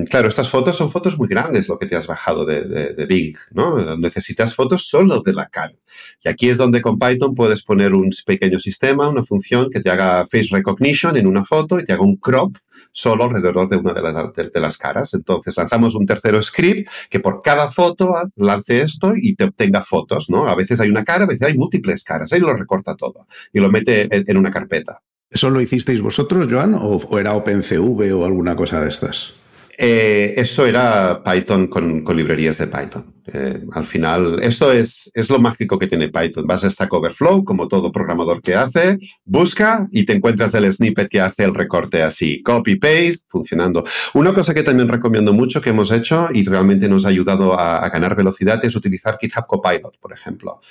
claro, 0.10 0.28
estas 0.28 0.50
fotos 0.50 0.76
son 0.76 0.90
fotos 0.90 1.16
muy 1.20 1.28
grandes, 1.28 1.70
lo 1.70 1.78
que 1.78 1.86
te 1.86 1.96
has 1.96 2.08
bajado 2.08 2.48
de, 2.48 2.64
de, 2.64 3.06
Bing, 3.06 3.38
¿no? 3.52 3.96
Necesitas 3.96 4.56
fotos 4.56 4.88
solo 4.88 5.22
de 5.22 5.34
la 5.34 5.46
cara. 5.46 5.76
Y 6.24 6.30
aquí 6.30 6.50
es 6.50 6.58
donde 6.58 6.82
con 6.82 6.98
Python 6.98 7.36
puedes 7.36 7.62
poner 7.62 7.94
un 7.94 8.10
pequeño 8.26 8.58
sistema, 8.58 9.08
una 9.08 9.24
función 9.24 9.70
que 9.70 9.82
te 9.82 9.92
haga 9.92 10.26
face 10.26 10.48
recognition 10.50 11.16
en 11.16 11.28
una 11.28 11.46
foto 11.46 11.80
y 11.80 11.86
te 11.86 11.94
haga 11.94 12.02
un 12.02 12.16
crop 12.16 12.58
solo 12.92 13.26
alrededor 13.26 13.70
de 13.70 13.78
una 13.78 13.94
de 13.94 14.02
las, 14.02 14.34
de, 14.34 14.60
las 14.60 14.76
caras. 14.80 15.14
Entonces 15.14 15.56
lanzamos 15.56 15.94
un 15.94 16.08
tercero 16.08 16.42
script 16.42 16.90
que 17.12 17.20
por 17.20 17.44
cada 17.44 17.70
foto 17.70 18.16
lance 18.36 18.82
esto 18.82 19.14
y 19.16 19.36
te 19.36 19.44
obtenga 19.44 19.84
fotos, 19.84 20.32
¿no? 20.32 20.48
A 20.48 20.56
veces 20.56 20.82
hay 20.82 20.90
una 20.90 21.04
cara, 21.04 21.26
a 21.26 21.28
veces 21.28 21.44
hay 21.44 21.56
múltiples 21.56 22.04
caras. 22.04 22.34
Ahí 22.34 22.40
lo 22.40 22.52
recorta 22.52 22.96
todo 22.96 23.28
y 23.54 23.60
lo 23.60 23.70
mete 23.70 24.08
en 24.10 24.38
una 24.38 24.50
carpeta. 24.50 25.04
¿Eso 25.36 25.50
lo 25.50 25.60
hicisteis 25.60 26.02
vosotros, 26.02 26.48
Joan, 26.50 26.76
o, 26.80 27.20
era 27.20 27.34
OpenCV 27.34 28.16
o 28.16 28.24
alguna 28.24 28.56
cosa 28.56 28.80
de 28.80 28.88
estas? 28.88 29.34
Eh, 29.78 30.34
eso 30.38 30.66
era 30.66 31.22
Python 31.24 31.68
con, 31.68 32.04
librerías 32.16 32.58
de 32.58 32.68
Python. 32.68 33.14
Eh, 33.28 33.64
al 33.72 33.86
final, 33.86 34.40
esto 34.44 34.72
es, 34.72 35.10
es 35.14 35.30
lo 35.32 35.40
mágico 35.40 35.80
que 35.80 35.88
tiene 35.88 36.10
Python. 36.10 36.46
Vas 36.46 36.64
a 36.64 36.70
Stack 36.70 36.94
Overflow, 36.94 37.44
como 37.44 37.68
todo 37.68 37.92
programador 37.92 38.42
que 38.42 38.56
hace, 38.56 39.00
busca 39.26 39.88
y 39.92 40.06
te 40.06 40.14
encuentras 40.14 40.54
el 40.54 40.72
snippet 40.72 41.10
que 41.10 41.20
hace 41.20 41.44
el 41.44 41.56
recorte 41.56 42.04
así. 42.04 42.42
Copy-paste, 42.44 43.26
funcionando. 43.28 43.84
Una 44.14 44.34
cosa 44.34 44.54
que 44.54 44.64
también 44.64 44.88
recomiendo 44.88 45.34
mucho 45.34 45.62
que 45.62 45.72
hemos 45.72 45.92
hecho 45.92 46.30
y 46.32 46.44
realmente 46.44 46.88
nos 46.88 47.06
ha 47.06 47.10
ayudado 47.10 47.60
a, 47.60 47.90
ganar 47.90 48.16
velocidad 48.16 48.64
es 48.64 48.76
utilizar 48.76 49.18
GitHub 49.20 49.46
Copilot, 49.48 49.98
por 50.00 50.14
ejemplo. 50.14 50.62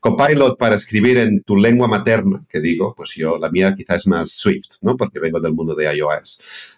Copilot 0.00 0.56
para 0.56 0.74
escribir 0.76 1.18
en 1.18 1.42
tu 1.42 1.56
lengua 1.56 1.88
materna, 1.88 2.42
que 2.48 2.60
digo, 2.60 2.94
pues 2.96 3.14
yo, 3.16 3.38
la 3.38 3.50
mía 3.50 3.74
quizás 3.76 3.96
es 3.98 4.06
más 4.06 4.30
Swift, 4.30 4.76
¿no? 4.82 4.96
Porque 4.96 5.18
vengo 5.18 5.40
del 5.40 5.52
mundo 5.52 5.74
de 5.74 5.94
iOS. 5.94 6.73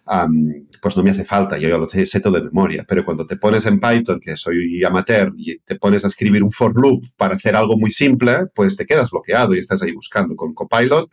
Pues 0.81 0.97
no 0.97 1.03
me 1.03 1.11
hace 1.11 1.25
falta, 1.25 1.59
yo 1.59 1.69
ya 1.69 1.79
lo 1.79 1.89
sé, 1.89 2.21
todo 2.21 2.35
de 2.35 2.45
memoria. 2.45 2.85
Pero 2.87 3.05
cuando 3.05 3.27
te 3.27 3.37
pones 3.37 3.67
en 3.67 3.81
Python, 3.81 4.21
que 4.21 4.37
soy 4.37 4.83
amateur, 4.85 5.33
y 5.37 5.59
te 5.59 5.77
pones 5.77 6.05
a 6.05 6.09
escribir 6.09 6.43
un 6.43 6.53
for 6.53 6.73
loop 6.75 7.05
para 7.17 7.35
hacer 7.35 7.57
algo 7.57 7.77
muy 7.77 7.91
simple, 7.91 8.47
pues 8.55 8.77
te 8.77 8.87
quedas 8.87 9.11
bloqueado 9.11 9.55
y 9.55 9.59
estás 9.59 9.83
ahí 9.83 9.93
buscando. 9.93 10.37
Con 10.37 10.55
Copilot 10.55 11.11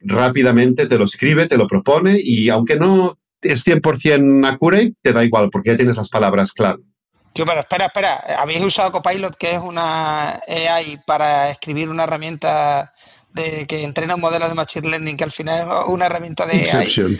rápidamente 0.00 0.86
te 0.86 0.98
lo 0.98 1.04
escribe, 1.04 1.46
te 1.46 1.56
lo 1.56 1.66
propone 1.66 2.16
y 2.22 2.50
aunque 2.50 2.76
no 2.76 3.18
es 3.40 3.66
100% 3.66 4.46
accurate, 4.46 4.94
te 5.00 5.12
da 5.12 5.24
igual 5.24 5.50
porque 5.50 5.70
ya 5.70 5.76
tienes 5.76 5.96
las 5.96 6.08
palabras 6.08 6.52
clave. 6.52 6.82
Tío, 7.32 7.44
pero 7.44 7.60
espera, 7.60 7.86
espera. 7.86 8.24
¿Habéis 8.38 8.64
usado 8.64 8.92
Copilot, 8.92 9.36
que 9.36 9.52
es 9.52 9.60
una 9.60 10.40
AI 10.48 10.98
para 11.06 11.50
escribir 11.50 11.90
una 11.90 12.04
herramienta 12.04 12.92
de 13.36 13.66
que 13.66 13.82
entrena 13.82 14.14
un 14.14 14.20
modelo 14.20 14.48
de 14.48 14.54
Machine 14.54 14.88
Learning 14.88 15.16
que 15.16 15.24
al 15.24 15.30
final 15.30 15.68
es 15.68 15.88
una 15.88 16.06
herramienta 16.06 16.46
de 16.46 16.56
Inception. 16.56 17.16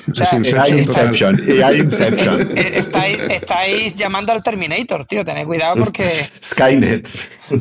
Inception. 1.74 2.58
Estáis, 2.58 3.18
estáis 3.30 3.94
llamando 3.94 4.32
al 4.32 4.42
Terminator, 4.42 5.04
tío. 5.04 5.24
Tened 5.24 5.46
cuidado 5.46 5.76
porque... 5.84 6.28
Skynet. 6.42 7.08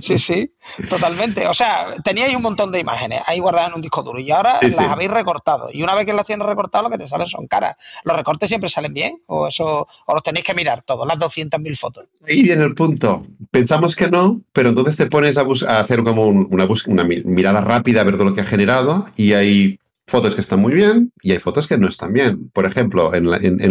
Sí, 0.01 0.18
sí. 0.18 0.55
Totalmente. 0.89 1.47
O 1.47 1.53
sea, 1.53 1.95
teníais 2.03 2.36
un 2.36 2.41
montón 2.41 2.72
de 2.72 2.80
imágenes 2.80 3.22
ahí 3.26 3.39
guardadas 3.39 3.70
en 3.70 3.76
un 3.76 3.82
disco 3.82 4.03
duro 4.03 4.20
y 4.20 4.32
ahora 4.32 4.59
las 4.61 4.80
habéis 4.80 5.11
recortado. 5.11 5.70
Y 5.72 5.84
una 5.84 5.95
vez 5.95 6.05
que 6.05 6.13
las 6.13 6.26
tienes 6.26 6.45
recortadas, 6.45 6.84
lo 6.84 6.89
que 6.89 6.97
te 6.97 7.07
salen 7.07 7.28
son 7.28 7.47
caras. 7.47 7.78
¿Los 8.03 8.16
recortes 8.16 8.49
siempre 8.49 8.70
salen 8.70 8.93
bien? 8.93 9.20
¿O 9.28 9.47
eso 9.47 9.88
o 10.05 10.13
los 10.13 10.24
tenéis 10.24 10.45
que 10.45 10.53
mirar 10.53 10.82
todos, 10.82 11.07
las 11.07 11.18
200.000 11.18 11.78
fotos? 11.78 12.05
Ahí 12.28 12.41
viene 12.41 12.63
el 12.63 12.76
punto. 12.76 13.26
Pensamos 13.51 13.95
que 13.95 14.09
no, 14.09 14.41
pero 14.53 14.70
entonces 14.70 14.95
te 14.95 15.07
pones 15.07 15.38
a, 15.38 15.45
hacer 15.80 16.03
como 16.03 16.28
una, 16.28 16.68
una 16.88 17.03
mirada 17.03 17.61
rápida 17.61 18.01
a 18.01 18.03
ver 18.03 18.16
todo 18.16 18.26
lo 18.26 18.34
que 18.34 18.41
ha 18.41 18.45
generado 18.45 19.05
y 19.16 19.34
hay 19.34 19.80
fotos 20.07 20.36
que 20.36 20.41
están 20.41 20.59
muy 20.59 20.74
bien 20.74 21.11
y 21.22 21.32
hay 21.32 21.39
fotos 21.39 21.68
que 21.68 21.78
no 21.78 21.88
están 21.88 22.13
bien. 22.13 22.49
Por 22.49 22.66
ejemplo, 22.66 23.13
en, 23.13 23.26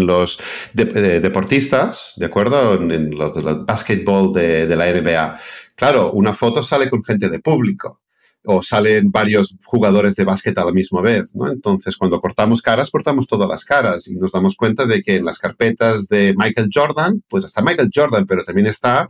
los 0.07 0.39
deportistas, 0.73 2.15
¿de 2.17 2.27
acuerdo? 2.27 2.75
En, 2.75 3.17
los, 3.17 3.37
los 3.37 3.65
basketball 3.65 4.33
de, 4.33 4.67
de, 4.67 4.77
la 4.77 4.87
NBA. 4.87 5.39
Claro, 5.75 6.13
una 6.13 6.35
foto 6.35 6.63
sale 6.63 6.89
con 6.89 7.03
gente 7.03 7.29
de 7.29 7.41
público 7.41 8.01
o 8.47 8.63
salen 8.63 9.11
varios 9.11 9.57
jugadores 9.65 10.17
de 10.17 10.25
básquet 10.25 10.57
a 10.59 10.65
la 10.65 10.73
misma 10.73 11.01
vez, 11.01 11.35
¿no? 11.35 11.51
Entonces, 11.51 11.97
cuando 11.97 12.21
cortamos 12.21 12.61
caras, 12.61 12.91
cortamos 12.91 13.27
todas 13.27 13.49
las 13.49 13.65
caras 13.65 14.07
y 14.07 14.17
nos 14.17 14.33
damos 14.33 14.55
cuenta 14.55 14.85
de 14.85 15.03
que 15.03 15.17
en 15.17 15.25
las 15.25 15.39
carpetas 15.39 16.09
de 16.09 16.35
Michael 16.37 16.69
Jordan, 16.73 17.23
pues 17.29 17.45
está 17.45 17.63
Michael 17.63 17.91
Jordan, 17.93 18.27
pero 18.27 18.45
también 18.45 18.67
está 18.67 19.09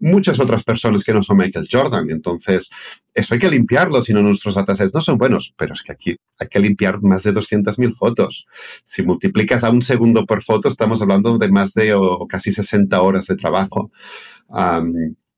muchas 0.00 0.38
otras 0.38 0.62
personas 0.62 1.02
que 1.02 1.12
no 1.12 1.24
son 1.24 1.38
Michael 1.38 1.66
Jordan. 1.70 2.08
Entonces, 2.10 2.70
eso 3.12 3.34
hay 3.34 3.40
que 3.40 3.50
limpiarlo, 3.50 4.00
si 4.00 4.12
no 4.14 4.22
nuestros 4.22 4.54
datasets 4.54 4.94
no 4.94 5.00
son 5.00 5.18
buenos. 5.18 5.52
Pero 5.56 5.74
es 5.74 5.82
que 5.82 5.90
aquí 5.90 6.16
hay 6.38 6.46
que 6.46 6.60
limpiar 6.60 7.02
más 7.02 7.24
de 7.24 7.34
200.000 7.34 7.92
fotos. 7.94 8.46
Si 8.84 9.02
multiplicas 9.02 9.64
a 9.64 9.70
un 9.70 9.82
segundo 9.82 10.24
por 10.24 10.40
foto, 10.42 10.68
estamos 10.68 11.02
hablando 11.02 11.36
de 11.36 11.50
más 11.50 11.74
de 11.74 11.98
casi 12.28 12.52
60 12.52 13.02
horas 13.02 13.26
de 13.26 13.34
trabajo. 13.34 13.90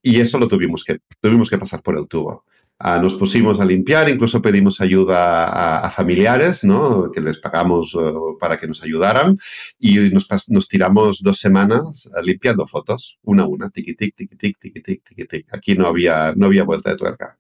Y 0.03 0.21
eso 0.21 0.39
lo 0.39 0.49
tuvimos 0.49 0.85
que, 0.85 0.99
tuvimos 1.21 1.51
que 1.51 1.59
pasar 1.59 1.83
por 1.83 1.97
el 1.97 2.07
tubo. 2.07 2.45
Ah, 2.83 2.99
nos 2.99 3.13
pusimos 3.15 3.61
a 3.61 3.67
limpiar, 3.67 4.09
incluso 4.09 4.41
pedimos 4.41 4.81
ayuda 4.81 5.85
a, 5.85 5.91
familiares, 5.91 6.65
¿no? 6.65 7.11
Que 7.13 7.21
les 7.21 7.37
pagamos 7.37 7.95
eh, 7.95 8.13
para 8.41 8.59
que 8.59 8.67
nos 8.67 8.83
ayudaran 8.83 9.39
y 9.79 10.09
nos, 10.09 10.27
nos 10.49 10.67
tiramos 10.67 11.21
dos 11.23 11.39
semanas 11.39 12.09
eh, 12.17 12.23
limpiando 12.23 12.67
fotos, 12.67 13.19
una 13.23 13.43
a 13.43 13.47
una, 13.47 13.69
tiqui 13.69 13.95
tic, 13.95 14.15
tiqui 14.17 14.35
tic, 14.35 14.59
tiqui 14.59 14.81
tic, 14.81 15.05
tiqui 15.05 15.25
tic. 15.27 15.47
Aquí 15.53 15.75
no 15.75 15.87
había, 15.89 16.33
no 16.35 16.47
había 16.47 16.65
vuelta 16.65 16.89
de 16.89 16.97
tuerca. 16.97 17.37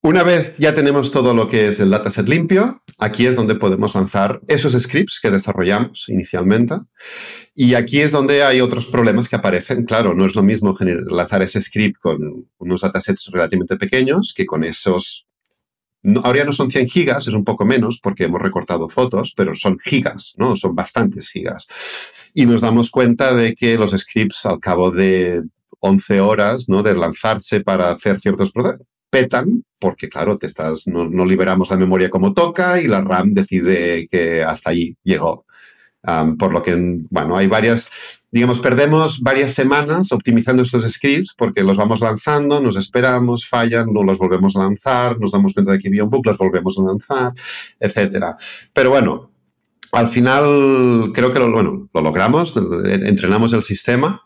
Una 0.00 0.22
vez 0.22 0.54
ya 0.58 0.74
tenemos 0.74 1.10
todo 1.10 1.34
lo 1.34 1.48
que 1.48 1.66
es 1.66 1.80
el 1.80 1.90
dataset 1.90 2.28
limpio, 2.28 2.84
aquí 2.98 3.26
es 3.26 3.34
donde 3.34 3.56
podemos 3.56 3.96
lanzar 3.96 4.40
esos 4.46 4.80
scripts 4.80 5.18
que 5.20 5.32
desarrollamos 5.32 6.04
inicialmente. 6.08 6.76
Y 7.52 7.74
aquí 7.74 8.00
es 8.00 8.12
donde 8.12 8.44
hay 8.44 8.60
otros 8.60 8.86
problemas 8.86 9.28
que 9.28 9.34
aparecen. 9.34 9.84
Claro, 9.84 10.14
no 10.14 10.24
es 10.24 10.36
lo 10.36 10.44
mismo 10.44 10.76
lanzar 11.08 11.42
ese 11.42 11.60
script 11.60 11.98
con 12.00 12.48
unos 12.58 12.80
datasets 12.80 13.26
relativamente 13.32 13.76
pequeños 13.76 14.32
que 14.36 14.46
con 14.46 14.62
esos... 14.62 15.26
ahora 16.22 16.38
ya 16.38 16.44
no 16.44 16.52
son 16.52 16.70
100 16.70 16.88
gigas, 16.88 17.26
es 17.26 17.34
un 17.34 17.44
poco 17.44 17.64
menos 17.64 17.98
porque 18.00 18.24
hemos 18.24 18.40
recortado 18.40 18.88
fotos, 18.88 19.32
pero 19.36 19.52
son 19.56 19.80
gigas, 19.80 20.34
¿no? 20.36 20.54
Son 20.54 20.76
bastantes 20.76 21.28
gigas. 21.28 21.66
Y 22.34 22.46
nos 22.46 22.60
damos 22.60 22.90
cuenta 22.90 23.34
de 23.34 23.56
que 23.56 23.76
los 23.76 23.90
scripts 23.90 24.46
al 24.46 24.60
cabo 24.60 24.92
de 24.92 25.42
11 25.80 26.20
horas, 26.20 26.68
¿no? 26.68 26.84
De 26.84 26.94
lanzarse 26.94 27.62
para 27.62 27.90
hacer 27.90 28.20
ciertos 28.20 28.52
procesos, 28.52 28.86
petan 29.10 29.64
porque, 29.78 30.08
claro, 30.08 30.36
te 30.36 30.46
estás, 30.46 30.86
no, 30.86 31.24
liberamos 31.24 31.70
la 31.70 31.76
memoria 31.76 32.10
como 32.10 32.32
toca 32.34 32.80
y 32.80 32.88
la 32.88 33.00
RAM 33.00 33.32
decide 33.32 34.06
que 34.10 34.42
hasta 34.42 34.70
ahí 34.70 34.96
llegó. 35.04 35.44
por 36.38 36.52
lo 36.52 36.62
que, 36.62 36.76
bueno, 37.10 37.36
hay 37.36 37.46
varias, 37.46 37.90
digamos, 38.30 38.60
perdemos 38.60 39.20
varias 39.20 39.52
semanas 39.52 40.10
optimizando 40.12 40.62
estos 40.62 40.90
scripts 40.90 41.34
porque 41.36 41.62
los 41.62 41.76
vamos 41.76 42.00
lanzando, 42.00 42.60
nos 42.60 42.76
esperamos, 42.76 43.46
fallan, 43.46 43.92
no 43.92 44.02
los 44.02 44.18
volvemos 44.18 44.56
a 44.56 44.60
lanzar, 44.60 45.18
nos 45.20 45.32
damos 45.32 45.54
cuenta 45.54 45.72
de 45.72 45.78
que 45.78 45.88
había 45.88 46.04
un 46.04 46.10
bug, 46.10 46.26
los 46.26 46.38
volvemos 46.38 46.78
a 46.78 46.82
lanzar, 46.82 47.32
etcétera. 47.78 48.36
Pero 48.72 48.90
bueno, 48.90 49.30
al 49.92 50.08
final 50.08 51.12
creo 51.14 51.32
que 51.32 51.38
lo, 51.38 51.52
bueno, 51.52 51.88
lo 51.92 52.00
logramos, 52.00 52.54
entrenamos 52.56 53.52
el 53.52 53.62
sistema 53.62 54.22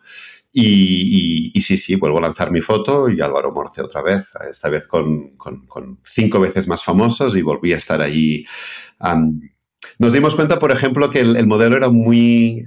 y, 0.55 1.61
sí, 1.63 1.79
sí, 1.79 1.97
vuelvo 1.97 2.19
a 2.19 2.23
lanzar 2.23 2.51
mi 2.51 2.61
foto 2.61 3.09
y 3.09 3.21
Álvaro 3.21 3.53
Morte 3.53 3.81
otra 3.81 4.03
vez, 4.03 4.33
esta 4.51 4.69
vez 4.69 4.87
con, 4.87 5.37
cinco 6.05 6.41
veces 6.41 6.69
más 6.69 6.85
famosos 6.85 7.35
y 7.37 7.43
volví 7.43 7.73
a 7.73 7.79
estar 7.79 8.03
allí. 8.03 8.45
nos 9.99 10.13
dimos 10.13 10.35
cuenta, 10.35 10.59
por 10.59 10.71
ejemplo, 10.71 11.11
que 11.11 11.21
el, 11.21 11.47
modelo 11.47 11.77
era 11.77 11.89
muy 11.89 12.65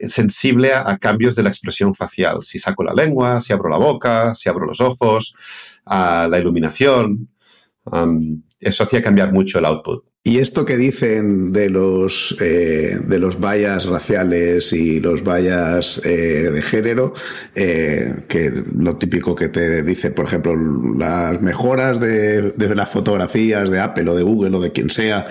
sensible 0.00 0.72
a, 0.74 0.98
cambios 0.98 1.34
de 1.34 1.42
la 1.42 1.48
expresión 1.48 1.94
facial. 1.94 2.42
Si 2.42 2.58
saco 2.58 2.84
la 2.84 2.92
lengua, 2.92 3.40
si 3.40 3.52
abro 3.54 3.70
la 3.70 3.78
boca, 3.78 4.34
si 4.34 4.50
abro 4.50 4.66
los 4.66 4.80
ojos, 4.82 5.34
a 5.86 6.28
la 6.30 6.38
iluminación. 6.38 7.30
eso 8.60 8.84
hacía 8.84 9.02
cambiar 9.02 9.32
mucho 9.32 9.58
el 9.58 9.64
output. 9.64 10.07
Y 10.24 10.40
esto 10.40 10.66
que 10.66 10.76
dicen 10.76 11.54
de 11.54 11.70
los, 11.70 12.36
eh, 12.40 12.98
de 13.02 13.18
los 13.18 13.40
vallas 13.40 13.86
raciales 13.86 14.74
y 14.74 15.00
los 15.00 15.24
vallas 15.24 16.02
eh, 16.04 16.50
de 16.52 16.60
género, 16.60 17.14
eh, 17.54 18.24
que 18.28 18.52
lo 18.76 18.98
típico 18.98 19.34
que 19.34 19.48
te 19.48 19.82
dice, 19.82 20.10
por 20.10 20.26
ejemplo, 20.26 20.54
las 20.98 21.40
mejoras 21.40 21.98
de, 21.98 22.52
las 22.58 22.90
fotografías 22.90 23.70
de 23.70 23.80
Apple 23.80 24.10
o 24.10 24.14
de 24.14 24.22
Google 24.22 24.56
o 24.56 24.60
de 24.60 24.70
quien 24.70 24.90
sea, 24.90 25.26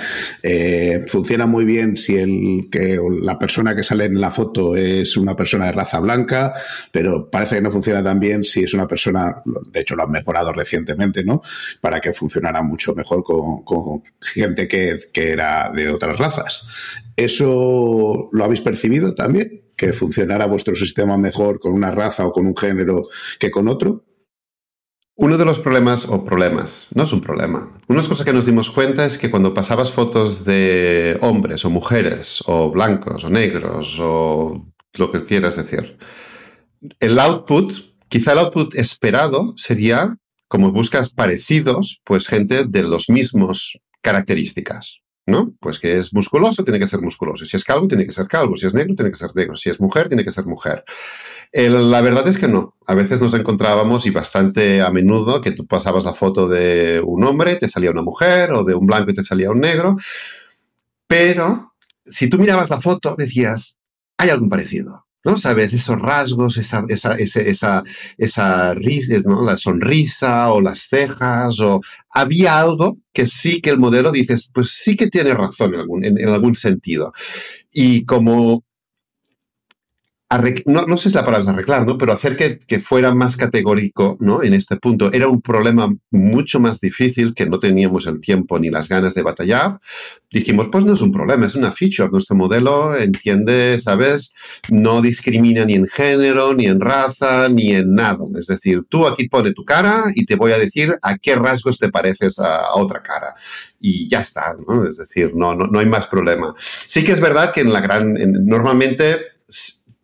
funciona 1.06 1.46
muy 1.46 1.66
bien 1.66 1.96
si 1.96 2.18
el 2.18 2.68
que 2.72 2.98
la 3.22 3.38
persona 3.38 3.76
que 3.76 3.84
sale 3.84 4.06
en 4.06 4.20
la 4.20 4.32
foto 4.32 4.76
es 4.76 5.16
una 5.16 5.36
persona 5.36 5.68
de 5.68 5.74
raza 5.74 6.00
blanca, 6.00 6.54
pero 6.92 7.30
parece 7.30 7.58
que 7.58 7.62
no 7.62 7.72
funciona 7.72 8.04
tan 8.04 8.20
bien 8.20 8.44
si 8.44 8.64
es 8.64 8.74
una 8.74 8.88
persona, 8.88 9.44
de 9.72 9.82
hecho 9.82 9.96
lo 9.96 10.04
han 10.04 10.12
mejorado 10.12 10.52
recientemente, 10.54 11.24
¿no? 11.24 11.42
Para 11.82 12.00
que 12.00 12.14
funcionara 12.14 12.64
mucho 12.64 12.96
mejor 12.96 13.24
con 13.24 14.02
gente 14.20 14.68
que 14.68 14.76
que, 15.11 15.32
era 15.32 15.71
de 15.71 15.89
otras 15.89 16.17
razas. 16.17 16.69
¿Eso 17.15 18.30
lo 18.32 18.43
habéis 18.43 18.61
percibido 18.61 19.15
también? 19.15 19.63
¿Que 19.75 19.93
funcionara 19.93 20.45
vuestro 20.45 20.75
sistema 20.75 21.17
mejor 21.17 21.59
con 21.59 21.73
una 21.73 21.91
raza 21.91 22.25
o 22.25 22.32
con 22.32 22.45
un 22.45 22.55
género 22.55 23.07
que 23.39 23.51
con 23.51 23.67
otro? 23.67 24.03
Uno 25.19 25.38
de 25.38 25.45
los 25.45 25.57
problemas, 25.57 26.07
o 26.09 26.23
problemas, 26.23 26.88
no 26.93 27.03
es 27.03 27.11
un 27.11 27.21
problema. 27.21 27.71
Una 27.88 27.97
de 27.97 28.03
las 28.03 28.07
cosas 28.07 28.25
que 28.25 28.34
nos 28.34 28.45
dimos 28.45 28.69
cuenta 28.69 29.03
es 29.03 29.17
que 29.17 29.32
cuando 29.32 29.53
pasabas 29.53 29.91
fotos 29.91 30.45
de 30.45 31.17
hombres 31.21 31.65
o 31.65 31.71
mujeres, 31.71 32.43
o 32.45 32.69
blancos 32.69 33.23
o 33.23 33.30
negros, 33.30 33.97
o 33.99 34.67
lo 34.93 35.11
que 35.11 35.25
quieras 35.25 35.55
decir, 35.55 35.97
el 36.99 37.17
output, 37.17 37.73
quizá 38.09 38.34
el 38.34 38.39
output 38.39 38.75
esperado 38.75 39.55
sería, 39.57 40.17
como 40.47 40.71
buscas 40.71 41.09
parecidos, 41.09 41.99
pues 42.03 42.28
gente 42.28 42.65
de 42.65 42.84
los 42.84 43.09
mismos 43.09 43.80
características, 44.02 45.02
¿no? 45.26 45.54
Pues 45.60 45.80
que 45.80 45.98
es 45.98 46.14
musculoso, 46.14 46.64
tiene 46.64 46.80
que 46.80 46.88
ser 46.88 47.02
musculoso. 47.02 47.45
Si 47.45 47.58
es 47.58 47.64
calvo, 47.64 47.88
tiene 47.88 48.06
que 48.06 48.12
ser 48.12 48.28
calvo. 48.28 48.56
Si 48.56 48.66
es 48.66 48.74
negro, 48.74 48.95
tiene 48.95 49.12
que 49.12 49.18
ser 49.18 49.32
negro. 49.36 49.56
Si 49.56 49.70
es 49.70 49.80
mujer, 49.80 50.08
tiene 50.08 50.24
que 50.24 50.32
ser 50.32 50.45
mujer. 50.45 50.84
la 51.54 52.02
verdad 52.02 52.28
es 52.28 52.38
que 52.38 52.48
no. 52.48 52.76
A 52.86 52.95
veces 52.95 53.20
nos 53.20 53.34
encontrábamos 53.34 54.06
y 54.06 54.12
bastante 54.12 54.82
a 54.82 54.89
menudo 54.89 55.41
que 55.41 55.52
tú 55.52 55.68
pasabas 55.68 56.06
la 56.06 56.14
foto 56.14 56.48
de 56.48 57.02
un 57.06 57.24
hombre 57.24 57.56
te 57.56 57.68
salía 57.68 57.91
una 57.91 58.02
mujer 58.02 58.52
o 58.52 58.64
de 58.64 58.76
un 58.76 58.86
blanco 58.86 59.12
y 59.12 59.16
te 59.16 59.24
salía 59.24 59.52
un 59.52 59.60
negro. 59.60 59.98
Pero 61.08 61.74
si 62.06 62.30
tú 62.30 62.38
mirabas 62.38 62.70
la 62.70 62.82
foto, 62.82 63.16
decías, 63.18 63.78
hay 64.18 64.30
algún 64.30 64.50
parecido. 64.50 65.07
¿No? 65.28 65.38
¿Sabes? 65.38 65.73
Esos 65.73 65.99
rasgos, 65.99 66.57
esa, 66.57 66.86
esa, 66.88 67.15
esa, 67.15 67.84
esa, 68.17 68.73
risa, 68.73 69.15
¿no? 69.25 69.43
la 69.43 69.57
sonrisa 69.57 70.51
o 70.53 70.61
las 70.61 70.88
cejas, 70.88 71.59
o 71.59 71.82
había 72.09 72.59
algo 72.59 72.95
que 73.11 73.25
sí 73.25 73.59
que 73.59 73.71
el 73.71 73.78
modelo 73.78 74.11
dices, 74.11 74.49
pues 74.53 74.71
sí 74.71 74.95
que 74.95 75.07
tiene 75.07 75.34
razón 75.34 75.73
en 75.73 75.82
algún, 75.82 76.05
en 76.05 76.30
algún 76.30 76.55
sentido. 76.55 77.11
Y 77.73 78.05
como 78.05 78.63
no, 80.65 80.86
no, 80.86 80.97
sé 80.97 81.09
si 81.09 81.15
la 81.15 81.23
palabra 81.23 81.41
es 81.41 81.47
arreglar, 81.47 81.86
¿no? 81.86 81.97
pero 81.97 82.11
hacer 82.11 82.36
que, 82.36 82.59
que, 82.59 82.82
fuera 82.82 83.13
más 83.15 83.38
categórico 83.38 84.17
¿no? 84.19 84.43
en 84.43 84.53
este 84.53 84.75
punto 84.75 85.09
era 85.13 85.30
un 85.30 85.41
problema 85.41 85.95
mucho 86.11 86.59
más 86.59 86.82
difícil 86.82 87.34
que 87.34 87.45
no 87.45 87.59
teníamos 87.59 88.07
el 88.07 88.19
tiempo 88.19 88.59
ni 88.59 88.69
las 88.69 88.89
ganas 88.89 89.13
de 89.13 89.21
batallar. 89.21 89.80
Dijimos, 90.30 90.67
pues 90.69 90.84
no 90.84 90.93
es 90.93 91.01
un 91.01 91.13
problema, 91.13 91.45
es 91.45 91.55
una 91.55 91.71
feature. 91.71 92.09
Nuestro 92.09 92.36
modelo 92.36 92.93
entiende, 92.93 93.80
¿sabes? 93.80 94.34
No 94.69 95.01
discrimina 95.01 95.63
ni 95.63 95.75
en 95.75 95.88
género, 95.88 96.53
ni 96.53 96.65
en 96.65 96.82
raza, 96.82 97.47
ni 97.47 97.71
en 97.71 97.95
nada. 97.95 98.25
Es 98.38 98.47
decir, 98.47 98.82
tú 98.89 99.07
aquí 99.07 99.30
pone 99.30 99.53
tu 99.53 99.63
cara 99.63 100.03
y 100.13 100.25
te 100.25 100.36
voy 100.36 100.51
a 100.51 100.59
decir 100.59 100.93
a 101.01 101.17
qué 101.17 101.36
rasgos 101.36 101.80
te 101.80 101.88
pareces 101.88 102.39
a, 102.39 102.75
otra 102.75 103.01
cara. 103.01 103.34
Y 103.80 104.09
ya 104.09 104.19
está, 104.19 104.53
¿no? 104.67 104.89
Es 104.89 104.97
decir, 104.97 105.32
no, 105.34 105.55
no, 105.55 105.67
no 105.67 105.80
hay 105.80 105.86
más 105.86 106.07
problema. 106.07 106.53
Sí 106.59 107.05
que 107.05 107.13
es 107.13 107.21
verdad 107.21 107.53
que 107.53 107.61
en 107.61 107.71
la 107.71 107.80
gran, 107.80 108.13
normalmente 108.45 109.38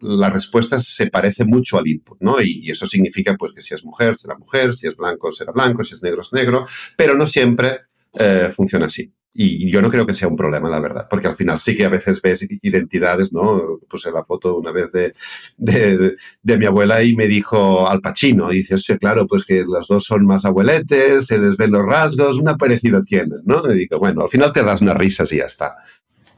la 0.03 0.29
respuesta 0.29 0.79
se 0.79 1.07
parece 1.07 1.45
mucho 1.45 1.77
al 1.77 1.87
input, 1.87 2.19
¿no? 2.21 2.41
Y, 2.41 2.69
eso 2.69 2.85
significa 2.85 3.35
pues 3.37 3.53
que 3.53 3.61
si 3.61 3.73
es 3.73 3.83
mujer, 3.83 4.17
será 4.17 4.37
mujer, 4.37 4.73
si 4.73 4.87
es 4.87 4.95
blanco, 4.95 5.31
será 5.31 5.51
blanco, 5.51 5.83
si 5.83 5.93
es 5.93 6.03
negro, 6.03 6.21
es 6.21 6.33
negro, 6.33 6.65
pero 6.97 7.15
no 7.15 7.25
siempre 7.25 7.81
eh, 8.13 8.51
funciona 8.53 8.87
así. 8.87 9.11
Y 9.35 9.71
yo 9.71 9.81
no 9.81 9.89
creo 9.89 10.05
que 10.05 10.13
sea 10.13 10.27
un 10.27 10.35
problema, 10.35 10.69
la 10.69 10.79
verdad, 10.79 11.07
porque 11.09 11.27
al 11.27 11.35
final 11.35 11.59
sí 11.59 11.75
que 11.75 11.85
a 11.85 11.89
veces 11.89 12.21
ves 12.21 12.45
identidades, 12.61 13.33
¿no? 13.33 13.79
Puse 13.89 14.11
la 14.11 14.23
foto 14.23 14.55
una 14.57 14.71
vez 14.71 14.91
de, 14.91 15.11
de, 15.57 16.57
mi 16.57 16.65
abuela 16.67 17.01
y 17.01 17.15
me 17.15 17.27
dijo 17.27 17.87
Al 17.87 17.99
Pacino. 17.99 18.51
Y 18.53 18.57
dice, 18.57 18.77
sí, 18.77 18.95
claro, 18.99 19.25
pues 19.25 19.43
que 19.43 19.63
los 19.63 19.87
dos 19.87 20.03
son 20.03 20.25
más 20.27 20.45
abueletes, 20.45 21.25
se 21.25 21.39
les 21.39 21.57
ven 21.57 21.71
los 21.71 21.83
rasgos, 21.83 22.37
una 22.37 22.57
parecida 22.57 23.01
tienen, 23.03 23.39
¿no? 23.43 23.63
Y 23.71 23.79
digo, 23.79 23.97
bueno, 23.97 24.21
al 24.21 24.29
final 24.29 24.53
te 24.53 24.61
das 24.61 24.81
unas 24.81 24.97
risas 24.97 25.31
y 25.33 25.37
ya 25.37 25.45
está. 25.45 25.77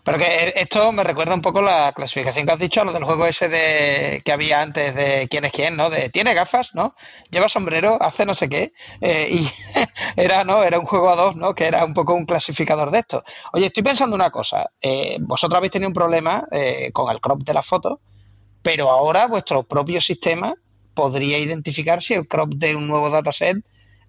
Pero 0.06 0.20
que 0.20 0.54
esto 0.56 0.92
me 0.92 1.04
recuerda 1.04 1.34
un 1.34 1.42
poco 1.42 1.64
la 1.64 1.92
clasificación 1.92 2.46
que 2.46 2.52
has 2.52 2.60
dicho 2.60 2.80
a 2.80 2.86
lo 2.86 2.94
del 2.94 3.04
juego 3.04 3.26
ese 3.26 3.50
de 3.50 4.22
que 4.24 4.32
había 4.32 4.62
antes 4.62 4.94
de 4.94 5.28
quién 5.28 5.46
es 5.46 5.52
quién, 5.52 5.76
¿no? 5.76 5.90
De 5.90 6.10
tiene 6.10 6.36
gafas, 6.36 6.76
¿no? 6.76 6.94
Lleva 7.32 7.50
sombrero, 7.50 7.98
hace 8.00 8.24
no 8.24 8.36
sé 8.36 8.48
qué. 8.48 8.72
Eh, 9.02 9.28
y 9.32 9.50
era, 10.16 10.44
¿no? 10.44 10.64
Era 10.64 10.78
un 10.78 10.86
juego 10.86 11.10
a 11.10 11.16
dos, 11.16 11.36
¿no? 11.36 11.56
Que 11.56 11.66
era 11.66 11.84
un 11.84 11.96
poco 11.96 12.14
un 12.14 12.28
clasificador 12.28 12.92
de 12.92 13.00
esto. 13.00 13.24
Oye, 13.54 13.66
estoy 13.66 13.82
pensando 13.82 14.16
una 14.16 14.30
cosa. 14.30 14.70
Eh, 14.80 15.18
vosotros 15.22 15.58
habéis 15.58 15.72
tenido 15.72 15.90
un 15.90 15.96
problema 15.96 16.46
eh, 16.52 16.92
con 16.94 17.12
el 17.12 17.20
crop 17.20 17.42
de 17.42 17.56
la 17.56 17.64
foto, 17.64 18.00
pero 18.62 18.92
ahora 18.92 19.26
vuestro 19.26 19.64
propio 19.64 20.00
sistema 20.02 20.54
podría 20.94 21.40
identificar 21.40 22.00
si 22.00 22.14
el 22.14 22.28
crop 22.28 22.54
de 22.54 22.76
un 22.76 22.88
nuevo 22.88 23.10
dataset 23.10 23.58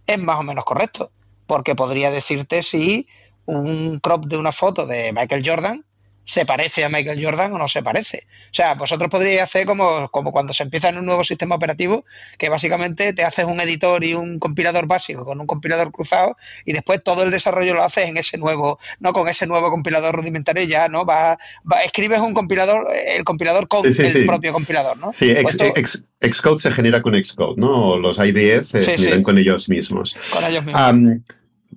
es 0.06 0.18
más 0.18 0.38
o 0.38 0.42
menos 0.42 0.66
correcto. 0.66 1.10
Porque 1.46 1.74
podría 1.74 2.10
decirte 2.10 2.62
si 2.62 3.08
un 3.46 3.98
crop 4.00 4.26
de 4.26 4.36
una 4.36 4.52
foto 4.52 4.86
de 4.86 5.10
Michael 5.14 5.42
Jordan 5.42 5.85
se 6.26 6.44
parece 6.44 6.84
a 6.84 6.88
Michael 6.88 7.24
Jordan 7.24 7.52
o 7.52 7.58
no 7.58 7.68
se 7.68 7.82
parece. 7.82 8.26
O 8.50 8.54
sea, 8.54 8.74
vosotros 8.74 9.08
podríais 9.08 9.42
hacer 9.42 9.64
como, 9.64 10.08
como 10.10 10.32
cuando 10.32 10.52
se 10.52 10.64
empieza 10.64 10.88
en 10.88 10.98
un 10.98 11.06
nuevo 11.06 11.22
sistema 11.22 11.54
operativo, 11.54 12.04
que 12.36 12.48
básicamente 12.48 13.12
te 13.12 13.24
haces 13.24 13.44
un 13.44 13.60
editor 13.60 14.02
y 14.02 14.14
un 14.14 14.40
compilador 14.40 14.88
básico 14.88 15.24
con 15.24 15.40
un 15.40 15.46
compilador 15.46 15.92
cruzado 15.92 16.36
y 16.64 16.72
después 16.72 17.00
todo 17.04 17.22
el 17.22 17.30
desarrollo 17.30 17.74
lo 17.74 17.84
haces 17.84 18.08
en 18.08 18.16
ese 18.16 18.38
nuevo, 18.38 18.80
no 18.98 19.12
con 19.12 19.28
ese 19.28 19.46
nuevo 19.46 19.70
compilador 19.70 20.16
rudimentario 20.16 20.64
ya, 20.64 20.88
¿no? 20.88 21.06
Va, 21.06 21.38
escribes 21.84 22.18
un 22.18 22.34
compilador, 22.34 22.88
el 22.92 23.22
compilador 23.22 23.68
con 23.68 23.86
el 23.86 24.26
propio 24.26 24.52
compilador, 24.52 24.98
¿no? 24.98 25.12
Sí, 25.12 25.32
pues 25.42 25.56
Xcode 26.20 26.60
se 26.60 26.72
genera 26.72 27.02
con 27.02 27.14
Xcode, 27.14 27.54
¿no? 27.56 27.96
Los 27.98 28.18
IDEs 28.18 28.68
se 28.68 28.96
generan 28.96 29.22
con 29.22 29.38
ellos 29.38 29.68
mismos. 29.68 30.16
Con 30.32 30.44
ellos 30.44 30.64
mismos. 30.64 31.20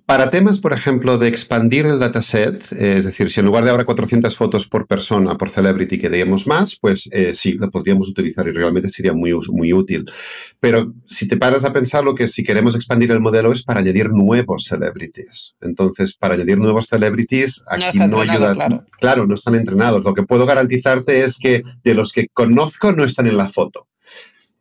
Para 0.05 0.29
temas, 0.29 0.59
por 0.59 0.73
ejemplo, 0.73 1.17
de 1.17 1.27
expandir 1.27 1.85
el 1.85 1.99
dataset, 1.99 2.55
eh, 2.73 2.97
es 2.97 3.05
decir, 3.05 3.31
si 3.31 3.39
en 3.39 3.45
lugar 3.45 3.63
de 3.63 3.71
ahora 3.71 3.85
400 3.85 4.35
fotos 4.35 4.67
por 4.67 4.87
persona, 4.87 5.37
por 5.37 5.49
celebrity, 5.49 5.99
queríamos 5.99 6.47
más, 6.47 6.77
pues 6.79 7.07
eh, 7.11 7.33
sí, 7.33 7.53
lo 7.53 7.69
podríamos 7.69 8.09
utilizar 8.09 8.47
y 8.47 8.51
realmente 8.51 8.89
sería 8.89 9.13
muy, 9.13 9.33
muy 9.51 9.73
útil. 9.73 10.09
Pero 10.59 10.93
si 11.05 11.27
te 11.27 11.37
paras 11.37 11.63
a 11.65 11.73
pensar, 11.73 12.03
lo 12.03 12.15
que 12.15 12.27
si 12.27 12.43
queremos 12.43 12.75
expandir 12.75 13.11
el 13.11 13.19
modelo 13.19 13.51
es 13.51 13.63
para 13.63 13.79
añadir 13.79 14.09
nuevos 14.09 14.65
celebrities. 14.65 15.55
Entonces, 15.61 16.15
para 16.15 16.35
añadir 16.35 16.57
nuevos 16.57 16.85
celebrities, 16.87 17.61
aquí 17.67 17.97
no, 17.99 18.21
ayuda. 18.21 18.55
Claro. 18.55 18.85
claro, 18.99 19.27
no 19.27 19.35
están 19.35 19.55
entrenados. 19.55 20.03
Lo 20.03 20.13
que 20.13 20.23
puedo 20.23 20.45
garantizarte 20.45 21.23
es 21.23 21.37
que 21.37 21.63
de 21.83 21.93
los 21.93 22.13
que 22.13 22.27
conozco 22.33 22.93
no 22.93 23.03
están 23.03 23.27
en 23.27 23.37
la 23.37 23.49
foto. 23.49 23.87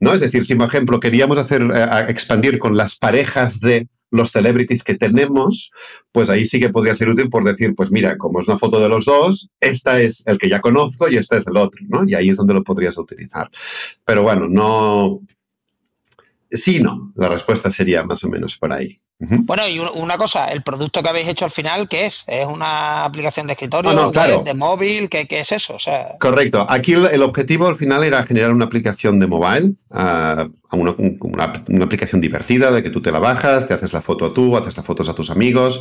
¿No? 0.01 0.15
Es 0.15 0.21
decir, 0.21 0.45
si 0.45 0.55
por 0.55 0.69
ejemplo 0.69 1.01
queríamos 1.01 1.39
hacer 1.39 1.63
eh, 1.63 2.05
expandir 2.09 2.59
con 2.59 2.77
las 2.77 2.97
parejas 2.97 3.61
de 3.61 3.89
los 4.11 4.31
celebrities 4.31 4.83
que 4.83 4.95
tenemos, 4.95 5.71
pues 6.13 6.31
ahí 6.31 6.47
sí 6.47 6.61
que 6.61 6.71
podría 6.71 6.95
ser 6.95 7.09
útil 7.09 7.29
por 7.29 7.45
decir, 7.45 7.75
pues 7.75 7.91
mira, 7.91 8.17
como 8.17 8.41
es 8.41 8.49
una 8.49 8.59
foto 8.59 8.81
de 8.81 8.89
los 8.89 9.05
dos, 9.05 9.51
esta 9.61 10.01
es 10.01 10.23
el 10.27 10.39
que 10.39 10.49
ya 10.49 10.61
conozco 10.61 11.09
y 11.09 11.17
esta 11.17 11.37
es 11.37 11.47
el 11.47 11.57
otro, 11.57 11.85
¿no? 11.89 12.05
Y 12.07 12.15
ahí 12.15 12.29
es 12.29 12.37
donde 12.37 12.55
lo 12.55 12.65
podrías 12.65 12.97
utilizar. 12.99 13.51
Pero 14.05 14.23
bueno, 14.23 14.49
no... 14.49 15.21
Sí, 16.51 16.81
no. 16.81 17.13
La 17.15 17.29
respuesta 17.29 17.69
sería 17.69 18.03
más 18.05 18.25
o 18.25 18.29
menos 18.29 18.57
por 18.57 18.73
ahí. 18.73 18.99
Bueno, 19.21 19.67
y 19.67 19.81
una 19.81 20.17
cosa, 20.17 20.47
el 20.47 20.63
producto 20.63 21.03
que 21.03 21.09
habéis 21.09 21.27
hecho 21.27 21.45
al 21.45 21.51
final, 21.51 21.89
¿qué 21.89 22.07
es? 22.07 22.23
¿Es 22.29 22.47
una 22.47 23.05
aplicación 23.05 23.49
de 23.49 23.55
escritorio, 23.55 24.13
ah, 24.15 24.43
de 24.45 24.55
móvil? 24.55 25.09
¿qué, 25.09 25.27
es 25.29 25.51
eso? 25.51 25.77
Correcto. 26.21 26.65
Aquí 26.69 26.93
el, 26.93 27.23
objetivo 27.23 27.67
al 27.67 27.77
final 27.77 28.05
era 28.05 28.23
generar 28.23 28.53
una 28.53 28.67
aplicación 28.67 29.19
de 29.19 29.27
mobile, 29.27 29.73
uh, 29.91 30.49
una, 30.71 30.95
una, 30.99 31.85
aplicación 31.85 32.21
divertida 32.21 32.71
de 32.71 32.83
que 32.83 32.91
tú 32.91 33.01
te 33.01 33.11
la 33.11 33.19
bajas, 33.19 33.67
te 33.67 33.73
haces 33.73 33.93
la 33.93 34.03
foto 34.03 34.27
a 34.27 34.33
tú, 34.33 34.57
haces 34.57 34.77
las 34.77 34.85
fotos 34.85 35.09
a 35.09 35.15
tus 35.15 35.31
amigos 35.31 35.81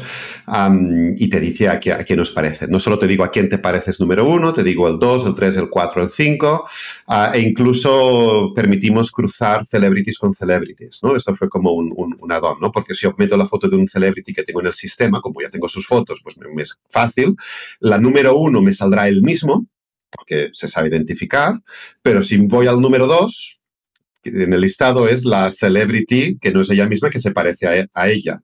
y 1.17 1.27
te 1.29 1.39
dice 1.39 1.67
a, 1.67 1.79
qué, 1.79 1.91
a 1.91 2.03
quién 2.05 2.21
os 2.21 2.31
parece. 2.31 2.67
No 2.67 2.79
solo 2.79 2.97
te 2.97 3.05
digo 3.05 3.23
a 3.23 3.31
quién 3.31 3.49
te 3.49 3.57
pareces 3.57 3.99
número 3.99 4.25
uno, 4.25 4.53
te 4.53 4.63
digo 4.63 4.87
el 4.87 4.97
2, 4.97 5.25
el 5.25 5.35
3, 5.35 5.57
el 5.57 5.69
4, 5.69 6.03
el 6.03 6.09
5 6.09 6.65
ah, 7.07 7.31
e 7.33 7.41
incluso 7.41 8.53
permitimos 8.55 9.11
cruzar 9.11 9.65
celebrities 9.65 10.17
con 10.17 10.33
celebrities. 10.33 10.99
¿no? 11.03 11.15
Esto 11.15 11.35
fue 11.35 11.49
como 11.49 11.73
un, 11.73 11.93
un, 11.95 12.15
un 12.19 12.31
add-on, 12.31 12.57
¿no? 12.61 12.71
porque 12.71 12.95
si 12.95 13.07
os 13.07 13.17
la 13.35 13.47
foto 13.47 13.67
de 13.67 13.75
un 13.75 13.87
celebrity 13.87 14.33
que 14.33 14.43
tengo 14.43 14.61
en 14.61 14.67
el 14.67 14.73
sistema, 14.73 15.19
como 15.19 15.41
ya 15.41 15.49
tengo 15.49 15.67
sus 15.67 15.85
fotos, 15.85 16.21
pues 16.23 16.37
me, 16.37 16.61
es 16.61 16.77
fácil. 16.89 17.35
La 17.79 17.97
número 17.97 18.37
uno 18.37 18.61
me 18.61 18.73
saldrá 18.73 19.07
el 19.07 19.21
mismo, 19.21 19.67
porque 20.09 20.49
se 20.53 20.67
sabe 20.67 20.87
identificar, 20.87 21.55
pero 22.01 22.23
si 22.23 22.37
voy 22.37 22.67
al 22.67 22.79
número 22.79 23.07
2, 23.07 23.59
en 24.23 24.53
el 24.53 24.61
listado 24.61 25.07
es 25.07 25.25
la 25.25 25.51
celebrity, 25.51 26.37
que 26.39 26.51
no 26.51 26.61
es 26.61 26.69
ella 26.69 26.87
misma, 26.87 27.09
que 27.09 27.19
se 27.19 27.31
parece 27.31 27.89
a, 27.93 28.07
ella. 28.09 28.41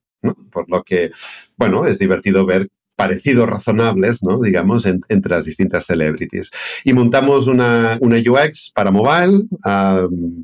Por 0.51 0.69
lo 0.69 0.83
que, 0.83 1.11
bueno, 1.57 1.85
es 1.85 1.99
divertido 1.99 2.45
ver 2.45 2.69
parecidos 2.95 3.49
razonables, 3.49 4.23
¿no? 4.23 4.39
digamos, 4.39 4.85
entre 4.85 5.35
las 5.35 5.45
distintas 5.45 5.85
celebrities. 5.85 6.51
Y 6.83 6.93
montamos 6.93 7.47
una, 7.47 7.97
una 8.01 8.17
UX 8.17 8.71
para 8.73 8.91
mobile, 8.91 9.47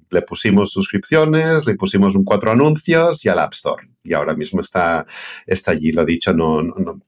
le 0.09 0.21
pusimos 0.23 0.71
suscripciones, 0.71 1.65
le 1.65 1.75
pusimos 1.75 2.15
un 2.15 2.23
cuatro 2.23 2.51
anuncios 2.51 3.23
y 3.25 3.29
al 3.29 3.39
App 3.39 3.53
Store. 3.53 3.87
Y 4.03 4.13
ahora 4.13 4.35
mismo 4.35 4.61
está, 4.61 5.05
está 5.45 5.71
allí, 5.71 5.91
lo 5.91 6.05
dicho, 6.05 6.33
no, 6.33 6.63
no, 6.63 7.01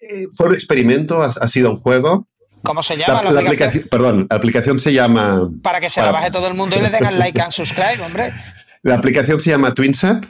eh, 0.00 0.26
fue 0.34 0.48
un 0.48 0.54
experimento, 0.54 1.22
ha, 1.22 1.48
sido 1.48 1.70
un 1.70 1.76
juego, 1.76 2.26
¿Cómo 2.62 2.82
se 2.82 2.94
llama 2.94 3.22
la, 3.22 3.40
aplicación? 3.40 3.84
Perdón, 3.90 4.26
la 4.28 4.36
aplicación 4.36 4.78
se 4.78 4.92
llama... 4.92 5.48
Para 5.62 5.80
que 5.80 5.88
se 5.88 6.02
la 6.02 6.12
baje 6.12 6.30
todo 6.30 6.46
el 6.46 6.52
mundo 6.52 6.76
y 6.78 6.82
le 6.82 6.90
den 6.90 7.18
like 7.18 7.40
and 7.40 7.50
subscribe, 7.50 8.02
hombre. 8.04 8.32
La 8.82 8.94
aplicación 8.94 9.40
se 9.40 9.50
llama 9.50 9.74
TwinSep. 9.74 10.24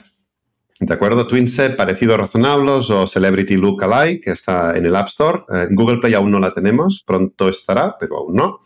¿De 0.80 0.94
acuerdo? 0.94 1.26
TwinSep, 1.26 1.76
parecido 1.76 2.14
a 2.14 2.16
Razonables 2.16 2.88
o 2.88 3.06
Celebrity 3.06 3.58
Look 3.58 3.84
Alike, 3.84 4.22
que 4.22 4.30
está 4.30 4.74
en 4.74 4.86
el 4.86 4.96
App 4.96 5.08
Store. 5.08 5.40
En 5.50 5.74
Google 5.74 5.98
Play 5.98 6.14
aún 6.14 6.30
no 6.30 6.38
la 6.38 6.54
tenemos, 6.54 7.04
pronto 7.06 7.50
estará, 7.50 7.96
pero 8.00 8.16
aún 8.16 8.34
no 8.34 8.60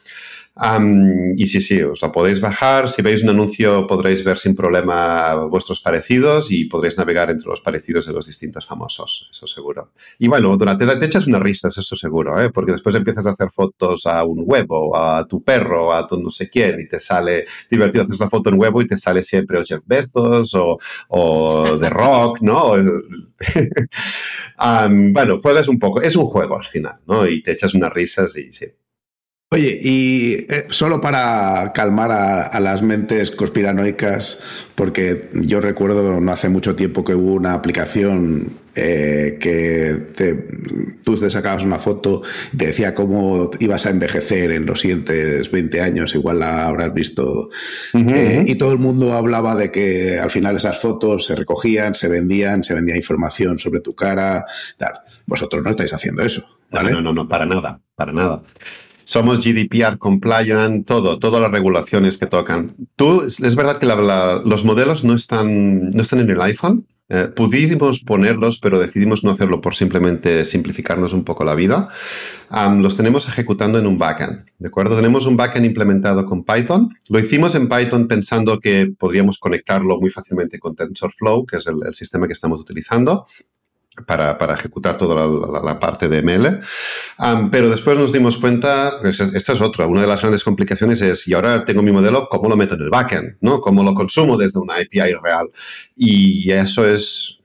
y 1.36 1.46
sí, 1.48 1.60
sí, 1.60 1.82
os 1.82 2.00
la 2.00 2.12
podéis 2.12 2.40
bajar. 2.40 2.88
Si 2.88 3.02
veis 3.02 3.24
un 3.24 3.30
anuncio 3.30 3.86
podréis 3.88 4.22
ver 4.22 4.38
sin 4.38 4.54
problema 4.54 5.34
vuestros 5.46 5.80
parecidos 5.80 6.52
y 6.52 6.66
podréis 6.66 6.96
navegar 6.96 7.30
entre 7.30 7.48
los 7.48 7.60
parecidos 7.60 8.06
de 8.06 8.12
los 8.12 8.26
distintos 8.26 8.64
famosos, 8.64 9.28
eso 9.32 9.48
seguro. 9.48 9.90
Y 10.18 10.28
bueno, 10.28 10.56
durante 10.56 10.86
te 10.86 11.06
echas 11.06 11.26
unas 11.26 11.42
risas, 11.42 11.76
eso 11.76 11.96
seguro, 11.96 12.40
¿eh? 12.40 12.50
porque 12.50 12.70
después 12.70 12.94
empiezas 12.94 13.26
a 13.26 13.30
hacer 13.30 13.50
fotos 13.50 14.06
a 14.06 14.24
un 14.24 14.44
huevo, 14.46 14.96
a 14.96 15.26
tu 15.26 15.42
perro, 15.42 15.92
a 15.92 16.06
tu 16.06 16.20
no 16.20 16.30
sé 16.30 16.48
quién 16.48 16.78
y 16.80 16.86
te 16.86 17.00
sale 17.00 17.46
divertido 17.68 18.04
hacer 18.04 18.16
una 18.16 18.30
foto 18.30 18.50
en 18.50 18.60
huevo 18.60 18.80
y 18.80 18.86
te 18.86 18.96
sale 18.96 19.24
siempre 19.24 19.58
o 19.58 19.64
Jeff 19.64 19.82
Bezos 19.86 20.54
o, 20.54 20.78
o 21.08 21.78
The 21.80 21.90
Rock, 21.90 22.42
¿no? 22.42 22.74
bueno, 25.12 25.40
juegas 25.40 25.66
un 25.66 25.80
poco, 25.80 26.00
es 26.00 26.14
un 26.14 26.26
juego 26.26 26.56
al 26.56 26.64
final, 26.64 27.00
¿no? 27.06 27.26
Y 27.26 27.42
te 27.42 27.52
echas 27.52 27.74
unas 27.74 27.92
risas 27.92 28.36
y 28.36 28.52
sí. 28.52 28.66
Oye, 29.54 29.78
y 29.80 30.32
eh, 30.48 30.66
solo 30.70 31.00
para 31.00 31.72
calmar 31.72 32.10
a, 32.10 32.58
las 32.58 32.82
mentes 32.82 33.30
conspiranoicas, 33.30 34.40
porque 34.74 35.30
yo 35.32 35.60
recuerdo 35.60 36.20
no 36.20 36.32
hace 36.32 36.48
mucho 36.48 36.74
tiempo 36.74 37.04
que 37.04 37.14
hubo 37.14 37.34
una 37.34 37.52
aplicación 37.54 38.48
eh, 38.74 39.38
que 39.40 40.96
tú 41.04 41.20
te 41.20 41.30
sacabas 41.30 41.62
una 41.62 41.78
foto 41.78 42.22
y 42.52 42.56
te 42.56 42.66
decía 42.66 42.96
cómo 42.96 43.52
ibas 43.60 43.86
a 43.86 43.90
envejecer 43.90 44.50
en 44.50 44.66
los 44.66 44.80
siguientes 44.80 45.48
20 45.52 45.80
años, 45.80 46.16
igual 46.16 46.40
la 46.40 46.66
habrás 46.66 46.92
visto. 46.92 47.48
Eh, 47.92 48.44
y 48.48 48.56
todo 48.56 48.72
el 48.72 48.78
mundo 48.80 49.12
hablaba 49.12 49.54
de 49.54 49.70
que 49.70 50.18
al 50.18 50.32
final 50.32 50.56
esas 50.56 50.80
fotos 50.80 51.26
se 51.26 51.36
recogían, 51.36 51.94
se 51.94 52.08
vendían, 52.08 52.64
se 52.64 52.74
vendía 52.74 52.96
información 52.96 53.60
sobre 53.60 53.78
tu 53.78 53.94
cara, 53.94 54.46
tal. 54.76 54.94
Vosotros 55.26 55.62
no 55.62 55.70
estáis 55.70 55.94
haciendo 55.94 56.24
eso. 56.24 56.58
¿vale? 56.72 56.90
No, 56.90 57.00
no, 57.00 57.12
no, 57.12 57.28
para 57.28 57.46
nada, 57.46 57.80
para 57.94 58.12
nada. 58.12 58.42
Somos 59.04 59.44
GDPR 59.44 59.98
compliant, 59.98 60.86
todo, 60.86 61.18
todas 61.18 61.40
las 61.40 61.52
regulaciones 61.52 62.16
que 62.18 62.26
tocan. 62.26 62.74
Tú, 62.96 63.22
es 63.22 63.56
verdad 63.56 63.78
que 63.78 63.86
los 63.86 64.64
modelos 64.64 65.04
no 65.04 65.14
están, 65.14 65.90
no 65.90 66.02
están 66.02 66.20
en 66.20 66.30
el 66.30 66.40
iPhone. 66.40 66.86
Eh, 67.10 67.28
pudimos 67.36 68.00
ponerlos, 68.00 68.58
pero 68.58 68.78
decidimos 68.78 69.24
no 69.24 69.30
hacerlo 69.30 69.60
por 69.60 69.76
simplemente 69.76 70.46
simplificarnos 70.46 71.12
un 71.12 71.22
poco 71.22 71.44
la 71.44 71.54
vida. 71.54 71.88
los 72.78 72.96
tenemos 72.96 73.28
ejecutando 73.28 73.78
en 73.78 73.86
un 73.86 73.98
backend, 73.98 74.46
¿de 74.58 74.68
acuerdo? 74.68 74.96
Tenemos 74.96 75.26
un 75.26 75.36
backend 75.36 75.66
implementado 75.66 76.24
con 76.24 76.44
Python. 76.44 76.96
Lo 77.10 77.18
hicimos 77.18 77.54
en 77.56 77.68
Python 77.68 78.08
pensando 78.08 78.58
que 78.58 78.90
podríamos 78.98 79.38
conectarlo 79.38 80.00
muy 80.00 80.08
fácilmente 80.08 80.58
con 80.58 80.74
TensorFlow, 80.74 81.44
que 81.44 81.58
es 81.58 81.66
el 81.66 81.94
sistema 81.94 82.26
que 82.26 82.32
estamos 82.32 82.58
utilizando 82.58 83.26
para, 84.06 84.54
ejecutar 84.54 84.98
toda 84.98 85.26
la, 85.62 85.78
parte 85.78 86.08
de 86.08 86.22
ML. 86.22 86.60
pero 87.50 87.70
después 87.70 87.96
nos 87.96 88.12
dimos 88.12 88.36
cuenta, 88.38 88.98
pues 89.00 89.20
esta 89.20 89.52
es 89.52 89.60
otra, 89.60 89.86
una 89.86 90.02
de 90.02 90.06
las 90.06 90.20
grandes 90.20 90.42
complicaciones 90.42 91.00
es, 91.00 91.28
y 91.28 91.34
ahora 91.34 91.64
tengo 91.64 91.82
mi 91.82 91.92
modelo, 91.92 92.28
¿cómo 92.28 92.48
lo 92.48 92.56
meto 92.56 92.74
en 92.74 92.82
el 92.82 92.90
backend? 92.90 93.36
¿no? 93.40 93.60
¿Cómo 93.60 93.82
lo 93.82 93.94
consumo 93.94 94.36
desde 94.36 94.58
una 94.58 94.74
API 94.74 95.14
real? 95.22 95.50
Y 95.96 96.50
eso 96.50 96.86
es, 96.86 97.38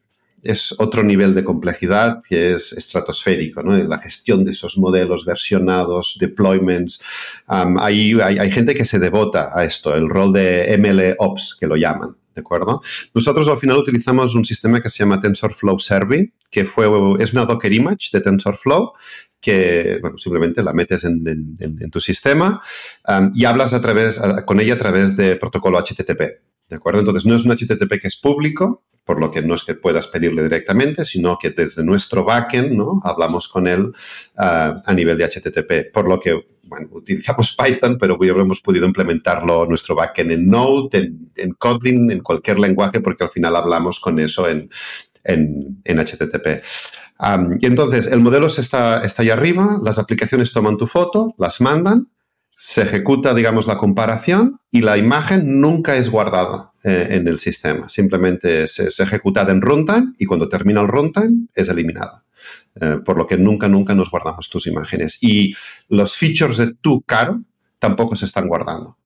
otro 0.77 1.03
nivel 1.03 1.35
de 1.35 1.43
complejidad 1.43 2.21
que 2.27 2.53
es 2.53 2.71
estratosférico, 2.71 3.61
¿no? 3.61 3.75
La 3.75 3.97
gestión 3.97 4.45
de 4.45 4.51
esos 4.51 4.77
modelos 4.77 5.25
versionados, 5.25 6.15
deployments. 6.17 7.01
hay, 7.45 8.17
hay, 8.21 8.39
hay 8.39 8.49
gente 8.49 8.73
que 8.73 8.85
se 8.85 8.99
devota 8.99 9.51
a 9.53 9.65
esto, 9.65 9.93
el 9.93 10.07
rol 10.07 10.31
de 10.31 10.77
ML 10.77 11.15
Ops, 11.19 11.57
que 11.59 11.67
lo 11.67 11.75
llaman. 11.75 12.15
¿De 12.33 12.41
acuerdo? 12.41 12.81
Nosotros 13.13 13.47
al 13.49 13.57
final 13.57 13.77
utilizamos 13.77 14.35
un 14.35 14.45
sistema 14.45 14.81
que 14.81 14.89
se 14.89 14.99
llama 14.99 15.19
TensorFlow 15.21 15.79
Serving, 15.79 16.33
que 16.49 16.65
fue, 16.65 16.87
es 17.19 17.33
una 17.33 17.45
Docker 17.45 17.73
image 17.73 18.09
de 18.13 18.21
TensorFlow 18.21 18.93
que 19.41 19.99
bueno, 20.01 20.17
simplemente 20.17 20.61
la 20.63 20.73
metes 20.73 21.05
en, 21.05 21.91
tu 21.91 21.99
sistema 22.01 22.61
um, 23.07 23.31
y 23.33 23.45
hablas 23.45 23.73
a 23.73 23.81
través, 23.81 24.19
con 24.45 24.59
ella 24.59 24.73
a 24.73 24.77
través 24.77 25.15
de 25.15 25.37
protocolo 25.37 25.79
HTTP. 25.79 26.41
¿De 26.69 26.75
acuerdo? 26.75 26.99
Entonces 26.99 27.25
no 27.25 27.35
es 27.35 27.45
un 27.45 27.51
HTTP 27.51 27.99
que 27.99 28.07
es 28.07 28.15
público, 28.15 28.83
por 29.03 29.19
lo 29.19 29.31
que 29.31 29.41
no 29.41 29.55
es 29.55 29.63
que 29.63 29.73
puedas 29.73 30.05
pedirle 30.05 30.43
directamente, 30.43 31.03
sino 31.03 31.37
que 31.39 31.49
desde 31.49 31.83
nuestro 31.83 32.23
backend 32.23 32.73
¿no? 32.73 33.01
hablamos 33.03 33.47
con 33.47 33.67
él 33.67 33.85
uh, 33.85 33.91
a 34.37 34.93
nivel 34.93 35.17
de 35.17 35.25
HTTP. 35.25 35.91
Por 35.91 36.07
lo 36.07 36.19
que 36.19 36.39
utilizamos 36.91 37.55
Python, 37.57 37.97
pero 37.97 38.17
hemos 38.21 38.61
podido 38.61 38.85
implementarlo 38.85 39.65
nuestro 39.65 39.95
backend 39.95 40.31
en 40.31 40.47
Node, 40.47 41.11
en, 41.35 41.53
Kotlin, 41.53 42.11
en 42.11 42.19
cualquier 42.19 42.59
lenguaje, 42.59 42.99
porque 43.01 43.23
al 43.23 43.31
final 43.31 43.55
hablamos 43.55 43.99
con 43.99 44.19
eso 44.19 44.47
en, 44.47 44.69
en, 45.23 45.81
HTTP. 45.85 46.63
y 47.59 47.65
entonces, 47.65 48.07
el 48.07 48.21
modelo 48.21 48.45
está, 48.45 49.03
está 49.03 49.23
ahí 49.23 49.31
arriba, 49.31 49.79
las 49.83 49.97
aplicaciones 49.97 50.51
toman 50.51 50.77
tu 50.77 50.85
foto, 50.85 51.33
las 51.39 51.61
mandan, 51.61 52.09
se 52.61 52.81
ejecuta, 52.81 53.33
digamos, 53.33 53.67
la 53.67 53.77
comparación 53.77 54.59
y 54.69 54.81
la 54.81 54.97
imagen 54.97 55.61
nunca 55.61 55.95
es 55.95 56.09
guardada 56.09 56.73
eh, 56.83 57.07
en 57.11 57.29
el 57.29 57.39
sistema. 57.39 57.87
Simplemente 57.87 58.63
es, 58.63 58.79
es 58.79 58.99
ejecutada 58.99 59.53
en 59.53 59.61
runtime 59.61 60.13
y 60.19 60.25
cuando 60.25 60.49
termina 60.49 60.81
el 60.81 60.89
runtime 60.89 61.47
es 61.55 61.69
eliminada. 61.69 62.25
Eh, 62.81 62.97
por 63.03 63.17
lo 63.17 63.27
que 63.27 63.37
nunca, 63.37 63.69
nunca 63.69 63.95
nos 63.95 64.11
guardamos 64.11 64.49
tus 64.49 64.67
imágenes. 64.67 65.17
Y 65.21 65.53
los 65.87 66.17
features 66.17 66.57
de 66.57 66.73
tu 66.73 67.01
caro 67.03 67.41
tampoco 67.79 68.17
se 68.17 68.25
están 68.25 68.49
guardando. 68.49 68.97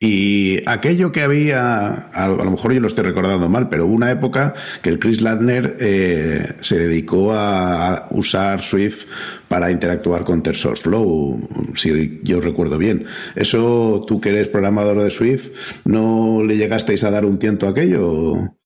Y 0.00 0.62
aquello 0.66 1.10
que 1.10 1.22
había, 1.22 1.88
a 1.90 2.28
lo 2.28 2.50
mejor 2.50 2.72
yo 2.72 2.78
lo 2.78 2.86
estoy 2.86 3.02
recordando 3.02 3.48
mal, 3.48 3.68
pero 3.68 3.86
hubo 3.86 3.94
una 3.94 4.12
época 4.12 4.54
que 4.80 4.90
el 4.90 5.00
Chris 5.00 5.22
Ladner 5.22 5.76
eh, 5.80 6.54
se 6.60 6.78
dedicó 6.78 7.32
a 7.32 8.06
usar 8.12 8.62
Swift 8.62 9.06
para 9.48 9.72
interactuar 9.72 10.22
con 10.22 10.40
TensorFlow, 10.40 11.74
si 11.74 12.20
yo 12.22 12.40
recuerdo 12.40 12.78
bien. 12.78 13.06
¿Eso 13.34 14.04
tú 14.06 14.20
que 14.20 14.28
eres 14.28 14.46
programador 14.46 15.02
de 15.02 15.10
Swift, 15.10 15.50
no 15.84 16.44
le 16.44 16.56
llegasteis 16.56 17.02
a 17.02 17.10
dar 17.10 17.24
un 17.24 17.40
tiento 17.40 17.66
a 17.66 17.70
aquello? 17.70 18.57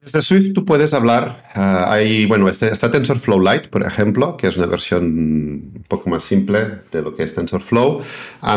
Desde 0.00 0.22
Swift 0.22 0.54
tú 0.54 0.64
puedes 0.64 0.94
hablar, 0.94 1.44
ah, 1.54 1.92
hay, 1.92 2.24
bueno, 2.24 2.48
este, 2.48 2.68
está 2.68 2.90
TensorFlow 2.90 3.38
Lite, 3.38 3.68
por 3.68 3.82
ejemplo, 3.82 4.34
que 4.38 4.46
es 4.46 4.56
una 4.56 4.64
versión 4.64 5.04
un 5.04 5.84
poco 5.88 6.08
más 6.08 6.22
simple 6.22 6.80
de 6.90 7.02
lo 7.02 7.14
que 7.14 7.22
es 7.22 7.34
TensorFlow. 7.34 8.02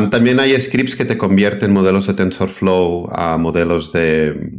también 0.09 0.39
hay 0.39 0.57
scripts 0.57 0.95
que 0.95 1.03
te 1.03 1.17
convierten 1.17 1.73
modelos 1.73 2.07
de 2.07 2.13
TensorFlow 2.13 3.09
a 3.11 3.37
modelos 3.37 3.91
de, 3.91 4.51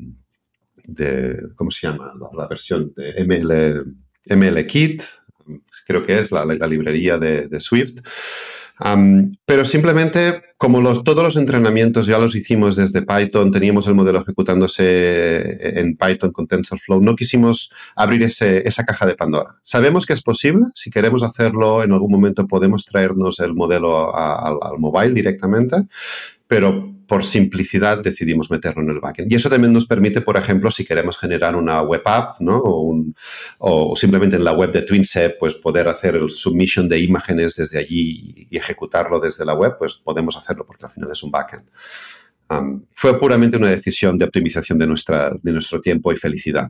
de 0.84 1.38
¿cómo 1.56 1.70
se 1.70 1.86
llama? 1.86 2.12
La, 2.36 2.46
versión 2.48 2.92
de 2.94 3.24
ML, 3.24 4.36
MLKit, 4.36 5.02
creo 5.86 6.04
que 6.04 6.18
es 6.18 6.32
la, 6.32 6.44
la 6.44 6.66
librería 6.66 7.16
de, 7.16 7.48
de 7.48 7.60
Swift. 7.60 8.00
Pero 9.46 9.64
simplemente, 9.64 10.42
como 10.56 10.80
los, 10.80 11.04
todos 11.04 11.22
los 11.22 11.36
entrenamientos 11.36 12.06
ya 12.06 12.18
los 12.18 12.34
hicimos 12.34 12.76
desde 12.76 13.02
Python, 13.02 13.50
teníamos 13.50 13.86
el 13.86 13.94
modelo 13.94 14.20
ejecutándose 14.20 15.80
en 15.80 15.96
Python 15.96 16.32
con 16.32 16.46
TensorFlow, 16.46 17.00
no 17.00 17.16
quisimos 17.16 17.70
abrir 17.96 18.22
esa 18.22 18.84
caja 18.84 19.06
de 19.06 19.14
Pandora. 19.14 19.56
Sabemos 19.62 20.04
que 20.04 20.12
es 20.12 20.22
posible, 20.22 20.66
si 20.74 20.90
queremos 20.90 21.22
hacerlo, 21.22 21.82
en 21.82 21.92
algún 21.92 22.12
momento 22.12 22.46
podemos 22.46 22.84
traernos 22.84 23.40
el 23.40 23.54
modelo 23.54 24.14
al 24.14 24.78
mobile 24.78 25.14
directamente, 25.14 25.76
pero 26.46 26.93
por 27.14 27.24
simplicidad 27.24 28.02
decidimos 28.02 28.50
meterlo 28.50 28.82
en 28.82 28.90
el 28.90 28.98
backend. 28.98 29.30
Y 29.30 29.36
eso 29.36 29.48
también 29.48 29.72
nos 29.72 29.86
permite, 29.86 30.20
por 30.20 30.36
ejemplo, 30.36 30.72
si 30.72 30.84
queremos 30.84 31.16
generar 31.16 31.54
una 31.54 31.80
web 31.80 32.02
app, 32.06 32.40
¿no? 32.40 32.60
O, 33.58 33.94
simplemente 33.94 34.34
en 34.34 34.42
la 34.42 34.52
web 34.52 34.72
de 34.72 34.82
TwinSep, 34.82 35.38
pues 35.38 35.54
poder 35.54 35.86
hacer 35.86 36.16
el 36.16 36.28
submission 36.28 36.88
de 36.88 36.98
imágenes 36.98 37.54
desde 37.54 37.78
allí 37.78 38.48
y 38.50 38.56
ejecutarlo 38.56 39.20
desde 39.20 39.44
la 39.44 39.54
web, 39.54 39.76
pues 39.78 39.94
podemos 39.94 40.36
hacerlo 40.36 40.66
porque 40.66 40.86
al 40.86 40.90
final 40.90 41.12
es 41.12 41.22
un 41.22 41.30
backend. 41.30 41.70
fue 42.94 43.16
puramente 43.16 43.58
una 43.58 43.70
decisión 43.70 44.18
de 44.18 44.24
optimización 44.24 44.76
de, 44.76 44.88
nuestra, 44.88 45.30
de 45.40 45.52
nuestro 45.52 45.80
tiempo 45.80 46.12
y 46.12 46.16
felicidad. 46.16 46.68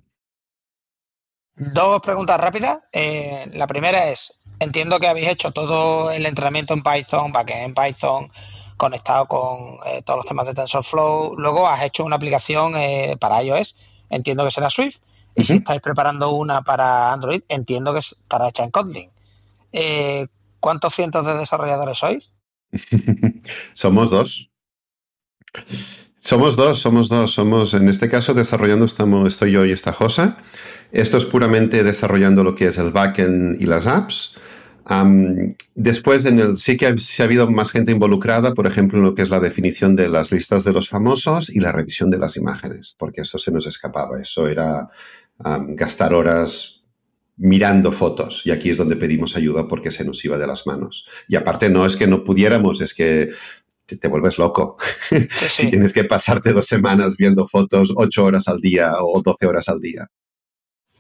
Dos 1.57 2.03
preguntas 2.03 2.39
rápidas. 2.39 2.81
Eh, 2.93 3.47
la 3.55 3.67
primera 3.67 4.11
es, 4.11 4.41
entiendo 4.59 5.01
que 5.01 5.07
habéis 5.07 5.29
hecho 5.29 5.53
todo 5.53 6.11
el 6.11 6.27
entrenamiento 6.27 6.75
en 6.75 6.83
Python, 6.83 7.33
backend 7.33 7.63
en 7.63 7.75
Python, 7.75 8.29
conectado 8.77 9.27
con 9.27 9.79
eh, 9.87 10.03
todos 10.05 10.19
los 10.19 10.27
temas 10.27 10.47
de 10.47 10.55
TensorFlow. 10.55 11.37
Luego 11.37 11.69
has 11.69 11.85
hecho 11.85 12.05
una 12.05 12.17
aplicación 12.17 12.77
eh, 12.77 13.17
para 13.19 13.43
iOS, 13.43 14.05
entiendo 14.11 14.45
que 14.45 14.51
será 14.51 14.71
Swift. 14.71 14.99
Y 15.37 15.45
si 15.45 15.57
estáis 15.57 15.81
preparando 15.81 16.31
una 16.31 16.63
para 16.63 17.13
Android, 17.13 17.43
entiendo 17.49 17.93
que 17.93 17.99
estará 17.99 18.49
hecha 18.49 18.63
en 18.63 18.71
Kotlin. 18.71 19.11
Eh, 19.73 20.29
¿Cuántos 20.61 20.95
cientos 20.95 21.27
de 21.27 21.37
desarrolladores 21.37 21.99
sois? 21.99 22.33
somos 23.75 24.11
dos. 24.11 24.51
Somos 26.17 26.57
dos, 26.57 26.79
somos 26.79 27.09
dos. 27.09 27.33
Somos, 27.33 27.75
en 27.75 27.89
este 27.89 28.09
caso, 28.09 28.33
desarrollando, 28.33 28.85
estamos, 28.85 29.27
estoy 29.27 29.51
yo 29.51 29.65
y 29.65 29.73
está 29.73 29.93
Josa. 29.93 30.39
Esto 30.93 31.17
es 31.17 31.25
puramente 31.25 31.83
desarrollando 31.83 32.45
lo 32.45 32.55
que 32.55 32.67
es 32.67 32.79
el 32.79 32.93
backend 32.93 33.61
y 33.61 33.67
las 33.67 33.89
apps 33.89 34.37
después, 35.75 36.25
en 36.27 36.39
el, 36.39 36.59
sí 36.59 36.77
que 36.77 36.87
ha, 36.87 36.91
ha, 36.91 37.23
habido 37.23 37.51
más 37.51 37.71
gente 37.71 37.93
involucrada, 37.93 38.55
por 38.55 38.67
ejemplo, 38.67 38.99
en 38.99 39.05
lo 39.05 39.15
que 39.15 39.23
es 39.23 39.31
la 39.31 39.41
definición 39.41 39.97
de 39.97 40.09
las 40.09 40.33
listas 40.33 40.65
de 40.65 40.73
los 40.73 40.89
famosos 40.89 41.51
y 41.51 41.61
la 41.61 41.73
revisión 41.73 42.11
de 42.11 42.19
las 42.19 42.37
imágenes, 42.37 42.95
porque 42.99 43.23
eso 43.23 43.39
se 43.39 43.51
nos 43.51 43.67
escapaba. 43.67 44.21
Eso 44.21 44.47
era 44.47 44.89
gastar 45.39 46.15
horas 46.15 46.85
mirando 47.37 47.91
fotos 47.91 48.43
y 48.45 48.53
aquí 48.53 48.71
es 48.71 48.77
donde 48.77 48.95
pedimos 48.95 49.37
ayuda 49.37 49.67
porque 49.67 49.91
se 49.91 50.05
nos 50.05 50.25
iba 50.25 50.39
de 50.39 50.47
las 50.47 50.67
manos. 50.67 51.05
Y 51.29 51.37
aparte 51.37 51.71
no 51.71 51.85
es 51.87 51.97
que 51.97 52.07
no 52.07 52.23
pudiéramos, 52.23 52.81
es 52.81 52.95
que 52.95 53.31
te, 53.87 54.09
vuelves 54.09 54.39
loco. 54.39 54.77
si 55.49 55.69
tienes 55.69 55.93
que 55.93 56.05
pasarte 56.05 56.53
dos 56.53 56.67
semanas 56.67 57.17
viendo 57.17 57.47
fotos 57.47 57.93
ocho 57.97 58.25
horas 58.25 58.49
al 58.49 58.61
día 58.61 58.95
o 59.01 59.21
doce 59.23 59.47
horas 59.47 59.69
al 59.69 59.81
día. 59.81 60.07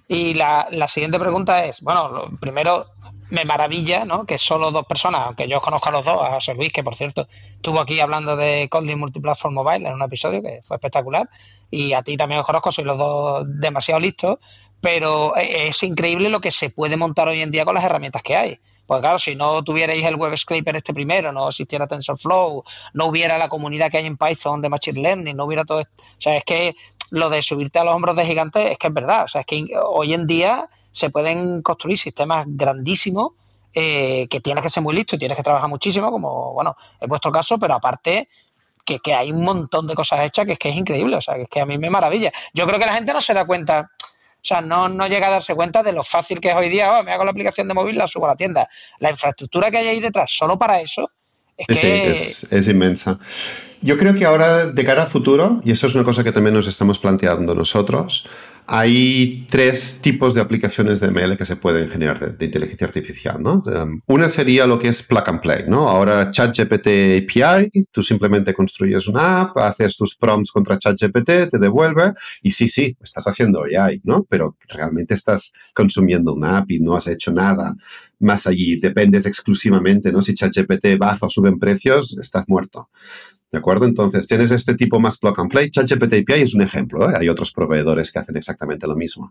Y 0.06 0.34
la, 0.34 0.66
la 0.70 0.86
siguiente 0.86 1.18
pregunta 1.18 1.64
es, 1.64 1.80
bueno, 1.80 2.36
primero, 2.38 2.86
me 3.34 3.44
maravilla 3.44 4.04
¿no? 4.04 4.24
que 4.24 4.38
solo 4.38 4.70
dos 4.70 4.86
personas, 4.86 5.22
aunque 5.26 5.48
yo 5.48 5.60
conozco 5.60 5.88
a 5.88 5.92
los 5.92 6.04
dos, 6.04 6.22
a 6.22 6.34
José 6.34 6.54
Luis, 6.54 6.72
que 6.72 6.84
por 6.84 6.94
cierto 6.94 7.26
estuvo 7.28 7.80
aquí 7.80 7.98
hablando 8.00 8.36
de 8.36 8.68
Kotlin 8.70 8.98
Multiplatform 8.98 9.54
Mobile 9.54 9.88
en 9.88 9.94
un 9.94 10.02
episodio 10.02 10.40
que 10.40 10.60
fue 10.62 10.76
espectacular, 10.76 11.28
y 11.70 11.92
a 11.92 12.02
ti 12.02 12.16
también 12.16 12.40
os 12.40 12.46
conozco, 12.46 12.70
sois 12.70 12.86
los 12.86 12.96
dos 12.96 13.44
demasiado 13.46 14.00
listos, 14.00 14.38
pero 14.80 15.34
es 15.36 15.82
increíble 15.82 16.28
lo 16.28 16.40
que 16.40 16.50
se 16.50 16.68
puede 16.70 16.96
montar 16.96 17.26
hoy 17.26 17.40
en 17.40 17.50
día 17.50 17.64
con 17.64 17.74
las 17.74 17.84
herramientas 17.84 18.22
que 18.22 18.36
hay. 18.36 18.58
Porque 18.86 19.00
claro, 19.00 19.18
si 19.18 19.34
no 19.34 19.64
tuvierais 19.64 20.04
el 20.04 20.16
web 20.16 20.36
scraper 20.36 20.76
este 20.76 20.92
primero, 20.92 21.32
no 21.32 21.48
existiera 21.48 21.86
TensorFlow, 21.86 22.62
no 22.92 23.06
hubiera 23.06 23.38
la 23.38 23.48
comunidad 23.48 23.90
que 23.90 23.96
hay 23.96 24.04
en 24.04 24.18
Python 24.18 24.60
de 24.60 24.68
Machine 24.68 25.00
Learning, 25.00 25.34
no 25.34 25.44
hubiera 25.46 25.64
todo 25.64 25.80
esto. 25.80 25.94
O 25.98 26.20
sea, 26.20 26.36
es 26.36 26.44
que 26.44 26.76
lo 27.14 27.30
de 27.30 27.42
subirte 27.42 27.78
a 27.78 27.84
los 27.84 27.94
hombros 27.94 28.16
de 28.16 28.26
gigantes 28.26 28.72
es 28.72 28.78
que 28.78 28.88
es 28.88 28.92
verdad. 28.92 29.24
O 29.24 29.28
sea, 29.28 29.42
es 29.42 29.46
que 29.46 29.66
hoy 29.80 30.14
en 30.14 30.26
día 30.26 30.68
se 30.90 31.10
pueden 31.10 31.62
construir 31.62 31.96
sistemas 31.96 32.44
grandísimos 32.48 33.32
eh, 33.72 34.26
que 34.28 34.40
tienes 34.40 34.62
que 34.62 34.68
ser 34.68 34.82
muy 34.82 34.94
listo 34.94 35.14
y 35.14 35.18
tienes 35.18 35.36
que 35.36 35.42
trabajar 35.42 35.68
muchísimo, 35.68 36.10
como, 36.10 36.52
bueno, 36.52 36.76
es 37.00 37.08
vuestro 37.08 37.30
caso, 37.30 37.56
pero 37.58 37.74
aparte 37.74 38.28
que, 38.84 38.98
que, 38.98 39.14
hay 39.14 39.30
un 39.30 39.44
montón 39.44 39.86
de 39.86 39.94
cosas 39.94 40.24
hechas 40.24 40.44
que 40.44 40.52
es 40.52 40.58
que 40.58 40.68
es 40.70 40.76
increíble, 40.76 41.16
o 41.16 41.20
sea, 41.20 41.36
que 41.36 41.42
es 41.42 41.48
que 41.48 41.60
a 41.60 41.66
mí 41.66 41.78
me 41.78 41.88
maravilla. 41.88 42.32
Yo 42.52 42.66
creo 42.66 42.78
que 42.78 42.86
la 42.86 42.94
gente 42.94 43.12
no 43.12 43.20
se 43.20 43.32
da 43.32 43.46
cuenta, 43.46 43.90
o 44.00 44.40
sea, 44.42 44.60
no, 44.60 44.88
no 44.88 45.06
llega 45.06 45.28
a 45.28 45.30
darse 45.30 45.54
cuenta 45.54 45.84
de 45.84 45.92
lo 45.92 46.02
fácil 46.02 46.40
que 46.40 46.50
es 46.50 46.56
hoy 46.56 46.68
día, 46.68 46.98
oh, 46.98 47.02
me 47.04 47.12
hago 47.12 47.24
la 47.24 47.30
aplicación 47.30 47.68
de 47.68 47.74
móvil, 47.74 47.96
la 47.96 48.08
subo 48.08 48.26
a 48.26 48.30
la 48.30 48.36
tienda. 48.36 48.68
La 48.98 49.10
infraestructura 49.10 49.70
que 49.70 49.78
hay 49.78 49.88
ahí 49.88 50.00
detrás, 50.00 50.30
solo 50.32 50.58
para 50.58 50.80
eso, 50.80 51.10
es, 51.56 51.80
que... 51.80 52.10
es, 52.10 52.46
es 52.50 52.68
inmensa. 52.68 53.18
Yo 53.80 53.98
creo 53.98 54.14
que 54.14 54.24
ahora, 54.24 54.66
de 54.66 54.84
cara 54.84 55.02
al 55.02 55.08
futuro, 55.08 55.60
y 55.62 55.72
eso 55.72 55.86
es 55.86 55.94
una 55.94 56.04
cosa 56.04 56.24
que 56.24 56.32
también 56.32 56.54
nos 56.54 56.66
estamos 56.66 56.98
planteando 56.98 57.54
nosotros, 57.54 58.26
hay 58.66 59.46
tres 59.48 59.98
tipos 60.00 60.34
de 60.34 60.40
aplicaciones 60.40 61.00
de 61.00 61.10
ML 61.10 61.36
que 61.36 61.44
se 61.44 61.56
pueden 61.56 61.88
generar 61.88 62.36
de, 62.36 62.44
inteligencia 62.44 62.86
artificial, 62.86 63.42
¿no? 63.42 63.62
Um, 63.66 64.00
una 64.06 64.28
sería 64.28 64.66
lo 64.66 64.78
que 64.78 64.88
es 64.88 65.02
plug 65.02 65.28
and 65.28 65.40
play, 65.40 65.64
¿no? 65.68 65.88
Ahora 65.88 66.30
ChatGPT 66.30 66.86
API, 67.22 67.86
tú 67.90 68.02
simplemente 68.02 68.54
construyes 68.54 69.06
una 69.06 69.42
app, 69.42 69.58
haces 69.58 69.96
tus 69.96 70.16
prompts 70.16 70.50
contra 70.50 70.78
ChatGPT, 70.78 71.50
te 71.50 71.58
devuelve 71.58 72.14
y 72.42 72.52
sí, 72.52 72.68
sí, 72.68 72.96
estás 73.02 73.26
haciendo 73.26 73.64
AI, 73.64 74.00
¿no? 74.04 74.24
Pero 74.24 74.56
realmente 74.68 75.14
estás 75.14 75.52
consumiendo 75.74 76.32
una 76.32 76.58
app 76.58 76.70
y 76.70 76.80
no 76.80 76.96
has 76.96 77.06
hecho 77.06 77.32
nada 77.32 77.74
más 78.18 78.46
allí. 78.46 78.80
Dependes 78.80 79.26
exclusivamente, 79.26 80.10
¿no? 80.10 80.22
Si 80.22 80.34
ChatGPT 80.34 80.98
baja 80.98 81.26
o 81.26 81.30
sube 81.30 81.48
en 81.48 81.58
precios, 81.58 82.16
estás 82.18 82.44
muerto. 82.48 82.88
¿De 83.54 83.58
acuerdo? 83.58 83.86
Entonces, 83.86 84.26
tienes 84.26 84.50
este 84.50 84.74
tipo 84.74 84.98
más 84.98 85.16
plug 85.16 85.38
and 85.38 85.48
play. 85.48 85.70
ChatGPT 85.70 86.14
API 86.14 86.42
es 86.42 86.56
un 86.56 86.62
ejemplo. 86.62 87.08
¿eh? 87.08 87.14
Hay 87.16 87.28
otros 87.28 87.52
proveedores 87.52 88.10
que 88.10 88.18
hacen 88.18 88.36
exactamente 88.36 88.88
lo 88.88 88.96
mismo. 88.96 89.30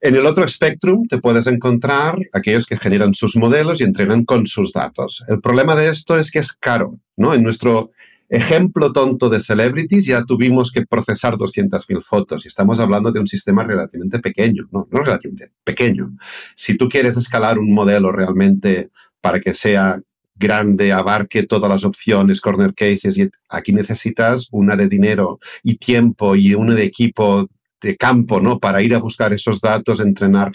En 0.00 0.16
el 0.16 0.24
otro 0.24 0.48
spectrum 0.48 1.06
te 1.06 1.18
puedes 1.18 1.46
encontrar 1.46 2.16
aquellos 2.32 2.64
que 2.64 2.78
generan 2.78 3.12
sus 3.12 3.36
modelos 3.36 3.82
y 3.82 3.84
entrenan 3.84 4.24
con 4.24 4.46
sus 4.46 4.72
datos. 4.72 5.22
El 5.28 5.42
problema 5.42 5.76
de 5.76 5.88
esto 5.88 6.18
es 6.18 6.30
que 6.30 6.38
es 6.38 6.54
caro. 6.54 6.98
¿no? 7.18 7.34
En 7.34 7.42
nuestro 7.42 7.90
ejemplo 8.30 8.94
tonto 8.94 9.28
de 9.28 9.40
Celebrities 9.40 10.06
ya 10.06 10.24
tuvimos 10.24 10.72
que 10.72 10.86
procesar 10.86 11.34
200.000 11.34 12.02
fotos 12.02 12.46
y 12.46 12.48
estamos 12.48 12.80
hablando 12.80 13.12
de 13.12 13.20
un 13.20 13.26
sistema 13.26 13.62
relativamente 13.62 14.20
pequeño. 14.20 14.66
No, 14.72 14.88
no 14.90 15.00
relativamente, 15.00 15.52
pequeño. 15.64 16.16
Si 16.56 16.78
tú 16.78 16.88
quieres 16.88 17.18
escalar 17.18 17.58
un 17.58 17.74
modelo 17.74 18.10
realmente 18.10 18.88
para 19.20 19.38
que 19.38 19.52
sea 19.52 19.98
grande, 20.34 20.92
abarque 20.92 21.44
todas 21.44 21.70
las 21.70 21.84
opciones, 21.84 22.40
corner 22.40 22.74
cases, 22.74 23.16
y 23.18 23.30
aquí 23.48 23.72
necesitas 23.72 24.48
una 24.50 24.76
de 24.76 24.88
dinero 24.88 25.38
y 25.62 25.76
tiempo 25.76 26.34
y 26.36 26.54
una 26.54 26.74
de 26.74 26.84
equipo 26.84 27.48
de 27.80 27.96
campo, 27.96 28.40
¿no? 28.40 28.58
Para 28.58 28.82
ir 28.82 28.94
a 28.94 28.98
buscar 28.98 29.32
esos 29.32 29.60
datos, 29.60 30.00
entrenar, 30.00 30.52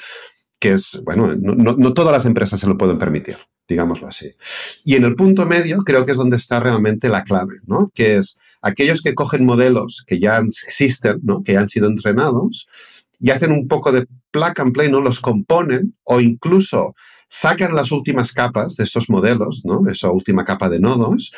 que 0.59 0.73
es, 0.73 1.01
bueno, 1.05 1.35
no, 1.35 1.93
todas 1.93 2.11
las 2.11 2.25
empresas 2.25 2.59
se 2.59 2.67
lo 2.67 2.77
pueden 2.77 2.97
permitir, 2.97 3.37
digámoslo 3.67 4.07
así. 4.07 4.33
Y 4.83 4.95
en 4.95 5.05
el 5.05 5.15
punto 5.15 5.45
medio 5.45 5.79
creo 5.79 6.05
que 6.05 6.11
es 6.11 6.17
donde 6.17 6.37
está 6.37 6.59
realmente 6.59 7.07
la 7.07 7.23
clave, 7.23 7.55
¿no? 7.65 7.91
Que 7.93 8.17
es 8.17 8.37
aquellos 8.61 9.01
que 9.01 9.15
cogen 9.15 9.45
modelos 9.45 10.03
que 10.05 10.19
ya 10.19 10.39
existen, 10.39 11.19
¿no? 11.23 11.43
Que 11.43 11.53
ya 11.53 11.61
han 11.61 11.69
sido 11.69 11.87
entrenados 11.87 12.67
y 13.19 13.31
hacen 13.31 13.51
un 13.51 13.67
poco 13.67 13.91
de 13.91 14.07
plug 14.31 14.53
and 14.59 14.73
play, 14.73 14.89
¿no? 14.89 14.99
Los 14.99 15.19
componen 15.19 15.95
o 16.03 16.19
incluso 16.19 16.95
sacan 17.29 17.73
las 17.73 17.91
últimas 17.91 18.33
capas 18.33 18.75
de 18.75 18.83
estos 18.83 19.09
modelos, 19.09 19.61
¿no? 19.63 19.87
Esa 19.89 20.11
última 20.11 20.43
capa 20.43 20.69
de 20.69 20.79
nodos, 20.79 21.31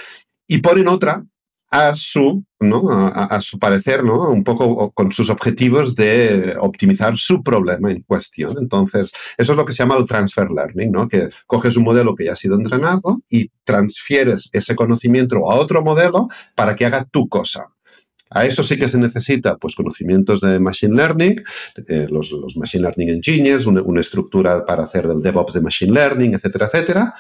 y 0.48 0.60
ponen 0.60 0.88
otra 0.88 1.24
a 1.72 1.96
su, 1.96 2.44
¿no? 2.60 2.89
a, 2.89 3.39
su 3.39 3.58
parecer, 3.58 4.04
¿no? 4.04 4.30
un 4.30 4.44
poco 4.44 4.92
con 4.92 5.14
sus 5.14 5.30
objetivos 5.30 5.96
de 5.96 6.58
optimizar 6.60 7.18
su 7.18 7.42
problema 7.42 7.89
en 7.89 8.02
cuestión. 8.02 8.58
Entonces, 8.60 9.12
eso 9.38 9.54
es 9.54 9.58
lo 9.58 9.64
que 9.64 9.72
se 9.72 9.82
llama 9.82 9.96
el 9.96 10.04
transfer 10.04 10.52
learning, 10.52 10.92
¿no? 10.92 11.08
que 11.08 11.30
coges 11.48 11.78
un 11.78 11.86
modelo 11.86 12.14
que 12.14 12.26
ya 12.26 12.34
ha 12.34 12.36
sido 12.36 12.56
entrenado 12.56 13.22
y 13.30 13.52
transfieres 13.64 14.50
ese 14.52 14.76
conocimiento 14.76 15.50
a 15.50 15.56
otro 15.56 15.82
modelo 15.82 16.28
para 16.56 16.76
que 16.76 16.86
haga 16.86 17.06
tu 17.06 17.30
cosa. 17.30 17.70
A 18.32 18.46
eso 18.46 18.64
sí 18.64 18.78
que 18.78 18.88
se 18.88 18.98
necesita 18.98 19.58
pues, 19.58 19.76
conocimientos 19.76 20.40
de 20.40 20.58
Machine 20.60 20.96
Learning, 20.96 21.44
eh, 21.88 22.08
los, 22.10 22.34
Machine 22.56 22.84
Learning 22.84 23.10
Engineers, 23.10 23.66
una, 23.66 24.00
estructura 24.00 24.66
para 24.66 24.84
hacer 24.84 25.06
el 25.06 25.22
DevOps 25.22 25.54
de 25.54 25.62
Machine 25.62 25.92
Learning, 25.92 26.34
etcétera, 26.34 26.68
etcétera. 26.68 27.14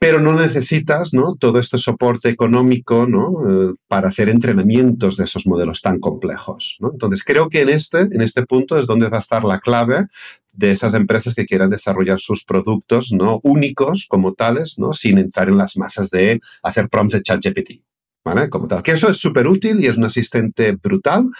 Pero 0.00 0.20
no 0.20 0.32
necesitas 0.32 1.14
¿no? 1.14 1.36
todo 1.36 1.58
este 1.60 1.78
soporte 1.78 2.28
económico 2.28 3.06
¿no? 3.06 3.70
Eh, 3.70 3.74
para 3.86 4.08
hacer 4.08 4.28
entrenamientos 4.28 5.16
de 5.16 5.24
esos 5.24 5.46
modelos 5.46 5.80
tan 5.80 6.00
complejos. 6.00 6.78
Entonces, 6.80 7.22
creo 7.22 7.48
que 7.48 7.60
en 7.60 7.68
este, 7.68 8.00
en 8.00 8.20
este 8.20 8.44
punto 8.46 8.78
es 8.78 8.86
donde 8.86 9.08
va 9.08 9.18
a 9.18 9.20
estar 9.20 9.44
la 9.44 9.60
clave 9.60 10.06
de 10.52 10.72
esas 10.72 10.94
empresas 10.94 11.34
que 11.34 11.46
quieran 11.46 11.70
desarrollar 11.70 12.18
sus 12.18 12.44
productos 12.44 13.12
no 13.12 13.40
únicos 13.44 14.06
como 14.08 14.32
tales, 14.32 14.78
¿no? 14.78 14.92
sin 14.92 15.18
entrar 15.18 15.48
en 15.48 15.58
las 15.58 15.76
masas 15.76 16.10
de 16.10 16.40
hacer 16.62 16.88
prompts 16.88 17.14
de 17.14 17.22
ChatGPT. 17.22 17.89
¿Vale? 18.24 18.48
Como 18.48 18.68
tal. 18.68 18.82
Que 18.82 18.92
eso 18.92 19.08
es 19.08 19.18
súper 19.18 19.46
útil 19.46 19.80
y 19.80 19.86
es 19.86 19.96
un 19.96 20.04
asistente 20.04 20.72
brutal, 20.72 21.30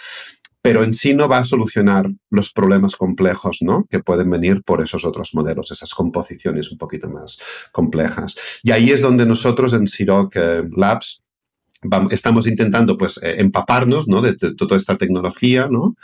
pero 0.61 0.83
en 0.83 0.93
sí 0.93 1.13
no 1.13 1.27
va 1.27 1.39
a 1.39 1.43
solucionar 1.43 2.09
los 2.29 2.51
problemas 2.51 2.95
complejos 2.95 3.59
¿no? 3.61 3.85
que 3.89 3.99
pueden 3.99 4.29
venir 4.29 4.61
por 4.63 4.81
esos 4.81 5.05
otros 5.05 5.33
modelos, 5.33 5.71
esas 5.71 5.93
composiciones 5.93 6.71
un 6.71 6.77
poquito 6.77 7.09
más 7.09 7.39
complejas. 7.71 8.35
Y 8.63 8.71
ahí 8.71 8.91
es 8.91 9.01
donde 9.01 9.25
nosotros 9.25 9.73
en 9.73 9.87
Siroc 9.87 10.35
eh, 10.35 10.63
Labs 10.75 11.23
estamos 12.11 12.47
intentando 12.47 12.95
pues 12.95 13.19
eh, 13.23 13.37
empaparnos 13.39 14.07
¿no? 14.07 14.21
de, 14.21 14.35
toda 14.35 14.77
esta 14.77 14.97
tecnología 14.97 15.67
¿no? 15.69 15.95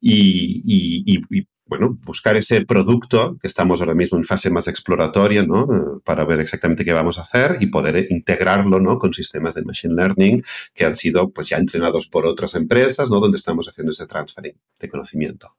y, 0.00 1.22
bueno, 1.70 1.96
buscar 2.02 2.36
ese 2.36 2.62
producto 2.66 3.38
que 3.40 3.46
estamos 3.46 3.80
ahora 3.80 3.94
mismo 3.94 4.18
en 4.18 4.24
fase 4.24 4.50
más 4.50 4.66
exploratoria, 4.66 5.44
¿no? 5.44 6.00
Para 6.04 6.24
ver 6.24 6.40
exactamente 6.40 6.84
qué 6.84 6.92
vamos 6.92 7.16
a 7.16 7.22
hacer 7.22 7.58
y 7.60 7.66
poder 7.66 8.08
integrarlo, 8.10 8.80
¿no? 8.80 8.98
Con 8.98 9.14
sistemas 9.14 9.54
de 9.54 9.62
machine 9.62 9.94
learning 9.94 10.42
que 10.74 10.84
han 10.84 10.96
sido, 10.96 11.30
pues, 11.30 11.48
ya 11.48 11.58
entrenados 11.58 12.08
por 12.08 12.26
otras 12.26 12.56
empresas, 12.56 13.08
¿no? 13.08 13.20
Donde 13.20 13.36
estamos 13.36 13.68
haciendo 13.68 13.92
ese 13.92 14.08
transfer 14.08 14.52
de 14.80 14.88
conocimiento. 14.88 15.56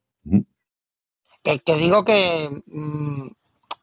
que, 1.44 1.76
digo 1.78 2.04
que, 2.04 2.50
mm, 2.68 3.28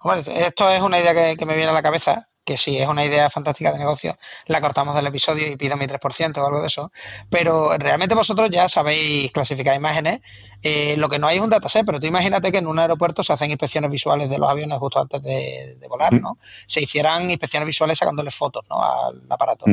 bueno, 0.05 0.21
esto 0.21 0.71
es 0.71 0.83
una 0.83 1.01
idea 1.01 1.15
que, 1.15 1.35
que 1.39 1.47
me 1.47 1.57
viene 1.57 1.71
a 1.71 1.75
la 1.75 1.83
cabeza 1.83 2.28
que 2.49 2.57
si 2.57 2.79
es 2.79 2.89
una 2.89 3.05
idea 3.05 3.29
fantástica 3.29 3.73
de 3.73 3.79
negocio, 3.79 4.17
la 4.47 4.63
cortamos 4.63 4.95
del 4.95 5.07
episodio 5.07 5.47
y 5.47 5.57
pido 5.57 5.77
mi 5.77 5.85
3% 5.85 6.39
o 6.39 6.47
algo 6.47 6.63
de 6.63 6.69
eso. 6.69 6.91
Pero 7.29 7.77
realmente 7.77 8.15
vosotros 8.15 8.49
ya 8.49 8.71
sabéis 8.71 9.31
clasificar 9.33 9.77
imágenes. 9.77 10.21
Eh, 10.63 10.97
lo 10.97 11.11
que 11.11 11.19
no 11.19 11.27
hay 11.27 11.37
es 11.37 11.43
un 11.43 11.51
dataset, 11.51 11.85
pero 11.85 12.01
tú 12.01 12.07
imagínate 12.07 12.51
que 12.51 12.57
en 12.57 12.67
un 12.67 12.79
aeropuerto 12.79 13.23
se 13.23 13.35
hacen 13.35 13.51
inspecciones 13.51 13.91
visuales 13.91 14.31
de 14.31 14.39
los 14.39 14.49
aviones 14.49 14.79
justo 14.79 14.99
antes 14.99 15.23
de, 15.23 15.77
volar, 15.91 16.15
¿no? 16.15 16.39
Se 16.67 16.81
hicieran 16.81 17.31
inspecciones 17.31 17.67
visuales 17.67 17.99
sacándoles 17.99 18.35
fotos, 18.35 18.65
¿no? 18.71 18.83
Al 18.83 19.21
aparato, 19.29 19.67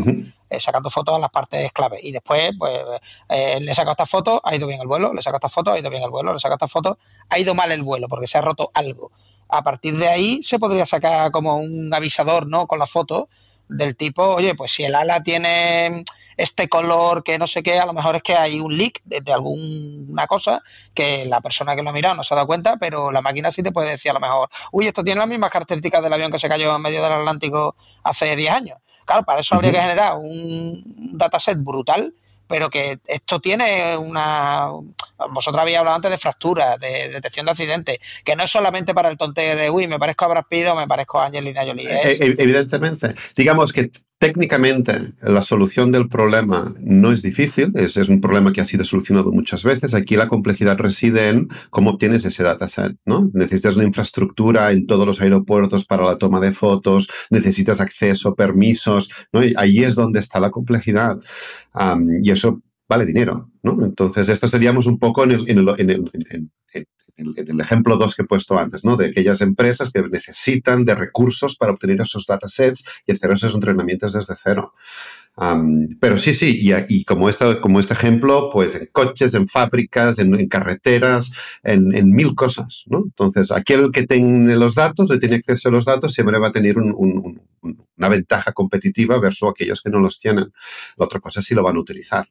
eh, 0.50 0.60
sacando 0.60 0.90
fotos 0.90 1.16
a 1.16 1.20
las 1.20 1.30
partes 1.30 1.72
clave. 1.72 2.00
Y 2.04 2.12
después, 2.12 2.52
pues, 2.60 2.78
eh, 3.30 3.58
le 3.62 3.74
saco 3.74 3.92
esta 3.92 4.06
foto, 4.06 4.42
ha 4.44 4.54
ido 4.54 4.68
bien 4.68 4.82
el 4.82 4.88
vuelo, 4.88 5.14
le 5.14 5.22
saco 5.22 5.38
esta 5.38 5.48
foto, 5.48 5.72
ha 5.72 5.80
ido 5.80 5.90
bien 5.90 6.04
el 6.04 6.10
vuelo, 6.10 6.34
le 6.34 6.40
saco 6.40 6.56
esta 6.56 6.68
foto, 6.68 6.98
ha 7.30 7.40
ido 7.40 7.56
mal 7.56 7.72
el 7.72 7.84
vuelo 7.84 8.10
porque 8.10 8.28
se 8.28 8.38
ha 8.38 8.42
roto 8.42 8.70
algo 8.74 9.12
a 9.50 9.62
partir 9.64 9.98
de 9.98 10.08
ahí 10.08 10.42
se 10.42 10.60
podría 10.60 10.86
sacar 10.86 11.32
como 11.32 11.58
un 11.58 11.94
avisador, 11.94 12.48
¿no? 12.48 12.68
Con 12.68 12.80
la 12.80 12.86
foto 12.86 13.30
del 13.68 13.96
tipo, 13.96 14.24
oye, 14.24 14.56
pues 14.56 14.72
si 14.72 14.84
el 14.84 14.96
ala 14.96 15.24
tiene 15.24 16.04
este 16.38 16.68
color 16.68 17.24
que 17.24 17.40
no 17.40 17.48
sé 17.48 17.64
qué, 17.64 17.80
a 17.80 17.86
lo 17.86 17.94
mejor 17.94 18.16
es 18.16 18.22
que 18.22 18.36
hay 18.36 18.60
un 18.60 18.78
leak 18.78 19.02
de, 19.06 19.32
alguna 19.32 20.28
cosa 20.28 20.62
que 20.94 21.26
la 21.26 21.42
persona 21.42 21.76
que 21.76 21.82
lo 21.82 21.90
ha 21.90 21.94
mirado 21.94 22.16
no 22.16 22.24
se 22.24 22.34
ha 22.34 22.36
dado 22.36 22.48
cuenta, 22.48 22.78
pero 22.78 23.12
la 23.12 23.22
máquina 23.22 23.52
sí 23.52 23.64
te 23.64 23.72
puede 23.72 23.92
decir 23.92 24.12
a 24.12 24.16
lo 24.16 24.20
mejor, 24.20 24.50
uy, 24.72 24.88
esto 24.88 25.04
tiene 25.04 25.20
las 25.20 25.30
mismas 25.30 25.52
características 25.52 26.04
del 26.04 26.14
avión 26.14 26.32
que 26.32 26.40
se 26.40 26.50
cayó 26.50 26.76
en 26.76 26.82
medio 26.82 27.02
del 27.02 27.14
Atlántico 27.14 27.76
hace 28.04 28.36
10 28.36 28.52
años. 28.52 28.78
Claro, 29.06 29.24
para 29.24 29.40
eso 29.40 29.56
habría 29.56 29.72
que 29.72 29.80
generar 29.80 30.16
un 30.18 30.84
dataset 31.14 31.58
brutal 31.58 32.14
pero 32.48 32.70
que 32.70 33.00
esto 33.08 33.40
tiene 33.40 33.98
una... 33.98 34.70
Vosotros 35.32 35.62
habéis 35.62 35.78
hablado 35.78 35.96
antes 35.96 36.12
de 36.12 36.18
fracturas, 36.18 36.80
de 36.80 37.10
detección 37.10 37.46
de 37.46 37.52
accidentes, 37.52 38.00
que 38.24 38.36
no 38.36 38.44
es 38.44 38.52
solamente 38.52 38.94
para 38.94 39.10
el 39.10 39.18
tonteo 39.18 39.56
de, 39.56 39.70
uy, 39.70 39.88
me 39.88 40.00
parezco 40.00 40.26
a 40.26 40.30
Brad 40.30 40.46
Pitt 40.50 40.68
o 40.68 40.76
me 40.76 40.88
parezco 40.88 41.20
a 41.20 41.28
Angelina 41.28 41.64
Jolie. 41.66 41.88
E, 41.88 42.12
e, 42.12 42.36
evidentemente. 42.38 43.14
Digamos 43.36 43.72
que 43.72 43.92
técnicamente 44.26 45.14
la 45.22 45.44
solución 45.44 45.92
del 45.92 46.10
problema 46.10 46.74
no 46.80 47.12
es 47.12 47.22
difícil, 47.22 47.72
es, 47.76 47.96
es, 47.96 48.10
un 48.10 48.22
problema 48.22 48.52
que 48.52 48.60
ha 48.60 48.66
sido 48.66 48.84
solucionado 48.84 49.32
muchas 49.32 49.64
veces. 49.64 49.94
Aquí 49.94 50.16
la 50.16 50.28
complejidad 50.28 50.80
reside 50.80 51.30
en 51.30 51.48
cómo 51.70 51.92
obtienes 51.92 52.26
ese 52.26 52.42
dataset, 52.42 52.98
¿no? 53.06 53.30
Necesitas 53.36 53.76
una 53.76 53.86
infraestructura 53.86 54.72
en 54.72 54.88
todos 54.88 55.06
los 55.06 55.22
aeropuertos 55.22 55.86
para 55.86 56.06
la 56.06 56.18
toma 56.18 56.40
de 56.40 56.54
fotos, 56.54 57.08
necesitas 57.30 57.82
acceso, 57.82 58.34
permisos, 58.34 59.12
¿no? 59.32 59.44
Y 59.44 59.54
ahí 59.58 59.84
es 59.84 59.94
donde 59.94 60.22
está 60.22 60.40
la 60.40 60.50
complejidad. 60.50 61.20
y 62.24 62.32
eso 62.32 62.64
vale 62.90 63.06
dinero, 63.06 63.52
¿no? 63.62 63.86
Entonces, 63.86 64.28
esto 64.30 64.48
seríamos 64.48 64.88
un 64.88 64.98
poco 64.98 65.24
en 65.24 65.34
el, 65.34 65.50
en 65.52 65.60
el, 65.60 65.70
en 65.78 65.90
el 65.92 66.12
en, 66.74 66.86
el 67.18 67.62
ejemplo 67.62 67.98
2 67.98 68.16
que 68.16 68.22
he 68.24 68.26
puesto 68.26 68.58
antes, 68.58 68.84
¿no? 68.84 68.98
De 68.98 69.08
aquellas 69.08 69.42
empresas 69.42 69.90
que 69.92 70.02
necesitan 70.02 70.84
de 70.86 70.96
recursos 70.96 71.56
para 71.56 71.72
obtener 71.72 72.02
esos 72.02 72.26
datasets 72.26 72.84
y 73.06 73.14
hacer 73.14 73.32
esos 73.32 73.54
entrenamientos 73.56 74.14
desde 74.14 74.36
cero. 74.36 74.74
pero 76.00 76.18
sí, 76.18 76.34
sí, 76.34 76.60
y, 76.62 77.04
como, 77.06 77.30
como 77.62 77.80
este 77.80 77.94
ejemplo, 77.94 78.50
pues 78.52 78.76
en 78.76 78.90
coches, 78.92 79.34
en 79.34 79.48
fábricas, 79.48 80.20
en, 80.20 80.48
carreteras, 80.48 81.32
en, 81.64 82.12
mil 82.12 82.36
cosas, 82.36 82.84
¿no? 82.88 83.04
Entonces, 83.06 83.52
aquel 83.52 83.92
que 83.92 84.06
tiene 84.06 84.56
los 84.56 84.76
datos 84.76 85.10
o 85.12 85.20
tiene 85.20 85.36
acceso 85.36 85.70
a 85.70 85.72
los 85.72 85.86
datos 85.86 86.14
siempre 86.14 86.40
va 86.40 86.50
a 86.50 86.52
tener 86.52 86.78
una 86.78 88.10
ventaja 88.10 88.52
competitiva 88.52 89.20
versus 89.20 89.50
aquellos 89.50 89.82
que 89.82 89.90
no 89.90 90.00
los 90.00 90.20
tienen. 90.20 90.52
La 90.98 91.06
otra 91.06 91.20
cosa 91.20 91.40
es 91.40 91.46
si 91.46 91.56
lo 91.56 91.64
van 91.64 91.78
a 91.78 91.80
utilizar. 91.80 92.28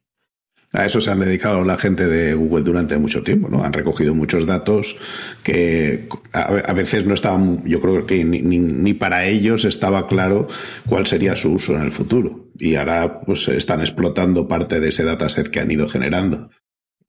A 0.73 0.85
eso 0.85 0.99
se 0.99 1.09
han 1.09 1.19
dedicado 1.21 1.63
la 1.63 1.77
gente 1.77 2.05
de 2.05 2.33
Google 2.33 2.63
durante 2.63 2.97
mucho 2.97 3.23
tiempo, 3.23 3.47
¿no? 3.47 3.63
Han 3.63 3.71
recogido 3.71 4.13
muchos 4.13 4.45
datos 4.45 4.97
que 5.41 6.09
a 6.33 6.73
veces 6.73 7.05
no 7.05 7.13
estaban, 7.13 7.63
yo 7.65 7.79
creo 7.79 8.05
que 8.05 8.25
ni, 8.25 8.93
para 8.93 9.25
ellos 9.25 9.63
estaba 9.63 10.07
claro 10.07 10.49
cuál 10.85 11.07
sería 11.07 11.35
su 11.35 11.53
uso 11.53 11.75
en 11.75 11.83
el 11.83 11.91
futuro. 11.91 12.49
Y 12.57 12.75
ahora 12.75 13.21
pues 13.21 13.47
están 13.47 13.81
explotando 13.81 14.47
parte 14.47 14.79
de 14.79 14.89
ese 14.89 15.05
dataset 15.05 15.49
que 15.49 15.61
han 15.61 15.71
ido 15.71 15.87
generando. 15.87 16.49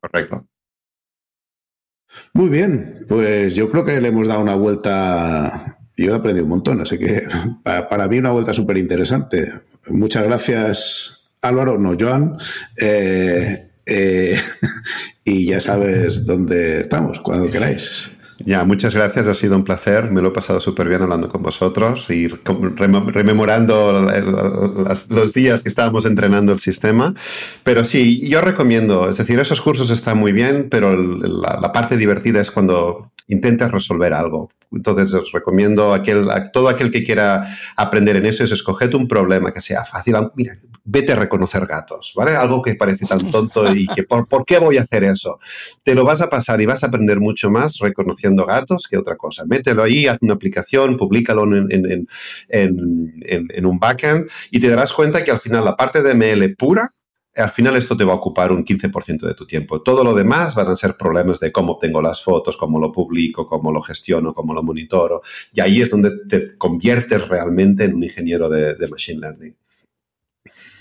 Correcto. 0.01 0.47
Muy 2.35 2.49
bien, 2.49 3.05
pues 3.09 3.55
yo 3.55 3.69
creo 3.71 3.85
que 3.85 4.01
le 4.01 4.09
hemos 4.09 4.29
dado 4.29 4.43
una 4.43 4.55
vuelta. 4.55 5.79
Yo 5.97 6.13
he 6.13 6.17
aprendido 6.17 6.45
un 6.45 6.51
montón, 6.51 6.81
así 6.81 6.99
que 6.99 7.23
para, 7.65 7.89
para 7.89 8.07
mí 8.07 8.19
una 8.19 8.31
vuelta 8.31 8.55
súper 8.55 8.79
interesante. 8.79 9.53
Muchas 9.89 10.23
gracias 10.25 11.16
Álvaro, 11.49 11.79
no, 11.79 11.95
Joan. 11.99 12.39
Eh, 12.81 13.67
eh, 13.87 14.41
y 15.25 15.47
ya 15.47 15.61
sabes 15.61 16.27
dónde 16.27 16.81
estamos, 16.81 17.21
cuando 17.21 17.51
queráis. 17.51 18.17
Ya, 18.45 18.65
muchas 18.65 18.95
gracias, 18.95 19.27
ha 19.29 19.35
sido 19.35 19.57
un 19.57 19.65
placer, 19.65 20.11
me 20.11 20.21
lo 20.21 20.29
he 20.29 20.33
pasado 20.33 20.61
súper 20.61 20.89
bien 20.89 21.01
hablando 21.01 21.31
con 21.31 21.43
vosotros 21.43 22.07
y 22.11 22.29
rememorando 22.29 24.07
los 25.09 25.33
días 25.33 25.63
que 25.63 25.71
estábamos 25.71 26.05
entrenando 26.05 26.53
el 26.53 26.59
sistema. 26.59 27.15
Pero 27.65 27.85
sí, 27.85 28.29
yo 28.29 28.43
recomiendo, 28.43 29.09
es 29.09 29.17
decir, 29.17 29.41
esos 29.41 29.63
cursos 29.63 29.91
están 29.91 30.19
muy 30.19 30.33
bien, 30.33 30.69
pero 30.71 30.95
la, 30.97 31.73
parte 31.73 31.97
divertida 31.97 32.41
es 32.41 32.51
cuando 32.51 33.11
intentas 33.29 33.71
resolver 33.71 34.13
algo. 34.13 34.51
Entonces 34.73 35.15
os 35.15 35.33
recomiendo 35.33 35.95
aquel, 35.95 36.29
a 36.31 36.51
todo 36.51 36.69
aquel 36.69 36.91
que 36.91 37.05
quiera 37.05 37.47
aprender 37.77 38.17
en 38.17 38.27
eso 38.27 38.45
es 38.45 38.53
escoged 38.53 38.95
un 38.95 39.07
problema 39.07 39.53
que 39.53 39.61
sea 39.61 39.85
fácil. 39.85 40.17
Mira, 40.35 40.53
vete 40.85 41.13
a 41.13 41.17
reconocer 41.17 41.67
gatos, 41.67 42.13
¿vale? 42.17 42.37
Algo 42.37 42.63
que 42.63 42.75
parece 42.75 43.07
tan 43.07 43.31
tonto 43.31 43.73
y 43.75 43.87
que 43.87 44.03
¿por, 44.03 44.27
¿por 44.27 44.45
qué 44.45 44.59
voy 44.59 44.79
a 44.79 44.83
hacer 44.83 45.05
eso? 45.05 45.39
Te 45.83 45.95
lo 45.95 46.05
vas 46.05 46.21
a 46.21 46.29
pasar 46.29 46.61
y 46.61 46.67
vas 46.67 46.83
a 46.83 46.89
aprender 46.89 47.21
mucho 47.21 47.51
más 47.51 47.79
reconociendo 47.79 48.45
gatos 48.45 48.87
que 48.91 48.99
otra 48.99 49.17
cosa. 49.17 49.45
Mételo 49.47 49.83
ahí, 49.83 50.07
haz 50.07 50.21
una 50.23 50.35
aplicación, 50.35 50.97
públicalo 50.97 51.45
en, 51.45 51.69
en, 51.71 52.09
en, 52.49 53.49
en 53.51 53.67
un 53.67 53.79
backend 53.79 54.29
y 54.51 54.59
te 54.59 54.69
darás 54.69 54.93
cuenta 54.93 55.23
que 55.23 55.31
al 55.31 55.41
final 55.41 55.65
la 55.65 55.77
parte 55.77 56.03
de 56.03 56.15
ML 56.15 56.55
pura 56.57 56.91
al 57.37 57.51
final 57.51 57.77
esto 57.77 57.97
te 57.97 58.05
va 58.05 58.15
a 58.15 58.17
ocupar 58.17 58.51
un 58.51 58.65
15% 58.65 59.27
de 59.27 59.35
tu 59.35 59.47
tiempo. 59.47 59.83
Todo 59.83 60.03
lo 60.03 60.15
demás 60.15 60.55
van 60.55 60.69
a 60.69 60.77
ser 60.77 60.97
problemas 60.97 61.39
de 61.39 61.53
cómo 61.53 61.73
obtengo 61.73 62.01
las 62.01 62.23
fotos, 62.23 62.57
cómo 62.57 62.81
lo 62.81 62.91
publico, 62.91 63.47
cómo 63.47 63.71
lo 63.71 63.83
gestiono, 63.83 64.33
cómo 64.33 64.55
lo 64.55 64.63
monitoro. 64.63 65.21
Y 65.53 65.61
ahí 65.61 65.83
es 65.83 65.91
donde 65.91 66.13
te 66.29 66.57
conviertes 66.57 67.29
realmente 67.29 67.85
en 67.85 67.95
un 67.95 68.05
ingeniero 68.05 68.49
de, 68.49 68.89
Machine 68.89 69.21
Learning. 69.21 69.55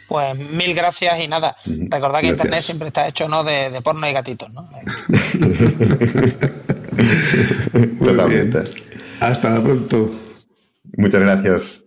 Pues 0.07 0.37
mil 0.37 0.73
gracias 0.75 1.19
y 1.19 1.27
nada. 1.27 1.57
Recordad 1.65 2.21
que 2.21 2.27
Internet 2.27 2.61
siempre 2.61 2.87
está 2.87 3.07
hecho 3.07 3.27
¿no? 3.27 3.43
de, 3.43 3.81
porno 3.83 4.07
y 4.07 4.13
gatitos, 4.13 4.53
¿no? 4.53 4.69
Totalmente. 7.99 8.63
Hasta 9.19 9.61
pronto. 9.61 10.11
Muchas 10.97 11.21
gracias. 11.21 11.83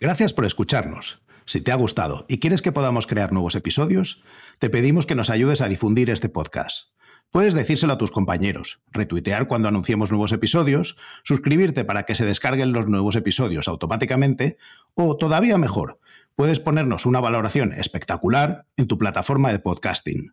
Gracias 0.00 0.32
por 0.32 0.46
escucharnos. 0.46 1.20
Si 1.46 1.60
te 1.60 1.70
ha 1.70 1.76
gustado 1.76 2.26
y 2.28 2.40
quieres 2.40 2.60
que 2.60 2.72
podamos 2.72 3.06
crear 3.06 3.32
nuevos 3.32 3.54
episodios, 3.54 4.24
te 4.58 4.68
pedimos 4.68 5.06
que 5.06 5.14
nos 5.14 5.30
ayudes 5.30 5.60
a 5.60 5.68
difundir 5.68 6.10
este 6.10 6.28
podcast. 6.28 6.96
Puedes 7.30 7.54
decírselo 7.54 7.92
a 7.92 7.98
tus 7.98 8.10
compañeros, 8.10 8.82
retuitear 8.90 9.46
cuando 9.46 9.68
anunciemos 9.68 10.10
nuevos 10.10 10.32
episodios, 10.32 10.96
suscribirte 11.22 11.84
para 11.84 12.02
que 12.02 12.16
se 12.16 12.24
descarguen 12.24 12.72
los 12.72 12.88
nuevos 12.88 13.14
episodios 13.14 13.68
automáticamente 13.68 14.58
o, 14.94 15.16
todavía 15.16 15.56
mejor, 15.56 16.00
puedes 16.34 16.58
ponernos 16.58 17.06
una 17.06 17.20
valoración 17.20 17.72
espectacular 17.72 18.66
en 18.76 18.88
tu 18.88 18.98
plataforma 18.98 19.52
de 19.52 19.60
podcasting. 19.60 20.32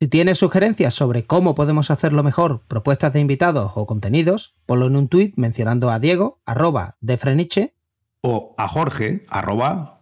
Si 0.00 0.08
tienes 0.08 0.38
sugerencias 0.38 0.94
sobre 0.94 1.26
cómo 1.26 1.54
podemos 1.54 1.90
hacerlo 1.90 2.22
mejor, 2.22 2.62
propuestas 2.68 3.12
de 3.12 3.20
invitados 3.20 3.72
o 3.74 3.86
contenidos, 3.86 4.56
ponlo 4.64 4.86
en 4.86 4.96
un 4.96 5.08
tuit 5.08 5.34
mencionando 5.36 5.90
a 5.90 5.98
Diego, 5.98 6.40
arroba 6.46 6.96
de 7.00 7.18
Freniche, 7.18 7.74
o 8.26 8.54
a 8.56 8.68
Jorge, 8.68 9.26
arroba 9.28 10.00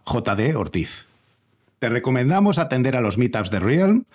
Ortiz. 0.55 1.07
Te 1.79 1.89
recomendamos 1.89 2.57
atender 2.57 2.95
a 2.95 3.01
los 3.01 3.17
meetups 3.17 3.51
de 3.51 3.59
Realm. 3.59 4.05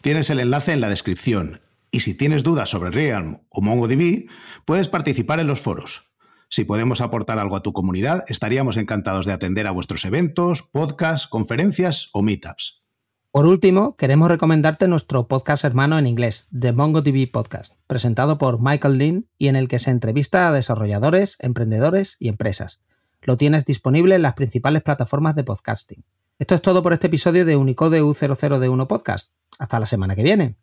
Tienes 0.00 0.30
el 0.30 0.40
enlace 0.40 0.72
en 0.72 0.80
la 0.80 0.88
descripción. 0.88 1.60
Y 1.90 2.00
si 2.00 2.16
tienes 2.16 2.42
dudas 2.42 2.70
sobre 2.70 2.90
Realm 2.90 3.40
o 3.50 3.60
MongoDB, 3.60 4.30
puedes 4.64 4.88
participar 4.88 5.38
en 5.38 5.48
los 5.48 5.60
foros. 5.60 6.14
Si 6.48 6.64
podemos 6.64 7.02
aportar 7.02 7.38
algo 7.38 7.56
a 7.56 7.62
tu 7.62 7.74
comunidad, 7.74 8.24
estaríamos 8.28 8.78
encantados 8.78 9.26
de 9.26 9.34
atender 9.34 9.66
a 9.66 9.72
vuestros 9.72 10.06
eventos, 10.06 10.62
podcasts, 10.62 11.26
conferencias 11.26 12.08
o 12.14 12.22
meetups. 12.22 12.82
Por 13.30 13.44
último, 13.44 13.92
queremos 13.96 14.30
recomendarte 14.30 14.88
nuestro 14.88 15.28
podcast 15.28 15.62
hermano 15.62 15.98
en 15.98 16.06
inglés, 16.06 16.48
The 16.58 16.72
MongoDB 16.72 17.30
Podcast, 17.30 17.74
presentado 17.86 18.38
por 18.38 18.62
Michael 18.62 18.96
Lynn 18.96 19.28
y 19.36 19.48
en 19.48 19.56
el 19.56 19.68
que 19.68 19.78
se 19.78 19.90
entrevista 19.90 20.48
a 20.48 20.52
desarrolladores, 20.52 21.36
emprendedores 21.38 22.16
y 22.18 22.28
empresas. 22.28 22.80
Lo 23.22 23.36
tienes 23.36 23.64
disponible 23.64 24.14
en 24.14 24.22
las 24.22 24.34
principales 24.34 24.82
plataformas 24.82 25.34
de 25.34 25.44
podcasting. 25.44 26.04
Esto 26.38 26.54
es 26.54 26.62
todo 26.62 26.82
por 26.82 26.92
este 26.92 27.08
episodio 27.08 27.44
de 27.44 27.56
Unicode 27.56 28.02
U00D1 28.02 28.86
Podcast. 28.86 29.32
Hasta 29.58 29.80
la 29.80 29.86
semana 29.86 30.14
que 30.14 30.22
viene. 30.22 30.56